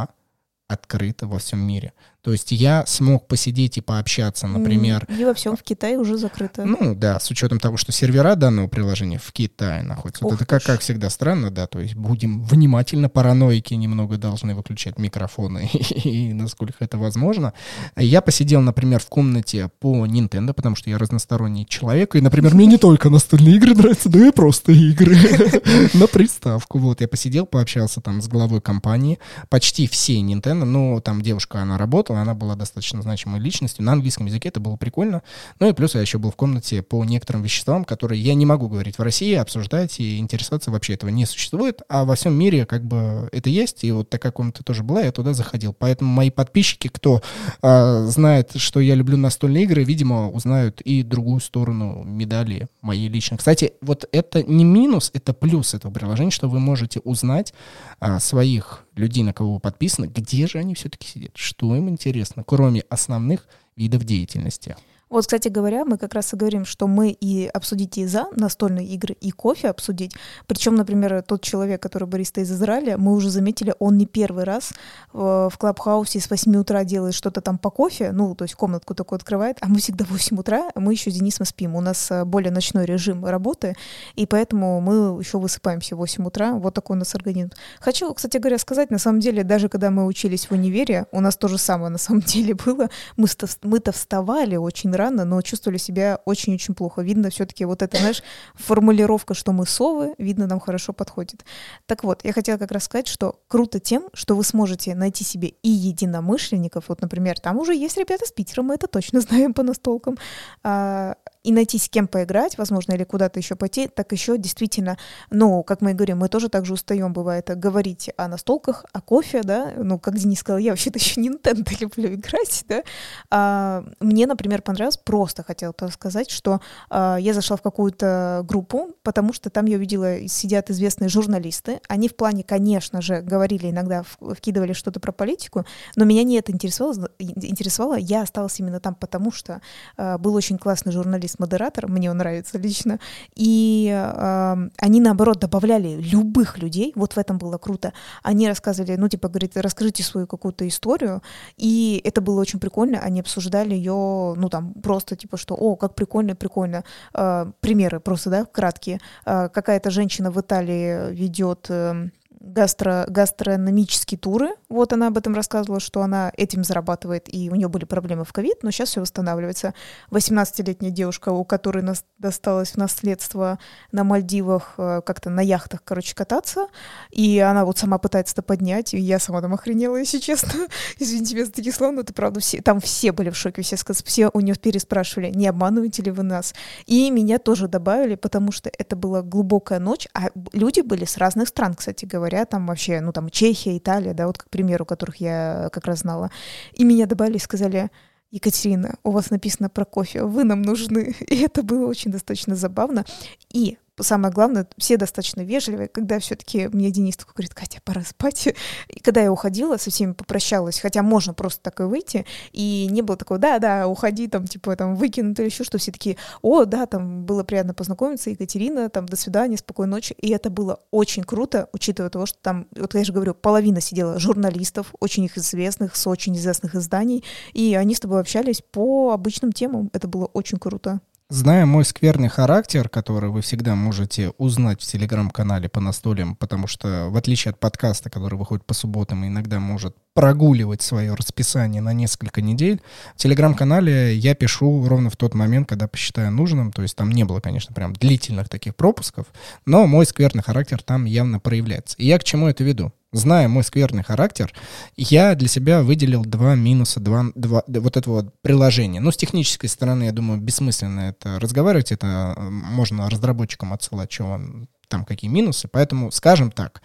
открыто 0.69 1.27
во 1.27 1.39
всем 1.39 1.61
мире. 1.61 1.93
То 2.23 2.31
есть 2.31 2.53
я 2.53 2.87
смог 2.87 3.27
посидеть 3.27 3.79
и 3.79 3.81
пообщаться, 3.81 4.47
например... 4.47 5.07
И 5.09 5.25
во 5.25 5.35
всем 5.35 5.57
в 5.57 5.63
Китае 5.65 5.99
уже 5.99 6.17
закрыто. 6.17 6.65
Ну 6.65 6.95
да, 6.95 7.19
с 7.19 7.29
учетом 7.33 7.59
того, 7.59 7.77
что 7.77 7.91
сервера 7.91 8.37
данного 8.37 8.69
приложения 8.69 9.19
в 9.19 9.33
Китае 9.33 9.83
находятся. 9.83 10.25
Вот 10.25 10.35
это 10.35 10.47
как, 10.47 10.63
как 10.63 10.81
всегда 10.81 11.11
странно, 11.11 11.51
да, 11.51 11.67
то 11.67 11.81
есть 11.81 11.97
будем 11.97 12.45
внимательно, 12.45 13.09
параноики 13.09 13.75
немного 13.75 14.19
должны 14.19 14.55
выключать 14.55 14.99
микрофоны, 14.99 15.69
и 16.05 16.33
насколько 16.33 16.85
это 16.85 16.97
возможно. 16.97 17.55
Я 17.97 18.21
посидел, 18.21 18.61
например, 18.61 19.01
в 19.01 19.07
комнате 19.07 19.71
по 19.81 20.07
Nintendo, 20.07 20.53
потому 20.53 20.77
что 20.77 20.91
я 20.91 20.99
разносторонний 20.99 21.67
человек, 21.67 22.15
и, 22.15 22.21
например, 22.21 22.55
мне 22.55 22.67
не 22.67 22.79
только 22.79 23.11
настольные 23.11 23.57
игры 23.57 23.75
нравятся, 23.75 24.09
но 24.11 24.25
и 24.25 24.31
просто 24.31 24.71
игры 24.71 25.17
на 25.95 26.07
приставку. 26.07 26.79
Вот, 26.79 27.01
я 27.01 27.09
посидел, 27.09 27.47
пообщался 27.47 28.01
там 28.01 28.23
с 28.23 28.29
главой 28.29 28.61
компании, 28.61 29.19
почти 29.49 29.89
все 29.89 30.21
Nintendo, 30.21 30.65
но 30.65 31.01
там 31.01 31.21
девушка, 31.21 31.63
она 31.63 31.79
работала, 31.79 32.12
работала, 32.13 32.21
она 32.21 32.35
была 32.35 32.57
достаточно 32.57 33.03
значимой 33.03 33.41
личностью. 33.41 33.85
На 33.85 33.93
английском 33.93 34.27
языке 34.27 34.49
это 34.49 34.61
было 34.61 34.77
прикольно. 34.77 35.23
Ну 35.59 35.69
и 35.69 35.73
плюс 35.73 35.95
я 35.95 36.01
еще 36.01 36.19
был 36.19 36.31
в 36.31 36.37
комнате 36.37 36.83
по 36.83 37.05
некоторым 37.05 37.43
веществам, 37.43 37.85
которые 37.85 38.21
я 38.21 38.35
не 38.35 38.47
могу 38.47 38.69
говорить 38.69 38.99
в 38.99 39.03
России, 39.03 39.35
обсуждать 39.35 40.01
и 40.01 40.19
интересоваться 40.19 40.71
вообще 40.71 40.95
этого 40.95 41.11
не 41.11 41.27
существует, 41.27 41.83
а 41.89 42.05
во 42.05 42.15
всем 42.15 42.35
мире 42.35 42.67
как 42.67 42.85
бы 42.85 43.29
это 43.33 43.51
есть, 43.51 43.85
и 43.85 43.93
вот 43.93 44.11
такая 44.11 44.33
комната 44.33 44.63
тоже 44.63 44.83
была, 44.83 45.03
я 45.03 45.13
туда 45.13 45.33
заходил. 45.33 45.73
Поэтому 45.73 46.13
мои 46.13 46.31
подписчики, 46.31 46.89
кто 46.89 47.23
э, 47.63 48.07
знает, 48.07 48.53
что 48.57 48.81
я 48.81 48.95
люблю 48.95 49.17
настольные 49.17 49.65
игры, 49.65 49.85
видимо, 49.85 50.31
узнают 50.31 50.81
и 50.81 51.03
другую 51.03 51.41
сторону 51.41 52.03
медали 52.05 52.69
моей 52.81 53.09
личной. 53.09 53.39
Кстати, 53.39 53.73
вот 53.81 54.09
это 54.13 54.43
не 54.43 54.65
минус, 54.65 55.11
это 55.15 55.33
плюс 55.33 55.75
этого 55.75 55.93
приложения, 55.93 56.31
что 56.31 56.49
вы 56.49 56.59
можете 56.59 57.01
узнать 57.01 57.55
а, 58.01 58.21
своих 58.21 58.85
людей, 58.95 59.23
на 59.23 59.33
кого 59.33 59.55
вы 59.55 59.61
подписаны, 59.61 60.07
где 60.07 60.47
же 60.47 60.59
они 60.59 60.75
все-таки 60.75 61.07
сидят, 61.07 61.37
что 61.37 61.75
им 61.77 61.89
интересно, 61.89 62.45
кроме 62.45 62.83
основных 62.83 63.47
видов 63.77 64.05
деятельности. 64.05 64.77
Вот, 65.13 65.27
кстати 65.27 65.49
говоря, 65.49 65.85
мы 65.85 65.99
как 65.99 66.15
раз 66.15 66.33
и 66.33 66.37
говорим, 66.37 66.65
что 66.65 66.87
мы 66.87 67.11
и 67.11 67.47
обсудить 67.47 67.99
и 67.99 68.07
за 68.07 68.29
настольные 68.35 68.87
игры, 68.87 69.15
и 69.21 69.31
кофе 69.31 69.69
обсудить. 69.69 70.15
Причем, 70.47 70.75
например, 70.75 71.21
тот 71.21 71.43
человек, 71.43 71.83
который 71.83 72.09
бариста 72.09 72.41
из 72.41 72.51
Израиля, 72.51 72.97
мы 72.97 73.13
уже 73.13 73.29
заметили, 73.29 73.75
он 73.79 73.99
не 73.99 74.07
первый 74.07 74.45
раз 74.45 74.73
в 75.13 75.53
Клабхаусе 75.59 76.19
с 76.19 76.31
8 76.31 76.57
утра 76.57 76.83
делает 76.85 77.13
что-то 77.13 77.43
там 77.43 77.59
по 77.59 77.69
кофе, 77.69 78.11
ну, 78.11 78.35
то 78.35 78.45
есть 78.45 78.55
комнатку 78.55 78.95
такую 78.95 79.19
открывает, 79.19 79.59
а 79.61 79.69
мы 79.69 79.81
всегда 79.81 80.07
в 80.07 80.13
8 80.13 80.39
утра, 80.39 80.71
мы 80.77 80.93
еще 80.93 81.11
с 81.11 81.15
Денисом 81.15 81.45
спим. 81.45 81.77
У 81.77 81.83
нас 81.83 82.11
э, 82.11 82.25
более 82.25 82.51
ночной 82.51 82.87
режим 82.87 83.27
работы, 83.27 83.77
и 84.15 84.25
поэтому 84.25 84.81
мы 84.81 85.21
еще 85.21 85.37
высыпаемся 85.39 85.95
в 85.95 85.99
8 85.99 86.27
утра. 86.27 86.55
Вот 86.55 86.73
такой 86.73 86.97
у 86.97 86.99
нас 86.99 87.15
организм. 87.15 87.51
Хочу, 87.81 88.15
кстати 88.15 88.39
говоря, 88.39 88.57
сказать, 88.57 88.91
на 88.91 88.99
самом 88.99 89.21
деле, 89.21 89.45
даже 89.45 89.69
когда 89.69 89.91
мы 89.91 90.07
учились 90.07 90.49
в 90.49 90.53
универе, 90.53 91.05
у 91.13 91.21
нас 91.21 91.37
то 91.37 91.49
же 91.49 91.59
самое 91.59 91.91
на 91.91 91.99
самом 91.99 92.23
деле 92.27 92.55
было. 92.55 92.89
Мы-то 93.19 93.93
вставали 93.93 94.57
очень 94.57 94.91
рано, 94.91 95.02
рано, 95.03 95.25
но 95.25 95.43
чувствовали 95.43 95.79
себя 95.79 96.21
очень-очень 96.25 96.75
плохо. 96.75 97.03
Видно 97.03 97.31
все-таки 97.31 97.65
вот 97.65 97.83
эта, 97.83 97.99
знаешь, 97.99 98.23
формулировка, 98.55 99.35
что 99.35 99.53
мы 99.53 99.67
совы, 99.67 100.15
видно, 100.19 100.47
нам 100.47 100.61
хорошо 100.61 100.93
подходит. 100.93 101.45
Так 101.87 102.05
вот, 102.05 102.25
я 102.25 102.33
хотела 102.33 102.59
как 102.59 102.73
раз 102.73 102.85
сказать, 102.85 103.09
что 103.09 103.41
круто 103.49 103.81
тем, 103.81 104.09
что 104.15 104.37
вы 104.37 104.45
сможете 104.45 104.95
найти 104.95 105.25
себе 105.25 105.49
и 105.49 105.69
единомышленников, 105.69 106.89
вот, 106.89 107.03
например, 107.03 107.39
там 107.41 107.59
уже 107.59 107.75
есть 107.75 107.97
ребята 107.97 108.27
с 108.27 108.33
Питера, 108.33 108.63
мы 108.63 108.75
это 108.75 108.87
точно 108.87 109.21
знаем 109.29 109.55
по 109.55 109.63
настолкам, 109.63 110.17
а, 110.63 111.17
и 111.45 111.53
найти 111.53 111.79
с 111.79 111.89
кем 111.89 112.07
поиграть, 112.07 112.57
возможно, 112.59 112.93
или 112.93 113.05
куда-то 113.05 113.39
еще 113.39 113.57
пойти, 113.57 113.89
так 113.89 114.13
еще 114.13 114.39
действительно, 114.39 114.97
ну, 115.31 115.63
как 115.63 115.81
мы 115.81 115.91
и 115.91 115.95
говорим, 115.95 116.19
мы 116.19 116.29
тоже 116.29 116.49
также 116.49 116.75
устаем, 116.75 117.13
бывает, 117.13 117.51
говорить 117.59 118.11
о 118.17 118.29
настолках, 118.29 118.85
о 118.93 119.01
кофе, 119.01 119.43
да, 119.43 119.73
ну, 119.77 119.99
как 119.99 120.17
Денис 120.17 120.39
сказал, 120.39 120.59
я 120.59 120.71
вообще-то 120.71 120.99
еще 120.99 121.21
Nintendo 121.21 121.69
люблю 121.81 122.15
играть, 122.15 122.65
да, 122.69 122.83
а, 123.31 123.85
мне, 124.01 124.27
например, 124.27 124.63
понравилось, 124.63 124.99
просто 124.99 125.43
хотела 125.43 125.75
сказать, 125.91 126.31
что 126.31 126.61
а, 126.91 127.17
я 127.17 127.35
зашла 127.35 127.57
в 127.57 127.63
какую-то 127.63 128.43
группу, 128.45 128.91
потому 129.03 129.33
что 129.33 129.51
там 129.51 129.67
я 129.67 129.77
увидела, 129.77 130.29
сидят 130.29 130.71
известные 130.71 131.09
журналисты, 131.09 131.81
они 131.89 132.09
в 132.09 132.15
плане, 132.15 132.45
конечно 132.45 133.03
же, 133.03 133.21
говорили 133.21 133.71
иногда, 133.71 134.05
вкидывали 134.21 134.75
что-то 134.75 135.01
про 135.01 135.13
политику, 135.13 135.65
но 135.97 136.05
меня 136.05 136.23
не 136.23 136.37
это 136.37 136.53
интересовало, 136.53 137.11
интересовало, 137.19 137.97
я 137.97 138.23
осталась 138.23 138.61
именно 138.61 138.79
там, 138.79 138.95
потому 138.95 139.33
что 139.33 139.61
а, 139.97 140.19
был 140.19 140.35
очень 140.35 140.59
классный 140.59 140.93
журналист 140.93 141.32
модератор, 141.39 141.89
мне 141.89 142.11
он 142.11 142.19
нравится 142.19 142.59
лично, 142.59 142.99
и 143.35 143.91
э, 143.93 144.69
они, 144.77 145.01
наоборот, 145.01 145.39
добавляли 145.39 146.01
любых 146.01 146.59
людей, 146.59 146.93
вот 146.95 147.15
в 147.15 147.19
этом 147.19 147.39
было 147.39 147.59
круто. 147.59 147.93
Они 148.23 148.49
рассказывали, 148.49 148.97
ну, 148.97 149.09
типа, 149.09 149.29
говорит, 149.29 149.57
расскажите 149.57 150.03
свою 150.03 150.27
какую-то 150.27 150.67
историю, 150.67 151.23
и 151.57 152.01
это 152.05 152.21
было 152.21 152.41
очень 152.41 152.61
прикольно, 152.61 152.99
они 152.99 153.21
обсуждали 153.21 153.75
ее, 153.75 154.35
ну, 154.37 154.49
там, 154.49 154.75
просто, 154.75 155.17
типа, 155.17 155.37
что, 155.37 155.55
о, 155.55 155.77
как 155.77 155.95
прикольно, 155.95 156.35
прикольно. 156.35 156.85
Э, 157.15 157.47
примеры 157.61 158.01
просто, 158.01 158.31
да, 158.31 158.45
краткие. 158.45 159.01
Э, 159.25 159.49
какая-то 159.49 159.91
женщина 159.91 160.31
в 160.31 160.41
Италии 160.41 161.13
ведет... 161.13 161.67
Э, 161.69 162.09
гастро, 162.43 163.05
гастрономические 163.09 164.19
туры. 164.19 164.51
Вот 164.69 164.93
она 164.93 165.07
об 165.07 165.17
этом 165.17 165.35
рассказывала, 165.35 165.81
что 165.81 166.03
она 166.03 166.33
этим 166.37 166.65
зарабатывает, 166.65 167.33
и 167.33 167.49
у 167.51 167.55
нее 167.55 167.69
были 167.69 167.85
проблемы 167.85 168.25
в 168.25 168.33
ковид, 168.33 168.63
но 168.63 168.71
сейчас 168.71 168.91
все 168.91 169.01
восстанавливается. 169.01 169.75
18-летняя 170.11 170.91
девушка, 170.91 171.31
у 171.31 171.45
которой 171.45 171.83
нас 171.83 172.05
досталось 172.19 172.73
в 172.73 172.77
наследство 172.77 173.59
на 173.93 174.03
Мальдивах 174.03 174.75
э, 174.77 175.03
как-то 175.07 175.31
на 175.31 175.41
яхтах, 175.41 175.83
короче, 175.85 176.15
кататься, 176.15 176.67
и 177.11 177.39
она 177.39 177.65
вот 177.65 177.79
сама 177.79 177.99
пытается 177.99 178.35
это 178.35 178.43
поднять, 178.43 178.93
и 178.93 178.99
я 178.99 179.19
сама 179.19 179.41
там 179.41 179.55
охренела, 179.55 179.97
если 179.99 180.19
честно. 180.19 180.67
Извините 180.99 181.35
меня 181.37 181.47
за 181.47 181.53
такие 181.53 181.73
слова, 181.73 181.93
но 181.93 182.01
это 182.01 182.13
правда, 182.13 182.41
все, 182.41 182.61
там 182.61 182.81
все 182.81 183.13
были 183.13 183.31
в 183.31 183.37
шоке, 183.37 183.63
все, 183.63 183.77
все 184.05 184.31
у 184.33 184.41
нее 184.41 184.57
переспрашивали, 184.57 185.31
не 185.31 185.47
обманываете 185.47 186.03
ли 186.03 186.11
вы 186.11 186.25
нас? 186.25 186.55
И 186.87 187.11
меня 187.11 187.39
тоже 187.39 187.69
добавили, 187.69 188.17
потому 188.17 188.51
что 188.51 188.71
это 188.77 188.97
была 188.97 189.23
глубокая 189.23 189.79
ночь, 189.79 190.09
а 190.13 190.31
люди 190.53 190.81
были 190.81 191.05
с 191.05 191.17
разных 191.17 191.49
стран, 191.49 191.75
кстати 191.75 192.05
говоря 192.05 192.32
говоря, 192.33 192.47
там 192.47 192.67
вообще, 192.67 193.01
ну 193.01 193.13
там 193.13 193.29
Чехия, 193.31 193.77
Италия, 193.77 194.15
да, 194.15 194.27
вот 194.27 194.39
как 194.39 194.51
примеру, 194.51 194.85
которых 194.85 195.17
я 195.17 195.69
как 195.73 195.87
раз 195.87 196.01
знала. 196.01 196.31
И 196.73 196.85
меня 196.85 197.07
добавили 197.07 197.37
и 197.37 197.41
сказали, 197.41 197.91
Екатерина, 198.31 198.95
у 199.03 199.11
вас 199.11 199.31
написано 199.31 199.69
про 199.69 199.85
кофе, 199.85 200.25
вы 200.25 200.45
нам 200.45 200.63
нужны. 200.63 201.15
И 201.29 201.43
это 201.43 201.63
было 201.63 201.87
очень 201.87 202.11
достаточно 202.11 202.57
забавно. 202.57 203.05
И 203.53 203.77
самое 204.01 204.33
главное, 204.33 204.67
все 204.79 204.97
достаточно 204.97 205.43
вежливые, 205.43 205.89
когда 205.89 206.19
все-таки 206.19 206.69
мне 206.69 206.91
Денис 206.91 207.17
такой 207.17 207.35
говорит, 207.35 207.55
Катя, 207.55 207.81
пора 207.85 208.03
спать. 208.03 208.49
И 208.89 209.01
когда 209.01 209.21
я 209.21 209.33
уходила, 209.33 209.77
со 209.77 209.91
всеми 209.91 210.13
попрощалась, 210.13 210.81
хотя 210.81 211.03
можно 211.03 211.35
просто 211.35 211.61
так 211.63 211.81
и 211.81 211.85
выйти, 211.85 212.25
и 212.53 212.89
не 212.91 213.03
было 213.03 213.17
такого, 213.17 213.39
да-да, 213.39 213.87
уходи, 213.87 214.29
там, 214.29 214.47
типа, 214.47 214.77
там, 214.77 214.95
выкинут 214.97 215.39
или 215.41 215.47
еще 215.47 215.65
что, 215.65 215.79
все 215.79 215.93
такие, 215.93 216.17
о, 216.41 216.65
да, 216.65 216.87
там, 216.87 217.25
было 217.25 217.45
приятно 217.45 217.75
познакомиться, 217.75 218.31
Екатерина, 218.31 218.89
там, 218.89 219.07
до 219.07 219.17
свидания, 219.17 219.57
спокойной 219.57 219.93
ночи, 219.93 220.15
и 220.19 220.31
это 220.31 220.51
было 220.51 220.81
очень 220.91 221.23
круто, 221.23 221.69
учитывая 221.73 222.11
того, 222.11 222.27
что 222.27 222.39
там, 222.41 222.67
вот 222.75 222.95
я 222.95 223.05
же 223.05 223.13
говорю, 223.13 223.35
половина 223.35 223.81
сидела 223.81 224.19
журналистов, 224.19 224.95
очень 225.01 225.25
их 225.25 225.37
известных, 225.37 225.97
с 225.97 226.07
очень 226.07 226.37
известных 226.37 226.75
изданий, 226.75 227.25
и 227.53 227.75
они 227.75 227.95
с 227.95 228.01
тобой 228.01 228.21
общались 228.21 228.63
по 228.63 229.13
обычным 229.13 229.53
темам, 229.53 229.91
это 229.93 230.09
было 230.09 230.27
очень 230.27 230.59
круто. 230.59 231.01
Зная 231.33 231.65
мой 231.65 231.87
скверный 231.87 232.29
характер, 232.29 232.91
который 232.91 233.31
вы 233.31 233.41
всегда 233.41 233.75
можете 233.75 234.35
узнать 234.37 234.83
в 234.83 234.85
телеграм-канале 234.85 235.71
по 235.71 235.81
настолям, 235.81 236.37
потому 236.37 236.67
что, 236.67 237.09
в 237.09 237.17
отличие 237.17 237.53
от 237.53 237.59
подкаста, 237.59 238.11
который 238.11 238.39
выходит 238.39 238.67
по 238.67 238.75
субботам 238.75 239.25
и 239.25 239.29
иногда 239.29 239.59
может 239.59 239.97
прогуливать 240.15 240.83
свое 240.83 241.15
расписание 241.15 241.81
на 241.81 241.93
несколько 241.93 242.43
недель, 242.43 242.81
в 243.15 243.19
телеграм-канале 243.19 244.15
я 244.15 244.35
пишу 244.35 244.87
ровно 244.87 245.11
в 245.11 245.17
тот 245.17 245.35
момент, 245.35 245.69
когда 245.69 245.89
посчитаю 245.89 246.31
нужным, 246.31 246.73
то 246.73 246.83
есть 246.83 246.97
там 246.97 247.11
не 247.11 247.25
было, 247.25 247.41
конечно, 247.41 247.75
прям 247.75 247.93
длительных 247.93 248.49
таких 248.49 248.77
пропусков, 248.77 249.27
но 249.67 249.87
мой 249.87 250.07
скверный 250.07 250.43
характер 250.43 250.83
там 250.83 251.05
явно 251.05 251.41
проявляется. 251.41 251.97
И 251.99 252.07
я 252.07 252.19
к 252.19 252.25
чему 252.25 252.49
это 252.49 252.65
веду? 252.65 252.93
зная 253.13 253.47
мой 253.47 253.63
скверный 253.63 254.03
характер, 254.03 254.53
я 254.97 255.35
для 255.35 255.49
себя 255.49 255.83
выделил 255.83 256.25
два 256.25 256.55
минуса, 256.55 256.99
два, 256.99 257.27
два 257.35 257.63
вот 257.67 257.97
этого 257.97 258.15
вот 258.15 258.35
приложения. 258.41 259.01
Ну, 259.01 259.11
с 259.11 259.17
технической 259.17 259.69
стороны, 259.69 260.05
я 260.05 260.13
думаю, 260.13 260.41
бессмысленно 260.41 261.01
это 261.01 261.39
разговаривать, 261.39 261.93
это 261.93 262.35
можно 262.39 263.09
разработчикам 263.11 263.73
отсылать, 263.73 264.11
что 264.11 264.25
он 264.25 264.69
там 264.93 265.07
какие 265.07 265.31
минусы. 265.31 265.69
Поэтому, 265.69 266.13
скажем 266.13 266.51
так, 266.51 266.83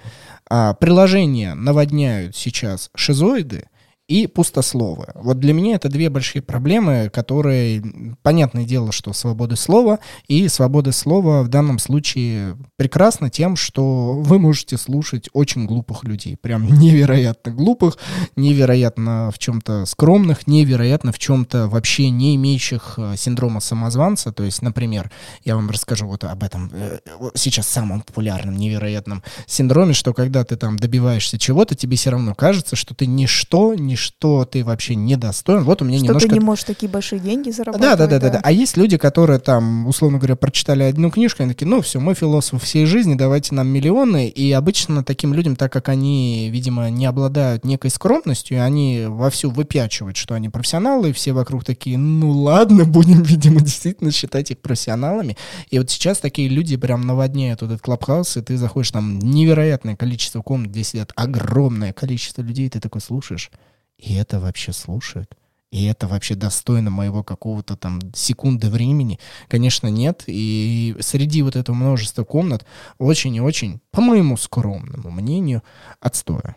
а, 0.50 0.74
приложения 0.76 1.56
наводняют 1.56 2.38
сейчас 2.38 2.90
шизоиды, 2.96 3.68
и 4.08 4.26
пустословы. 4.28 5.08
Вот 5.16 5.40
для 5.40 5.54
меня 5.54 5.76
это 5.76 5.90
две 5.90 6.10
большие 6.10 6.42
проблемы, 6.42 7.10
которые, 7.14 7.84
понятное 8.24 8.64
дело, 8.64 8.92
что 8.94 9.12
свобода 9.12 9.58
слова, 9.58 10.00
и 10.28 10.48
свобода 10.48 10.94
слова 10.94 11.44
в 11.44 11.50
данном 11.50 11.78
случае 11.78 12.58
прекрасна 12.78 13.30
тем, 13.30 13.58
что 13.58 14.14
вы 14.14 14.40
можете 14.40 14.78
слушать 14.78 15.30
очень 15.34 15.66
глупых 15.66 16.06
людей, 16.06 16.38
прям 16.38 16.66
невероятно 16.80 17.52
глупых, 17.52 17.98
невероятно 18.38 19.30
в 19.34 19.40
чем-то 19.40 19.86
скромных, 19.86 20.48
невероятно 20.48 21.12
в 21.12 21.20
чем-то 21.20 21.68
вообще 21.68 22.10
не 22.10 22.36
имеющих 22.38 22.94
э, 22.98 23.16
синдрома 23.18 23.60
самозванца. 23.60 24.32
То 24.32 24.44
есть, 24.44 24.62
например, 24.62 25.12
я 25.44 25.56
вам 25.56 25.70
расскажу 25.70 26.08
вот 26.08 26.24
об 26.24 26.44
этом 26.44 26.72
э, 26.74 27.00
сейчас 27.36 27.68
самом 27.68 28.02
популярном, 28.02 28.56
невероятном 28.56 29.22
синдроме, 29.48 29.94
что 29.94 30.14
когда 30.14 30.46
ты 30.46 30.56
там 30.56 30.78
добиваешься 30.78 31.38
чего-то, 31.38 31.76
тебе 31.76 31.98
все 31.98 32.12
равно 32.12 32.34
кажется, 32.34 32.78
что 32.78 32.96
ты 32.96 33.06
ничто, 33.06 33.74
ни 33.76 33.97
что 33.98 34.46
ты 34.46 34.64
вообще 34.64 34.96
недостоин. 34.96 35.64
Вот 35.64 35.82
у 35.82 35.86
меня 35.86 35.98
что 35.98 36.08
немножко... 36.08 36.30
ты 36.30 36.34
не 36.36 36.40
можешь 36.40 36.64
такие 36.64 36.90
большие 36.90 37.20
деньги 37.20 37.50
зарабатывать. 37.50 37.98
Да, 37.98 38.08
да, 38.08 38.08
да, 38.08 38.20
да, 38.20 38.30
да. 38.30 38.40
А 38.44 38.52
есть 38.52 38.78
люди, 38.78 38.98
которые 38.98 39.40
там, 39.40 39.88
условно 39.88 40.18
говоря, 40.18 40.36
прочитали 40.36 40.84
одну 40.84 41.12
книжку, 41.12 41.44
они 41.44 41.54
такие, 41.54 41.68
ну 41.68 41.82
все, 41.82 42.00
мы 42.00 42.14
философ 42.14 42.64
всей 42.64 42.86
жизни, 42.86 43.16
давайте 43.16 43.56
нам 43.56 43.68
миллионы. 43.68 44.28
И 44.28 44.52
обычно 44.52 45.04
таким 45.04 45.34
людям, 45.34 45.56
так 45.56 45.72
как 45.72 45.90
они, 45.90 46.50
видимо, 46.52 46.90
не 46.90 47.06
обладают 47.06 47.66
некой 47.66 47.90
скромностью, 47.90 48.64
они 48.64 49.06
вовсю 49.08 49.50
выпячивают, 49.50 50.18
что 50.18 50.36
они 50.36 50.50
профессионалы, 50.50 51.10
и 51.10 51.14
все 51.14 51.34
вокруг 51.34 51.64
такие, 51.64 51.98
ну 51.98 52.32
ладно, 52.32 52.86
будем, 52.98 53.24
видимо, 53.24 53.62
действительно 53.62 54.12
считать 54.12 54.52
их 54.52 54.60
профессионалами. 54.60 55.38
И 55.70 55.80
вот 55.80 55.90
сейчас 55.90 56.20
такие 56.20 56.48
люди 56.48 56.78
прям 56.78 57.02
наводняют 57.02 57.64
этот 57.64 57.82
клабхаус, 57.82 58.38
и 58.38 58.42
ты 58.42 58.58
заходишь, 58.58 58.92
там 58.92 59.20
невероятное 59.20 59.96
количество 59.96 60.42
комнат, 60.42 60.72
где 60.72 60.84
сидят 60.84 61.12
огромное 61.16 61.94
количество 61.94 62.42
людей, 62.42 62.68
и 62.68 62.70
ты 62.70 62.80
такой 62.80 63.02
слушаешь, 63.02 63.52
и 63.98 64.14
это 64.16 64.40
вообще 64.40 64.74
слушают? 64.74 65.36
И 65.70 65.86
это 65.86 66.08
вообще 66.08 66.36
достойно 66.36 66.90
моего 66.90 67.24
какого-то 67.24 67.76
там 67.76 68.00
секунды 68.14 68.70
времени? 68.70 69.20
Конечно, 69.50 69.88
нет. 69.88 70.24
И 70.28 70.96
среди 71.02 71.42
вот 71.42 71.58
этого 71.58 71.76
множества 71.76 72.24
комнат 72.24 72.66
очень 73.00 73.36
и 73.36 73.42
очень, 73.42 73.82
по 73.92 74.02
моему 74.02 74.38
скромному 74.38 75.12
мнению, 75.12 75.64
отстоя. 76.00 76.56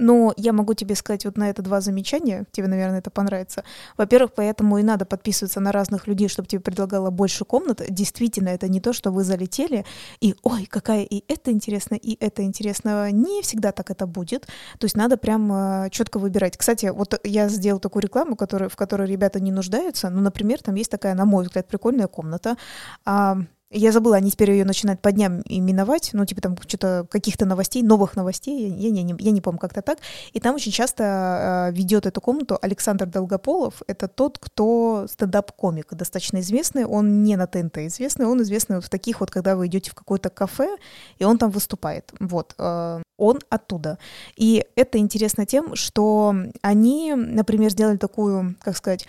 Но 0.00 0.32
я 0.38 0.52
могу 0.52 0.72
тебе 0.74 0.94
сказать 0.94 1.26
вот 1.26 1.36
на 1.36 1.50
это 1.50 1.60
два 1.62 1.80
замечания, 1.82 2.46
тебе, 2.52 2.68
наверное, 2.68 3.00
это 3.00 3.10
понравится. 3.10 3.64
Во-первых, 3.98 4.32
поэтому 4.34 4.78
и 4.78 4.82
надо 4.82 5.04
подписываться 5.04 5.60
на 5.60 5.72
разных 5.72 6.06
людей, 6.06 6.28
чтобы 6.28 6.48
тебе 6.48 6.60
предлагало 6.60 7.10
больше 7.10 7.44
комнат. 7.44 7.82
Действительно, 7.88 8.48
это 8.48 8.66
не 8.66 8.80
то, 8.80 8.94
что 8.94 9.10
вы 9.10 9.24
залетели 9.24 9.84
и 10.20 10.34
«Ой, 10.42 10.64
какая 10.64 11.02
и 11.02 11.22
это 11.28 11.52
интересно, 11.52 11.96
и 11.96 12.16
это 12.18 12.42
интересно». 12.42 13.10
Не 13.12 13.42
всегда 13.42 13.72
так 13.72 13.90
это 13.90 14.06
будет. 14.06 14.46
То 14.78 14.86
есть 14.86 14.96
надо 14.96 15.18
прям 15.18 15.52
э, 15.52 15.90
четко 15.90 16.18
выбирать. 16.18 16.56
Кстати, 16.56 16.86
вот 16.86 17.20
я 17.24 17.48
сделал 17.50 17.78
такую 17.78 18.02
рекламу, 18.02 18.36
которая, 18.36 18.70
в 18.70 18.76
которой 18.76 19.06
ребята 19.06 19.38
не 19.38 19.52
нуждаются. 19.52 20.08
Ну, 20.08 20.22
например, 20.22 20.62
там 20.62 20.74
есть 20.76 20.90
такая, 20.90 21.14
на 21.14 21.26
мой 21.26 21.44
взгляд, 21.44 21.68
прикольная 21.68 22.06
комната. 22.06 22.56
А, 23.70 23.76
я 23.76 23.92
забыла, 23.92 24.16
они 24.16 24.30
теперь 24.30 24.50
ее 24.50 24.64
начинают 24.64 25.00
по 25.00 25.12
дням 25.12 25.42
именовать, 25.44 26.10
ну, 26.12 26.24
типа 26.24 26.40
там 26.40 26.56
что-то 26.66 27.06
каких-то 27.10 27.46
новостей, 27.46 27.82
новых 27.82 28.16
новостей, 28.16 28.68
я, 28.68 28.88
я, 28.88 29.02
я, 29.02 29.16
я 29.18 29.30
не 29.30 29.40
помню, 29.40 29.58
как-то 29.58 29.82
так. 29.82 29.98
И 30.32 30.40
там 30.40 30.54
очень 30.54 30.72
часто 30.72 31.70
э, 31.70 31.76
ведет 31.76 32.06
эту 32.06 32.20
комнату 32.20 32.58
Александр 32.60 33.06
Долгополов. 33.06 33.82
Это 33.86 34.08
тот, 34.08 34.38
кто 34.38 35.06
стендап-комик, 35.08 35.94
достаточно 35.94 36.40
известный. 36.40 36.84
Он 36.84 37.22
не 37.22 37.36
на 37.36 37.46
ТНТ 37.46 37.78
известный, 37.78 38.26
он 38.26 38.42
известный 38.42 38.76
вот 38.76 38.84
в 38.84 38.90
таких 38.90 39.20
вот, 39.20 39.30
когда 39.30 39.56
вы 39.56 39.66
идете 39.66 39.90
в 39.90 39.94
какое-то 39.94 40.30
кафе, 40.30 40.76
и 41.18 41.24
он 41.24 41.38
там 41.38 41.50
выступает. 41.50 42.12
Вот. 42.18 42.54
Э, 42.58 43.02
он 43.16 43.38
оттуда. 43.50 43.98
И 44.36 44.64
это 44.76 44.98
интересно 44.98 45.46
тем, 45.46 45.76
что 45.76 46.34
они, 46.62 47.14
например, 47.14 47.70
сделали 47.70 47.98
такую, 47.98 48.56
как 48.62 48.76
сказать, 48.76 49.06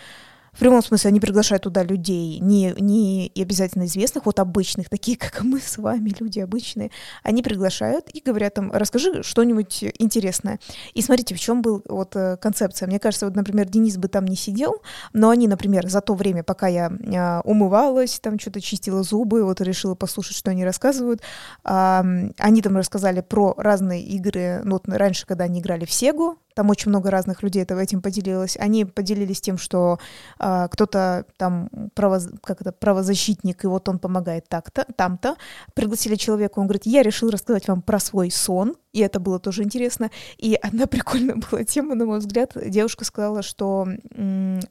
в 0.53 0.59
прямом 0.59 0.83
смысле 0.83 1.09
они 1.09 1.19
приглашают 1.19 1.63
туда 1.63 1.83
людей, 1.83 2.39
не, 2.39 2.73
не 2.77 3.31
обязательно 3.35 3.85
известных, 3.85 4.25
вот 4.25 4.39
обычных, 4.39 4.89
такие, 4.89 5.17
как 5.17 5.41
мы 5.43 5.59
с 5.59 5.77
вами, 5.77 6.13
люди 6.19 6.39
обычные. 6.39 6.91
Они 7.23 7.41
приглашают 7.41 8.09
и 8.13 8.21
говорят 8.21 8.55
там, 8.55 8.71
расскажи 8.71 9.23
что-нибудь 9.23 9.83
интересное. 9.97 10.59
И 10.93 11.01
смотрите, 11.01 11.35
в 11.35 11.39
чем 11.39 11.61
был 11.61 11.81
вот 11.87 12.15
э, 12.15 12.37
концепция. 12.37 12.87
Мне 12.87 12.99
кажется, 12.99 13.25
вот, 13.25 13.35
например, 13.35 13.69
Денис 13.69 13.97
бы 13.97 14.09
там 14.09 14.25
не 14.25 14.35
сидел, 14.35 14.81
но 15.13 15.29
они, 15.29 15.47
например, 15.47 15.87
за 15.87 16.01
то 16.01 16.15
время, 16.15 16.43
пока 16.43 16.67
я 16.67 16.91
а, 17.15 17.41
умывалась, 17.45 18.19
там 18.19 18.37
что-то 18.37 18.59
чистила 18.59 19.03
зубы, 19.03 19.43
вот 19.43 19.61
решила 19.61 19.95
послушать, 19.95 20.35
что 20.35 20.51
они 20.51 20.65
рассказывают, 20.65 21.21
они 21.63 22.61
там 22.61 22.77
рассказали 22.77 23.21
про 23.21 23.53
разные 23.57 24.01
игры, 24.03 24.61
ну, 24.63 24.73
вот 24.73 24.87
раньше, 24.87 25.25
когда 25.25 25.45
они 25.45 25.59
играли 25.59 25.85
в 25.85 25.91
Сегу, 25.91 26.37
там 26.53 26.69
очень 26.69 26.89
много 26.89 27.11
разных 27.11 27.43
людей 27.43 27.63
этого 27.63 27.79
этим 27.79 28.01
поделилось. 28.01 28.57
Они 28.59 28.85
поделились 28.85 29.41
тем, 29.41 29.57
что 29.57 29.99
э, 30.39 30.67
кто-то 30.71 31.25
там 31.37 31.69
право, 31.93 32.19
как 32.43 32.61
это, 32.61 32.71
правозащитник, 32.71 33.63
и 33.63 33.67
вот 33.67 33.87
он 33.89 33.99
помогает 33.99 34.47
так-то, 34.47 34.85
там-то. 34.95 35.35
Пригласили 35.73 36.15
человека, 36.15 36.59
он 36.59 36.67
говорит, 36.67 36.85
я 36.85 37.03
решил 37.03 37.29
рассказать 37.29 37.67
вам 37.67 37.81
про 37.81 37.99
свой 37.99 38.31
сон, 38.31 38.75
и 38.93 38.99
это 38.99 39.19
было 39.19 39.39
тоже 39.39 39.63
интересно. 39.63 40.11
И 40.37 40.55
одна 40.55 40.85
прикольная 40.87 41.35
была 41.35 41.63
тема, 41.63 41.95
на 41.95 42.05
мой 42.05 42.19
взгляд. 42.19 42.53
Девушка 42.55 43.05
сказала, 43.05 43.41
что 43.41 43.87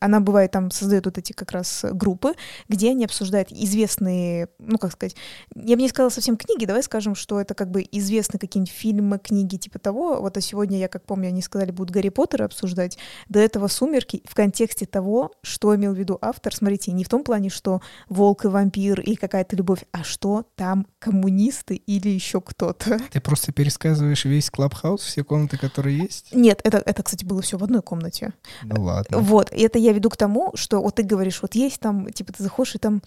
она 0.01 0.21
бывает 0.21 0.51
там 0.51 0.71
создает 0.71 1.07
вот 1.07 1.19
эти 1.19 1.33
как 1.33 1.53
раз 1.53 1.85
группы, 1.93 2.35
где 2.69 2.91
они 2.91 3.05
обсуждают 3.05 3.51
известные, 3.53 4.49
ну 4.59 4.79
как 4.79 4.93
сказать, 4.93 5.17
я 5.55 5.77
бы 5.77 5.83
не 5.83 5.89
сказала 5.89 6.11
совсем 6.11 6.37
книги, 6.37 6.65
давай 6.67 6.83
скажем, 6.83 7.15
что 7.15 7.41
это 7.41 7.55
как 7.55 7.71
бы 7.71 7.87
известные 7.91 8.41
какие-нибудь 8.41 8.73
фильмы, 8.73 9.19
книги 9.19 9.57
типа 9.57 9.79
того. 9.79 10.21
Вот 10.21 10.37
а 10.37 10.41
сегодня, 10.41 10.79
я 10.79 10.89
как 10.89 11.05
помню, 11.05 11.29
они 11.29 11.43
сказали, 11.43 11.71
будут 11.81 11.95
Гарри 11.95 12.11
Поттера 12.11 12.45
обсуждать. 12.45 12.99
До 13.29 13.41
этого 13.41 13.67
«Сумерки» 13.69 14.23
в 14.25 14.35
контексте 14.35 14.87
того, 14.87 15.33
что 15.43 15.75
имел 15.75 15.95
в 15.95 15.99
виду 15.99 16.19
автор. 16.21 16.55
Смотрите, 16.55 16.93
не 16.93 17.05
в 17.05 17.09
том 17.09 17.25
плане, 17.25 17.49
что 17.49 17.81
волк 18.09 18.45
и 18.45 18.49
вампир 18.49 19.01
и 19.01 19.17
какая-то 19.17 19.57
любовь, 19.57 19.85
а 19.93 20.05
что 20.05 20.45
там 20.57 20.87
коммунисты 20.99 21.75
или 21.75 22.09
еще 22.09 22.41
кто-то. 22.41 22.99
Ты 23.11 23.21
просто 23.21 23.53
пересказываешь 23.53 24.25
весь 24.25 24.51
клабхаус, 24.51 25.03
все 25.03 25.25
комнаты, 25.25 25.59
которые 25.59 25.99
есть? 25.99 26.33
Нет, 26.33 26.61
это, 26.65 26.79
это, 26.79 27.03
кстати, 27.03 27.25
было 27.25 27.43
все 27.43 27.59
в 27.59 27.65
одной 27.65 27.83
комнате. 27.83 28.33
Ну 28.63 28.83
ладно. 28.83 29.19
Вот, 29.19 29.53
и 29.53 29.63
это 29.63 29.79
я 29.79 29.93
веду 29.93 30.11
к 30.11 30.17
тому, 30.17 30.53
что 30.55 30.83
вот 30.83 30.97
ты 30.97 31.03
говоришь, 31.03 31.41
вот 31.43 31.55
есть 31.55 31.81
там, 31.81 32.13
типа, 32.13 32.33
ты 32.33 32.43
заходишь, 32.43 32.75
и 32.75 32.79
там 32.79 33.03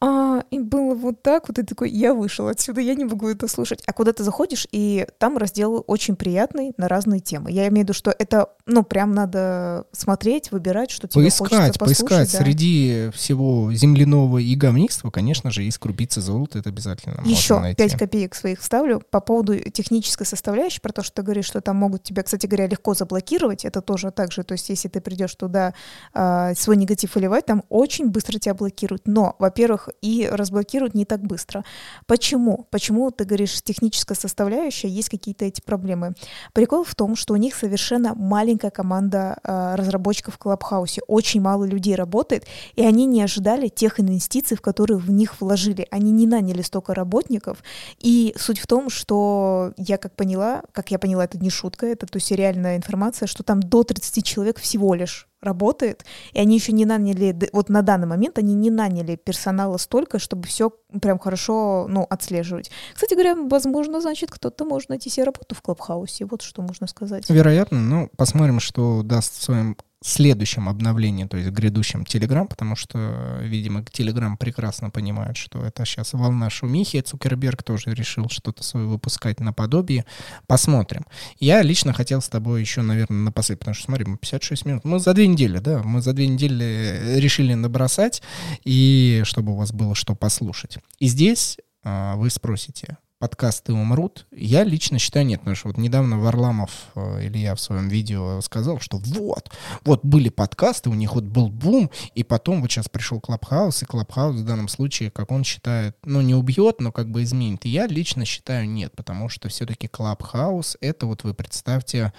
а, 0.00 0.44
и 0.50 0.60
было 0.60 0.94
вот 0.94 1.22
так, 1.22 1.48
вот 1.48 1.58
и 1.58 1.62
такой, 1.64 1.90
я 1.90 2.14
вышел 2.14 2.46
отсюда, 2.46 2.80
я 2.80 2.94
не 2.94 3.04
могу 3.04 3.28
это 3.28 3.48
слушать. 3.48 3.82
А 3.86 3.92
куда 3.92 4.12
ты 4.12 4.22
заходишь, 4.22 4.66
и 4.70 5.06
там 5.18 5.36
раздел 5.36 5.82
очень 5.88 6.14
приятный 6.14 6.72
на 6.76 6.86
разные 6.86 7.18
темы. 7.20 7.50
Я 7.50 7.62
имею 7.62 7.80
в 7.80 7.88
виду, 7.88 7.92
что 7.94 8.14
это, 8.16 8.50
ну, 8.66 8.84
прям 8.84 9.12
надо 9.12 9.86
смотреть, 9.90 10.52
выбирать, 10.52 10.92
что 10.92 11.08
тебе 11.08 11.24
поискать, 11.24 11.48
хочется 11.48 11.78
послушать. 11.78 12.08
Поискать, 12.08 12.32
да. 12.32 12.44
Среди 12.44 13.10
всего 13.12 13.72
земляного 13.72 14.38
и 14.38 14.54
говнистого, 14.54 15.10
конечно 15.10 15.50
же, 15.50 15.64
есть 15.64 15.78
крупица 15.78 16.20
золота, 16.20 16.60
это 16.60 16.68
обязательно 16.68 17.20
Еще 17.24 17.74
пять 17.76 17.96
копеек 17.98 18.36
своих 18.36 18.60
вставлю 18.60 19.02
по 19.10 19.20
поводу 19.20 19.58
технической 19.58 20.26
составляющей, 20.26 20.80
про 20.80 20.92
то, 20.92 21.02
что 21.02 21.16
ты 21.16 21.22
говоришь, 21.22 21.46
что 21.46 21.60
там 21.60 21.76
могут 21.76 22.04
тебя, 22.04 22.22
кстати 22.22 22.46
говоря, 22.46 22.68
легко 22.68 22.94
заблокировать, 22.94 23.64
это 23.64 23.80
тоже 23.80 24.12
так 24.12 24.30
же, 24.30 24.44
то 24.44 24.52
есть 24.52 24.68
если 24.68 24.88
ты 24.88 25.00
придешь 25.00 25.34
туда 25.34 25.74
э, 26.14 26.54
свой 26.56 26.76
негатив 26.76 27.16
выливать, 27.16 27.46
там 27.46 27.64
очень 27.68 28.10
быстро 28.10 28.38
тебя 28.38 28.54
блокируют. 28.54 29.02
Но, 29.06 29.34
во-первых, 29.38 29.87
и 30.02 30.28
разблокируют 30.30 30.94
не 30.94 31.04
так 31.04 31.20
быстро. 31.22 31.64
Почему? 32.06 32.66
Почему 32.70 33.10
ты 33.10 33.24
говоришь, 33.24 33.62
техническая 33.62 34.16
составляющая, 34.16 34.88
есть 34.88 35.08
какие-то 35.08 35.44
эти 35.44 35.60
проблемы? 35.60 36.14
Прикол 36.52 36.84
в 36.84 36.94
том, 36.94 37.16
что 37.16 37.34
у 37.34 37.36
них 37.36 37.54
совершенно 37.54 38.14
маленькая 38.14 38.70
команда 38.70 39.38
э, 39.42 39.74
разработчиков 39.76 40.34
в 40.34 40.38
Клабхаусе, 40.38 41.02
очень 41.06 41.40
мало 41.40 41.64
людей 41.64 41.94
работает, 41.94 42.46
и 42.74 42.84
они 42.84 43.06
не 43.06 43.22
ожидали 43.22 43.68
тех 43.68 44.00
инвестиций, 44.00 44.56
в 44.56 44.60
которые 44.60 44.98
в 44.98 45.10
них 45.10 45.40
вложили. 45.40 45.86
Они 45.90 46.10
не 46.10 46.26
наняли 46.26 46.62
столько 46.62 46.94
работников, 46.94 47.62
и 47.98 48.34
суть 48.38 48.58
в 48.58 48.66
том, 48.66 48.90
что 48.90 49.72
я 49.76 49.98
как 49.98 50.14
поняла, 50.14 50.62
как 50.72 50.90
я 50.90 50.98
поняла, 50.98 51.24
это 51.24 51.38
не 51.38 51.50
шутка, 51.50 51.86
это 51.86 52.06
то 52.06 52.16
есть 52.16 52.30
реальная 52.30 52.76
информация, 52.76 53.26
что 53.26 53.42
там 53.42 53.60
до 53.60 53.84
30 53.84 54.24
человек 54.24 54.58
всего 54.58 54.94
лишь 54.94 55.27
работает, 55.40 56.04
и 56.32 56.40
они 56.40 56.56
еще 56.56 56.72
не 56.72 56.84
наняли, 56.84 57.36
вот 57.52 57.68
на 57.68 57.82
данный 57.82 58.06
момент 58.06 58.38
они 58.38 58.54
не 58.54 58.70
наняли 58.70 59.16
персонала 59.16 59.76
столько, 59.76 60.18
чтобы 60.18 60.46
все 60.46 60.70
прям 61.00 61.18
хорошо, 61.18 61.86
ну, 61.88 62.06
отслеживать. 62.08 62.70
Кстати 62.94 63.14
говоря, 63.14 63.36
возможно, 63.36 64.00
значит, 64.00 64.30
кто-то 64.30 64.64
может 64.64 64.88
найти 64.88 65.10
себе 65.10 65.24
работу 65.24 65.54
в 65.54 65.62
Клабхаусе, 65.62 66.24
вот 66.24 66.42
что 66.42 66.62
можно 66.62 66.86
сказать. 66.86 67.28
Вероятно, 67.30 67.80
ну, 67.80 68.10
посмотрим, 68.16 68.60
что 68.60 69.02
даст 69.02 69.38
в 69.38 69.42
своем 69.42 69.76
следующем 70.00 70.68
обновлении, 70.68 71.24
то 71.24 71.36
есть 71.36 71.50
грядущем 71.50 72.02
Telegram, 72.02 72.46
потому 72.46 72.76
что, 72.76 73.40
видимо, 73.42 73.80
Telegram 73.80 74.36
прекрасно 74.36 74.90
понимает, 74.90 75.36
что 75.36 75.64
это 75.64 75.84
сейчас 75.84 76.12
волна 76.12 76.50
шумихи. 76.50 77.00
Цукерберг 77.00 77.62
тоже 77.62 77.94
решил 77.94 78.28
что-то 78.28 78.62
свое 78.62 78.86
выпускать 78.86 79.40
наподобие. 79.40 80.04
Посмотрим. 80.46 81.04
Я 81.40 81.62
лично 81.62 81.92
хотел 81.92 82.20
с 82.20 82.28
тобой 82.28 82.60
еще, 82.60 82.82
наверное, 82.82 83.24
напоследок, 83.24 83.60
потому 83.60 83.74
что, 83.74 83.84
смотри, 83.86 84.04
мы 84.04 84.18
56 84.18 84.64
минут. 84.66 84.84
Мы 84.84 85.00
за 85.00 85.14
две 85.14 85.26
недели, 85.26 85.58
да, 85.58 85.82
мы 85.82 86.00
за 86.00 86.12
две 86.12 86.28
недели 86.28 87.16
решили 87.16 87.54
набросать, 87.54 88.22
и 88.64 89.22
чтобы 89.24 89.52
у 89.52 89.56
вас 89.56 89.72
было 89.72 89.94
что 89.94 90.14
послушать. 90.14 90.78
И 90.98 91.08
здесь 91.08 91.58
а, 91.82 92.16
вы 92.16 92.30
спросите, 92.30 92.98
подкасты 93.18 93.72
умрут? 93.72 94.26
Я 94.30 94.64
лично 94.64 94.98
считаю 94.98 95.26
нет, 95.26 95.40
потому 95.40 95.56
что 95.56 95.68
вот 95.68 95.76
недавно 95.76 96.18
Варламов 96.18 96.70
э, 96.94 97.26
или 97.26 97.38
я 97.38 97.54
в 97.54 97.60
своем 97.60 97.88
видео 97.88 98.40
сказал, 98.40 98.78
что 98.78 98.98
вот, 98.98 99.50
вот 99.84 100.04
были 100.04 100.28
подкасты, 100.28 100.88
у 100.88 100.94
них 100.94 101.14
вот 101.14 101.24
был 101.24 101.48
бум, 101.48 101.90
и 102.14 102.22
потом 102.22 102.62
вот 102.62 102.70
сейчас 102.70 102.88
пришел 102.88 103.20
Clubhouse, 103.20 103.82
и 103.82 103.86
Clubhouse 103.86 104.36
в 104.36 104.44
данном 104.44 104.68
случае, 104.68 105.10
как 105.10 105.32
он 105.32 105.42
считает, 105.42 105.96
ну 106.04 106.20
не 106.20 106.34
убьет, 106.34 106.80
но 106.80 106.92
как 106.92 107.10
бы 107.10 107.24
изменит. 107.24 107.66
И 107.66 107.70
я 107.70 107.86
лично 107.86 108.24
считаю 108.24 108.68
нет, 108.68 108.92
потому 108.94 109.28
что 109.28 109.48
все-таки 109.48 109.88
Clubhouse 109.88 110.76
это 110.80 111.06
вот 111.06 111.24
вы 111.24 111.34
представьте 111.34 112.12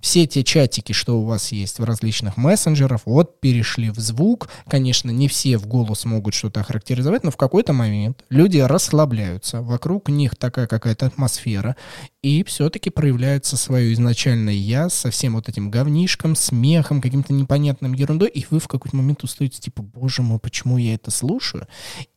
все 0.00 0.26
те 0.26 0.42
чатики, 0.42 0.92
что 0.92 1.20
у 1.20 1.24
вас 1.24 1.52
есть 1.52 1.78
в 1.78 1.84
различных 1.84 2.36
мессенджерах, 2.36 3.02
вот 3.04 3.40
перешли 3.40 3.90
в 3.90 3.98
звук, 3.98 4.48
конечно, 4.68 5.10
не 5.10 5.28
все 5.28 5.58
в 5.58 5.66
голос 5.66 6.04
могут 6.04 6.34
что-то 6.34 6.60
охарактеризовать, 6.60 7.22
но 7.22 7.30
в 7.30 7.36
какой-то 7.36 7.72
момент 7.72 8.24
люди 8.30 8.58
расслабляются, 8.58 9.62
вокруг 9.62 10.08
них 10.08 10.34
такая 10.40 10.66
какая-то 10.66 11.06
атмосфера, 11.06 11.76
и 12.22 12.42
все-таки 12.42 12.90
проявляется 12.90 13.56
свое 13.56 13.92
изначальное 13.92 14.54
«я» 14.54 14.88
со 14.88 15.10
всем 15.10 15.34
вот 15.34 15.48
этим 15.48 15.70
говнишком, 15.70 16.34
смехом, 16.34 17.00
каким-то 17.00 17.32
непонятным 17.32 17.92
ерундой, 17.92 18.28
и 18.28 18.44
вы 18.50 18.58
в 18.58 18.66
какой-то 18.66 18.96
момент 18.96 19.22
устаете, 19.22 19.60
типа, 19.60 19.82
боже 19.82 20.22
мой, 20.22 20.38
почему 20.38 20.78
я 20.78 20.94
это 20.94 21.10
слушаю? 21.10 21.68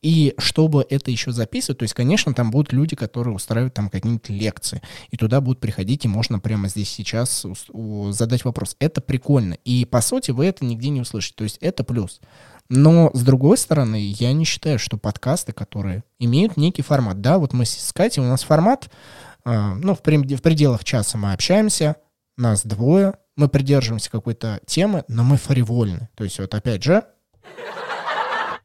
И 0.02 0.34
чтобы 0.38 0.84
это 0.90 1.10
еще 1.10 1.30
записывать, 1.30 1.78
то 1.78 1.84
есть, 1.84 1.94
конечно, 1.94 2.34
там 2.34 2.50
будут 2.50 2.72
люди, 2.72 2.96
которые 2.96 3.34
устраивают 3.34 3.74
там 3.74 3.90
какие-нибудь 3.90 4.28
лекции, 4.28 4.82
и 5.10 5.16
туда 5.16 5.40
будут 5.40 5.60
приходить, 5.60 6.04
и 6.04 6.08
можно 6.08 6.40
прямо 6.40 6.68
здесь 6.68 6.90
сейчас 6.90 7.46
задать 8.10 8.44
вопрос. 8.44 8.76
Это 8.80 9.00
прикольно, 9.00 9.54
и, 9.64 9.84
по 9.84 10.00
сути, 10.00 10.32
вы 10.32 10.46
это 10.46 10.64
нигде 10.64 10.88
не 10.88 11.02
услышите, 11.02 11.34
то 11.36 11.44
есть 11.44 11.58
это 11.60 11.84
плюс. 11.84 12.20
Но, 12.68 13.10
с 13.12 13.22
другой 13.22 13.58
стороны, 13.58 14.12
я 14.12 14.32
не 14.32 14.44
считаю, 14.44 14.78
что 14.78 14.96
подкасты, 14.96 15.52
которые 15.52 16.02
имеют 16.18 16.56
некий 16.56 16.82
формат, 16.82 17.20
да, 17.20 17.38
вот 17.38 17.52
мы 17.52 17.66
с 17.66 17.92
Катей, 17.92 18.22
у 18.22 18.26
нас 18.26 18.42
формат, 18.42 18.90
э, 19.44 19.74
ну, 19.74 19.94
в, 19.94 20.00
пределах 20.02 20.84
часа 20.84 21.18
мы 21.18 21.32
общаемся, 21.32 21.96
нас 22.36 22.64
двое, 22.64 23.14
мы 23.36 23.48
придерживаемся 23.48 24.10
какой-то 24.10 24.60
темы, 24.66 25.04
но 25.08 25.24
мы 25.24 25.36
фривольны. 25.36 26.08
То 26.14 26.24
есть 26.24 26.38
вот 26.38 26.54
опять 26.54 26.82
же, 26.82 27.04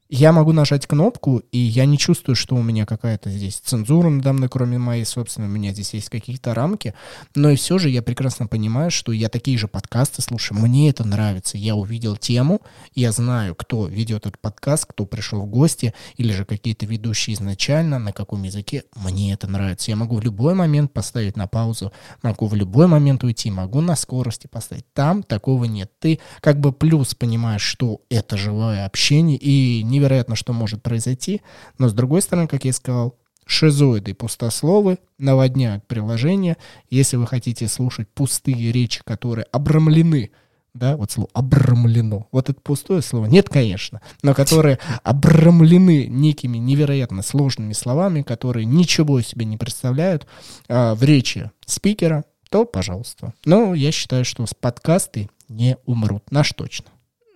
я 0.10 0.32
могу 0.32 0.54
нажать 0.54 0.88
кнопку, 0.88 1.44
и 1.52 1.60
я 1.60 1.86
не 1.86 1.98
чувствую, 2.00 2.36
что 2.36 2.56
у 2.56 2.64
меня 2.64 2.88
какая-то 2.88 3.30
здесь 3.30 3.58
цензура 3.58 4.10
надо 4.10 4.34
мной, 4.34 4.50
кроме 4.50 4.80
моей 4.80 5.06
собственной, 5.06 5.48
у 5.48 5.52
меня 5.52 5.72
здесь 5.72 5.94
есть 5.94 6.10
какие-то 6.10 6.56
рамки, 6.56 6.96
но 7.36 7.52
и 7.52 7.56
все 7.56 7.78
же 7.78 7.90
я 7.90 8.02
прекрасно 8.02 8.48
понимаю, 8.48 8.90
что 8.90 9.12
я 9.12 9.30
такие 9.30 9.58
же 9.60 9.68
подкасты 9.68 10.24
слушаю, 10.24 10.60
мне 10.60 10.90
это 10.90 11.08
нравится, 11.08 11.60
я 11.60 11.76
увидел 11.76 12.18
тему, 12.18 12.62
я 12.96 13.12
знаю, 13.12 13.54
кто 13.54 13.86
ведет 13.86 14.26
этот 14.26 14.40
подкаст, 14.40 14.88
кто 14.88 15.06
пришел 15.06 15.42
в 15.42 15.46
гости, 15.46 15.94
или 16.16 16.34
же 16.34 16.44
какие-то 16.44 16.88
ведущие 16.88 17.36
изначально, 17.36 18.00
на 18.00 18.12
каком 18.12 18.42
языке, 18.42 18.86
мне 18.96 19.34
это 19.34 19.48
нравится. 19.48 19.92
Я 19.92 19.96
могу 19.96 20.16
в 20.16 20.24
любой 20.24 20.56
момент 20.56 20.92
поставить 20.92 21.38
на 21.38 21.48
паузу, 21.48 21.94
могу 22.24 22.48
в 22.48 22.56
любой 22.56 22.88
момент 22.88 23.24
уйти, 23.24 23.52
могу 23.52 23.82
на 23.82 23.96
скорости 23.96 24.48
поставить. 24.48 24.92
Там 24.94 25.22
такого 25.22 25.66
нет. 25.66 25.92
Ты 26.00 26.20
как 26.42 26.60
бы 26.60 26.72
плюс 26.72 27.14
понимаешь, 27.14 27.62
что 27.62 28.02
это 28.10 28.38
живое 28.38 28.86
общение, 28.86 29.38
и 29.38 29.84
не 29.84 29.99
невероятно, 30.00 30.36
что 30.36 30.54
может 30.54 30.82
произойти, 30.82 31.42
но 31.78 31.90
с 31.90 31.94
другой 31.94 32.22
стороны, 32.22 32.48
как 32.48 32.66
я 32.66 32.74
сказал, 32.74 33.16
шизоиды, 33.46 34.14
пустословы 34.14 35.00
наводняют 35.18 35.86
приложение. 35.88 36.58
Если 36.90 37.18
вы 37.18 37.28
хотите 37.28 37.68
слушать 37.68 38.08
пустые 38.10 38.72
речи, 38.72 39.02
которые 39.04 39.46
обрамлены, 39.52 40.32
да, 40.76 40.96
вот 40.96 41.12
слово 41.12 41.30
обрамлено, 41.34 42.28
вот 42.32 42.50
это 42.50 42.62
пустое 42.62 43.02
слово, 43.02 43.26
нет, 43.26 43.50
конечно, 43.50 44.02
но 44.22 44.36
которые 44.36 44.78
обрамлены 45.04 46.06
некими 46.08 46.58
невероятно 46.60 47.24
сложными 47.24 47.74
словами, 47.74 48.22
которые 48.22 48.66
ничего 48.66 49.20
себе 49.22 49.46
не 49.46 49.58
представляют 49.58 50.28
а, 50.68 50.94
в 50.94 51.04
речи 51.04 51.52
спикера, 51.66 52.24
то 52.50 52.66
пожалуйста. 52.66 53.34
Но 53.46 53.74
я 53.74 53.92
считаю, 53.92 54.26
что 54.26 54.46
с 54.46 54.54
подкасты 54.54 55.30
не 55.50 55.78
умрут, 55.86 56.32
наш 56.32 56.54
точно. 56.54 56.86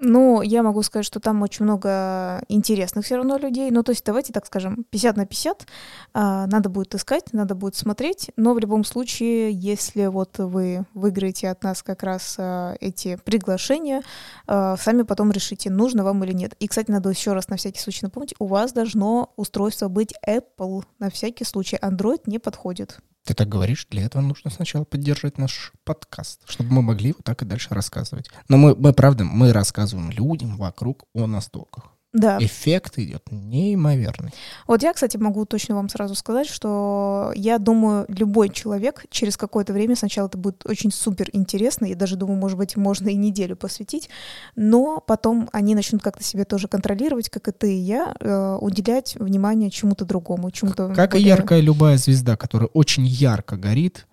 Ну, 0.06 0.42
я 0.42 0.64
могу 0.64 0.84
сказать, 0.84 1.06
что 1.06 1.22
там 1.22 1.42
очень 1.44 1.64
много 1.64 2.44
интересных 2.50 3.06
все 3.06 3.16
равно 3.16 3.38
людей. 3.38 3.72
Ну, 3.72 3.84
то 3.84 3.94
есть 3.94 4.04
давайте 4.04 4.34
так 4.34 4.46
скажем, 4.46 4.84
50 4.90 5.16
на 5.16 5.26
50. 5.26 5.66
А, 6.14 6.46
надо 6.48 6.68
будет 6.68 6.94
искать, 6.94 7.32
надо 7.32 7.56
будет 7.56 7.76
смотреть. 7.76 8.30
Но 8.36 8.54
в 8.54 8.60
любом 8.60 8.84
случае, 8.84 9.54
если 9.54 10.08
вот 10.08 10.40
вы 10.40 10.86
выиграете 10.94 11.50
от 11.50 11.64
нас 11.64 11.84
как 11.84 12.04
раз 12.04 12.36
а, 12.38 12.76
эти 12.82 13.18
приглашения, 13.24 14.04
а, 14.46 14.76
сами 14.76 15.04
потом 15.04 15.32
решите, 15.32 15.70
нужно 15.70 16.04
вам 16.04 16.22
или 16.26 16.34
нет. 16.34 16.54
И, 16.60 16.68
кстати, 16.68 16.92
надо 16.92 17.10
еще 17.10 17.32
раз 17.32 17.48
на 17.48 17.56
всякий 17.56 17.80
случай 17.80 18.02
напомнить, 18.04 18.36
у 18.40 18.48
вас 18.48 18.74
должно 18.74 19.32
устройство 19.38 19.88
быть 19.88 20.14
Apple. 20.28 20.84
На 21.00 21.12
всякий 21.12 21.46
случай 21.46 21.78
Android 21.82 22.24
не 22.26 22.40
подходит. 22.40 23.00
Ты 23.26 23.34
так 23.34 23.48
говоришь, 23.48 23.88
для 23.90 24.04
этого 24.04 24.22
нужно 24.22 24.52
сначала 24.52 24.84
поддержать 24.84 25.38
наш 25.38 25.72
подкаст, 25.86 26.42
чтобы 26.46 26.74
мы 26.74 26.82
могли 26.82 27.14
вот 27.14 27.24
так 27.24 27.42
и 27.42 27.46
дальше 27.46 27.74
рассказывать. 27.74 28.30
Но 28.50 28.58
мы, 28.58 28.76
мы 28.76 28.92
правда, 28.92 29.24
мы 29.24 29.54
рассказываем 29.54 30.12
людям 30.12 30.58
вокруг 30.58 31.06
о 31.14 31.26
настолках. 31.26 31.93
Да. 32.14 32.38
Эффект 32.40 33.00
идет 33.00 33.24
неимоверный. 33.32 34.32
Вот 34.68 34.84
я, 34.84 34.94
кстати, 34.94 35.18
могу 35.18 35.46
точно 35.46 35.76
вам 35.76 35.90
сразу 35.90 36.14
сказать, 36.14 36.48
что 36.48 37.32
я 37.36 37.58
думаю, 37.58 38.06
любой 38.08 38.50
человек 38.50 39.06
через 39.10 39.36
какое-то 39.36 39.74
время 39.74 39.96
сначала 39.96 40.28
это 40.28 40.38
будет 40.38 40.64
очень 40.66 40.92
супер 40.92 41.30
интересно, 41.34 41.86
я 41.86 41.96
даже 41.96 42.16
думаю, 42.16 42.40
может 42.40 42.58
быть, 42.60 42.78
можно 42.78 43.10
и 43.10 43.16
неделю 43.16 43.56
посвятить, 43.56 44.10
но 44.56 45.04
потом 45.06 45.50
они 45.54 45.74
начнут 45.74 46.04
как-то 46.04 46.24
себе 46.24 46.46
тоже 46.46 46.68
контролировать, 46.68 47.30
как 47.32 47.48
и 47.48 47.52
ты 47.52 47.74
и 47.74 47.80
я, 47.80 48.14
э, 48.20 48.58
уделять 48.62 49.16
внимание 49.16 49.72
чему-то 49.72 50.06
другому, 50.06 50.52
чему-то... 50.52 50.94
Как 50.94 51.12
более... 51.12 51.26
и 51.26 51.30
яркая 51.30 51.62
любая 51.62 51.98
звезда, 51.98 52.38
которая 52.38 52.70
очень 52.74 53.08
ярко 53.08 53.58
горит, 53.58 54.06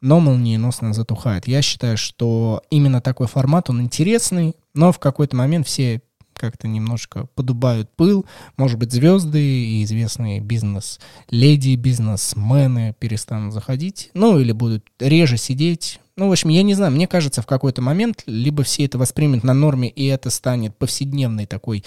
но 0.00 0.20
молниеносно 0.20 0.94
затухает. 0.94 1.48
Я 1.48 1.60
считаю, 1.60 1.96
что 1.96 2.62
именно 2.70 3.00
такой 3.00 3.26
формат, 3.26 3.68
он 3.68 3.82
интересный, 3.82 4.54
но 4.74 4.92
в 4.92 5.00
какой-то 5.00 5.34
момент 5.34 5.66
все 5.66 6.02
как-то 6.38 6.66
немножко 6.66 7.28
подубают 7.34 7.90
пыл. 7.90 8.24
Может 8.56 8.78
быть, 8.78 8.92
звезды 8.92 9.42
и 9.42 9.84
известные 9.84 10.40
бизнес-леди, 10.40 11.74
бизнесмены 11.76 12.94
перестанут 12.98 13.52
заходить, 13.52 14.10
ну, 14.14 14.38
или 14.38 14.52
будут 14.52 14.86
реже 14.98 15.36
сидеть. 15.36 16.00
Ну, 16.16 16.28
в 16.28 16.32
общем, 16.32 16.48
я 16.48 16.62
не 16.62 16.74
знаю, 16.74 16.92
мне 16.92 17.06
кажется, 17.06 17.42
в 17.42 17.46
какой-то 17.46 17.80
момент 17.80 18.24
либо 18.26 18.64
все 18.64 18.84
это 18.86 18.98
воспримут 18.98 19.44
на 19.44 19.54
норме, 19.54 19.88
и 19.88 20.06
это 20.06 20.30
станет 20.30 20.76
повседневной 20.76 21.46
такой 21.46 21.84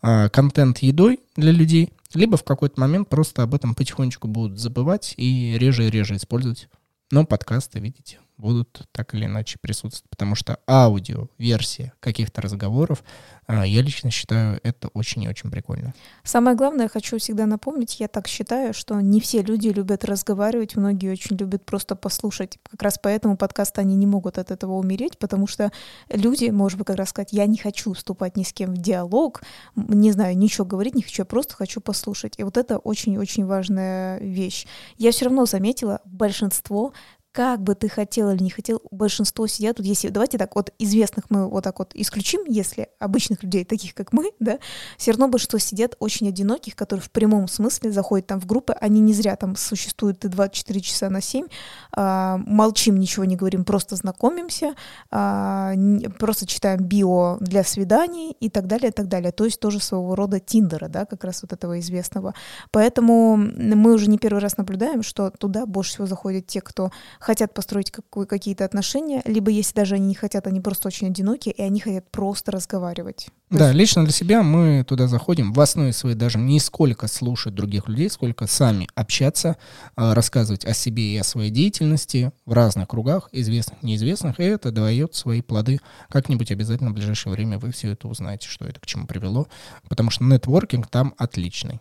э, 0.00 0.28
контент-едой 0.30 1.20
для 1.36 1.52
людей, 1.52 1.90
либо 2.14 2.36
в 2.36 2.44
какой-то 2.44 2.80
момент 2.80 3.08
просто 3.08 3.42
об 3.42 3.54
этом 3.54 3.74
потихонечку 3.74 4.26
будут 4.26 4.58
забывать 4.58 5.12
и 5.16 5.58
реже 5.58 5.88
и 5.88 5.90
реже 5.90 6.16
использовать. 6.16 6.68
Но 7.10 7.26
подкасты, 7.26 7.78
видите, 7.80 8.18
будут 8.36 8.88
так 8.92 9.14
или 9.14 9.26
иначе 9.26 9.58
присутствовать, 9.60 10.08
потому 10.10 10.34
что 10.34 10.58
аудио-версия 10.68 11.92
каких-то 12.00 12.42
разговоров, 12.42 13.04
а, 13.46 13.66
я 13.66 13.82
лично 13.82 14.10
считаю, 14.10 14.60
это 14.62 14.88
очень 14.88 15.22
и 15.22 15.28
очень 15.28 15.50
прикольно. 15.50 15.94
Самое 16.24 16.56
главное, 16.56 16.88
хочу 16.88 17.18
всегда 17.18 17.46
напомнить, 17.46 18.00
я 18.00 18.08
так 18.08 18.26
считаю, 18.26 18.74
что 18.74 19.00
не 19.00 19.20
все 19.20 19.42
люди 19.42 19.68
любят 19.68 20.04
разговаривать, 20.04 20.76
многие 20.76 21.12
очень 21.12 21.36
любят 21.36 21.64
просто 21.64 21.94
послушать. 21.94 22.58
Как 22.70 22.82
раз 22.82 22.98
поэтому 23.00 23.36
подкасты, 23.36 23.80
они 23.80 23.94
не 23.94 24.06
могут 24.06 24.38
от 24.38 24.50
этого 24.50 24.72
умереть, 24.72 25.18
потому 25.18 25.46
что 25.46 25.70
люди, 26.08 26.50
может 26.50 26.78
быть, 26.78 26.86
как 26.86 26.96
раз 26.96 27.10
сказать, 27.10 27.32
я 27.32 27.46
не 27.46 27.58
хочу 27.58 27.92
вступать 27.92 28.36
ни 28.36 28.42
с 28.42 28.52
кем 28.52 28.74
в 28.74 28.78
диалог, 28.78 29.42
не 29.76 30.10
знаю, 30.12 30.36
ничего 30.36 30.64
говорить 30.64 30.94
не 30.94 31.02
хочу, 31.02 31.22
я 31.22 31.26
просто 31.26 31.54
хочу 31.54 31.80
послушать. 31.80 32.34
И 32.38 32.42
вот 32.42 32.56
это 32.56 32.78
очень-очень 32.78 33.46
важная 33.46 34.18
вещь. 34.18 34.66
Я 34.96 35.12
все 35.12 35.26
равно 35.26 35.46
заметила, 35.46 36.00
большинство 36.04 36.92
как 37.34 37.60
бы 37.60 37.74
ты 37.74 37.88
хотел 37.88 38.30
или 38.30 38.44
не 38.44 38.50
хотел, 38.50 38.80
большинство 38.92 39.48
сидят 39.48 39.78
тут, 39.78 39.86
если, 39.86 40.08
давайте 40.08 40.38
так, 40.38 40.54
вот 40.54 40.72
известных 40.78 41.30
мы 41.30 41.48
вот 41.48 41.64
так 41.64 41.80
вот 41.80 41.90
исключим, 41.94 42.44
если 42.46 42.90
обычных 43.00 43.42
людей, 43.42 43.64
таких 43.64 43.92
как 43.92 44.12
мы, 44.12 44.30
да, 44.38 44.60
все 44.98 45.10
равно 45.10 45.26
большинство 45.26 45.58
сидят 45.58 45.96
очень 45.98 46.28
одиноких, 46.28 46.76
которые 46.76 47.02
в 47.02 47.10
прямом 47.10 47.48
смысле 47.48 47.90
заходят 47.90 48.28
там 48.28 48.40
в 48.40 48.46
группы, 48.46 48.72
они 48.74 49.00
не 49.00 49.12
зря 49.12 49.34
там 49.34 49.56
существуют 49.56 50.20
24 50.20 50.80
часа 50.80 51.10
на 51.10 51.20
7, 51.20 51.48
а, 51.90 52.36
молчим, 52.46 53.00
ничего 53.00 53.24
не 53.24 53.34
говорим, 53.34 53.64
просто 53.64 53.96
знакомимся, 53.96 54.74
а, 55.10 55.74
не, 55.74 56.08
просто 56.08 56.46
читаем 56.46 56.84
био 56.84 57.38
для 57.40 57.64
свиданий 57.64 58.36
и 58.38 58.48
так 58.48 58.68
далее, 58.68 58.90
и 58.90 58.92
так 58.92 59.08
далее, 59.08 59.32
то 59.32 59.44
есть 59.44 59.58
тоже 59.58 59.80
своего 59.80 60.14
рода 60.14 60.38
Тиндера, 60.38 60.86
да, 60.86 61.04
как 61.04 61.24
раз 61.24 61.42
вот 61.42 61.52
этого 61.52 61.80
известного. 61.80 62.32
Поэтому 62.70 63.36
мы 63.36 63.92
уже 63.92 64.08
не 64.08 64.18
первый 64.18 64.38
раз 64.38 64.56
наблюдаем, 64.56 65.02
что 65.02 65.30
туда 65.30 65.66
больше 65.66 65.94
всего 65.94 66.06
заходят 66.06 66.46
те, 66.46 66.60
кто 66.60 66.92
хотят 67.24 67.54
построить 67.54 67.90
какие-то 68.28 68.64
отношения, 68.64 69.22
либо 69.24 69.50
если 69.50 69.74
даже 69.74 69.94
они 69.94 70.08
не 70.08 70.14
хотят, 70.14 70.46
они 70.46 70.60
просто 70.60 70.88
очень 70.88 71.08
одиноки, 71.08 71.48
и 71.48 71.62
они 71.62 71.80
хотят 71.80 72.10
просто 72.10 72.52
разговаривать. 72.52 73.28
Да, 73.48 73.68
есть... 73.68 73.78
лично 73.78 74.04
для 74.04 74.12
себя 74.12 74.42
мы 74.42 74.84
туда 74.86 75.06
заходим 75.06 75.52
в 75.52 75.60
основе 75.60 75.92
своей 75.92 76.16
даже 76.16 76.38
не 76.38 76.60
сколько 76.60 77.08
слушать 77.08 77.54
других 77.54 77.88
людей, 77.88 78.10
сколько 78.10 78.46
сами 78.46 78.88
общаться, 78.94 79.56
а, 79.96 80.14
рассказывать 80.14 80.66
о 80.66 80.74
себе 80.74 81.14
и 81.14 81.16
о 81.16 81.24
своей 81.24 81.50
деятельности 81.50 82.30
в 82.44 82.52
разных 82.52 82.88
кругах, 82.88 83.30
известных, 83.32 83.82
неизвестных, 83.82 84.38
и 84.38 84.44
это 84.44 84.70
дает 84.70 85.14
свои 85.14 85.40
плоды. 85.40 85.80
Как-нибудь 86.10 86.50
обязательно 86.50 86.90
в 86.90 86.94
ближайшее 86.94 87.32
время 87.32 87.58
вы 87.58 87.72
все 87.72 87.92
это 87.92 88.06
узнаете, 88.06 88.48
что 88.48 88.66
это 88.66 88.80
к 88.80 88.86
чему 88.86 89.06
привело, 89.06 89.48
потому 89.88 90.10
что 90.10 90.24
нетворкинг 90.24 90.88
там 90.88 91.14
отличный. 91.16 91.80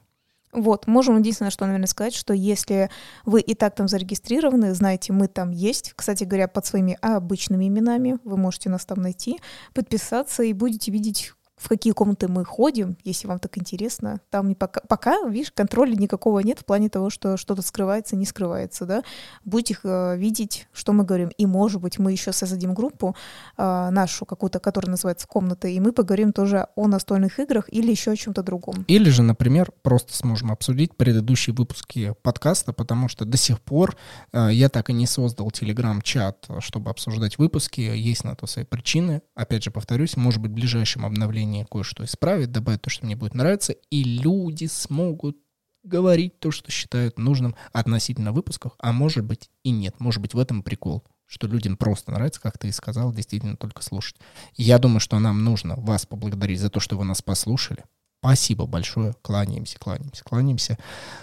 Вот, 0.54 0.88
можем 0.88 1.18
единственное, 1.18 1.51
что, 1.51 1.66
наверное, 1.66 1.88
сказать, 1.88 2.14
что 2.14 2.34
если 2.34 2.89
вы 3.26 3.41
и 3.41 3.56
так 3.56 3.76
там 3.76 3.88
зарегистрированы, 3.88 4.74
знаете, 4.74 5.12
мы 5.12 5.28
там 5.28 5.49
есть, 5.51 5.93
кстати 5.95 6.24
говоря, 6.24 6.47
под 6.47 6.66
своими 6.66 6.97
обычными 7.01 7.68
именами, 7.68 8.20
вы 8.24 8.38
можете 8.38 8.70
нас 8.70 8.86
там 8.86 9.01
найти, 9.01 9.39
подписаться 9.74 10.43
и 10.43 10.54
будете 10.54 10.91
видеть 10.91 11.34
в 11.64 11.70
какие 11.70 11.93
комнаты 11.93 12.28
мы 12.28 12.43
ходим, 12.43 12.97
если 13.05 13.28
вам 13.28 13.39
так 13.39 13.57
интересно. 13.57 14.20
Там 14.30 14.49
не 14.49 14.55
пока, 14.55 14.82
пока, 14.82 15.26
видишь, 15.28 15.51
контроля 15.53 15.95
никакого 15.95 16.39
нет 16.39 16.59
в 16.59 16.66
плане 16.66 16.89
того, 16.89 17.09
что 17.09 17.38
что-то 17.38 17.61
скрывается, 17.61 18.18
не 18.18 18.26
скрывается, 18.26 18.86
да. 18.86 19.03
Будете 19.45 19.78
э, 19.84 20.18
видеть, 20.18 20.68
что 20.74 20.91
мы 20.91 21.05
говорим. 21.05 21.30
И, 21.38 21.45
может 21.45 21.82
быть, 21.82 21.99
мы 21.99 22.11
еще 22.11 22.34
создадим 22.34 22.74
группу 22.74 23.16
э, 23.57 23.89
нашу 23.91 24.26
какую-то, 24.26 24.59
которая 24.59 24.91
называется 24.91 25.26
«Комната», 25.26 25.70
и 25.70 25.80
мы 25.80 25.93
поговорим 25.93 26.34
тоже 26.34 26.68
о 26.76 26.88
настольных 26.88 27.39
играх 27.39 27.72
или 27.72 27.91
еще 27.91 28.11
о 28.11 28.16
чем-то 28.18 28.43
другом. 28.43 28.84
Или 28.89 29.09
же, 29.09 29.24
например, 29.24 29.72
просто 29.84 30.14
сможем 30.14 30.51
обсудить 30.51 30.97
предыдущие 30.97 31.55
выпуски 31.55 32.14
подкаста, 32.24 32.74
потому 32.74 33.07
что 33.07 33.24
до 33.24 33.38
сих 33.38 33.61
пор 33.61 33.95
э, 34.34 34.49
я 34.51 34.68
так 34.68 34.89
и 34.89 34.93
не 34.93 35.07
создал 35.07 35.49
телеграм-чат, 35.49 36.49
чтобы 36.59 36.91
обсуждать 36.91 37.38
выпуски. 37.38 37.80
Есть 37.80 38.26
на 38.26 38.36
то 38.36 38.47
свои 38.47 38.66
причины. 38.66 39.22
Опять 39.34 39.64
же, 39.64 39.72
повторюсь, 39.72 40.18
может 40.18 40.41
быть, 40.41 40.51
в 40.51 40.55
ближайшем 40.55 41.05
обновлении 41.05 41.53
мне 41.54 41.66
кое-что 41.66 42.04
исправить, 42.04 42.51
добавить 42.51 42.82
то, 42.82 42.89
что 42.89 43.06
мне 43.06 43.16
будет 43.16 43.36
нравиться, 43.36 43.74
и 43.74 44.04
люди 44.04 44.66
смогут 44.66 45.38
говорить 45.84 46.39
то, 46.39 46.51
что 46.51 46.72
считают 46.72 47.20
нужным 47.20 47.56
относительно 47.72 48.32
выпусков, 48.32 48.74
а 48.80 48.91
может 48.91 49.24
быть 49.24 49.49
и 49.64 49.70
нет. 49.70 49.99
Может 49.99 50.22
быть 50.22 50.34
в 50.34 50.39
этом 50.39 50.64
прикол, 50.64 51.04
что 51.26 51.47
людям 51.47 51.78
просто 51.78 52.12
нравится, 52.12 52.41
как 52.41 52.58
ты 52.58 52.70
и 52.70 52.72
сказал, 52.72 53.14
действительно 53.14 53.58
только 53.58 53.84
слушать. 53.84 54.16
Я 54.56 54.80
думаю, 54.80 54.99
что 54.99 55.20
нам 55.20 55.43
нужно 55.43 55.76
вас 55.76 56.06
поблагодарить 56.06 56.60
за 56.60 56.70
то, 56.70 56.80
что 56.80 56.97
вы 56.97 57.06
нас 57.06 57.22
послушали. 57.22 57.84
Спасибо 58.20 58.66
большое. 58.66 59.14
Кланяемся, 59.22 59.78
кланяемся, 59.78 60.24
кланяемся. 60.24 60.78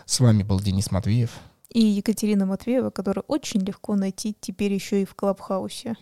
С 0.05 0.21
вами 0.21 0.43
был 0.43 0.61
Денис 0.61 0.91
Матвеев. 0.91 1.31
И 1.71 1.81
Екатерина 1.81 2.47
Матвеева, 2.47 2.91
которую 2.91 3.25
очень 3.27 3.61
легко 3.61 3.97
найти 3.97 4.37
теперь 4.39 4.73
еще 4.75 5.03
и 5.03 5.07
в 5.07 5.15
Клабхаусе. 5.15 5.97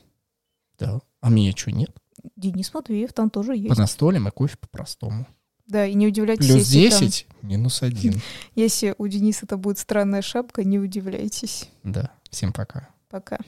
Да. 0.78 1.00
А 1.20 1.30
меня 1.30 1.52
что, 1.52 1.70
нет? 1.70 1.90
Денис 2.36 2.72
Матвеев 2.72 3.12
там 3.12 3.30
тоже 3.30 3.56
есть. 3.56 3.68
По 3.68 3.80
настолям 3.80 4.28
и 4.28 4.30
кофе 4.30 4.56
по-простому. 4.58 5.26
Да, 5.66 5.84
и 5.84 5.94
не 5.94 6.06
удивляйтесь, 6.06 6.46
Плюс 6.46 6.68
если, 6.70 6.90
там- 6.98 7.08
10, 7.08 7.26
минус 7.42 7.82
1. 7.82 8.20
если 8.54 8.94
у 8.96 9.06
Дениса 9.06 9.44
это 9.44 9.56
будет 9.58 9.78
странная 9.78 10.22
шапка, 10.22 10.64
не 10.64 10.78
удивляйтесь. 10.78 11.68
Да, 11.84 12.10
всем 12.30 12.52
пока. 12.52 12.88
Пока. 13.10 13.38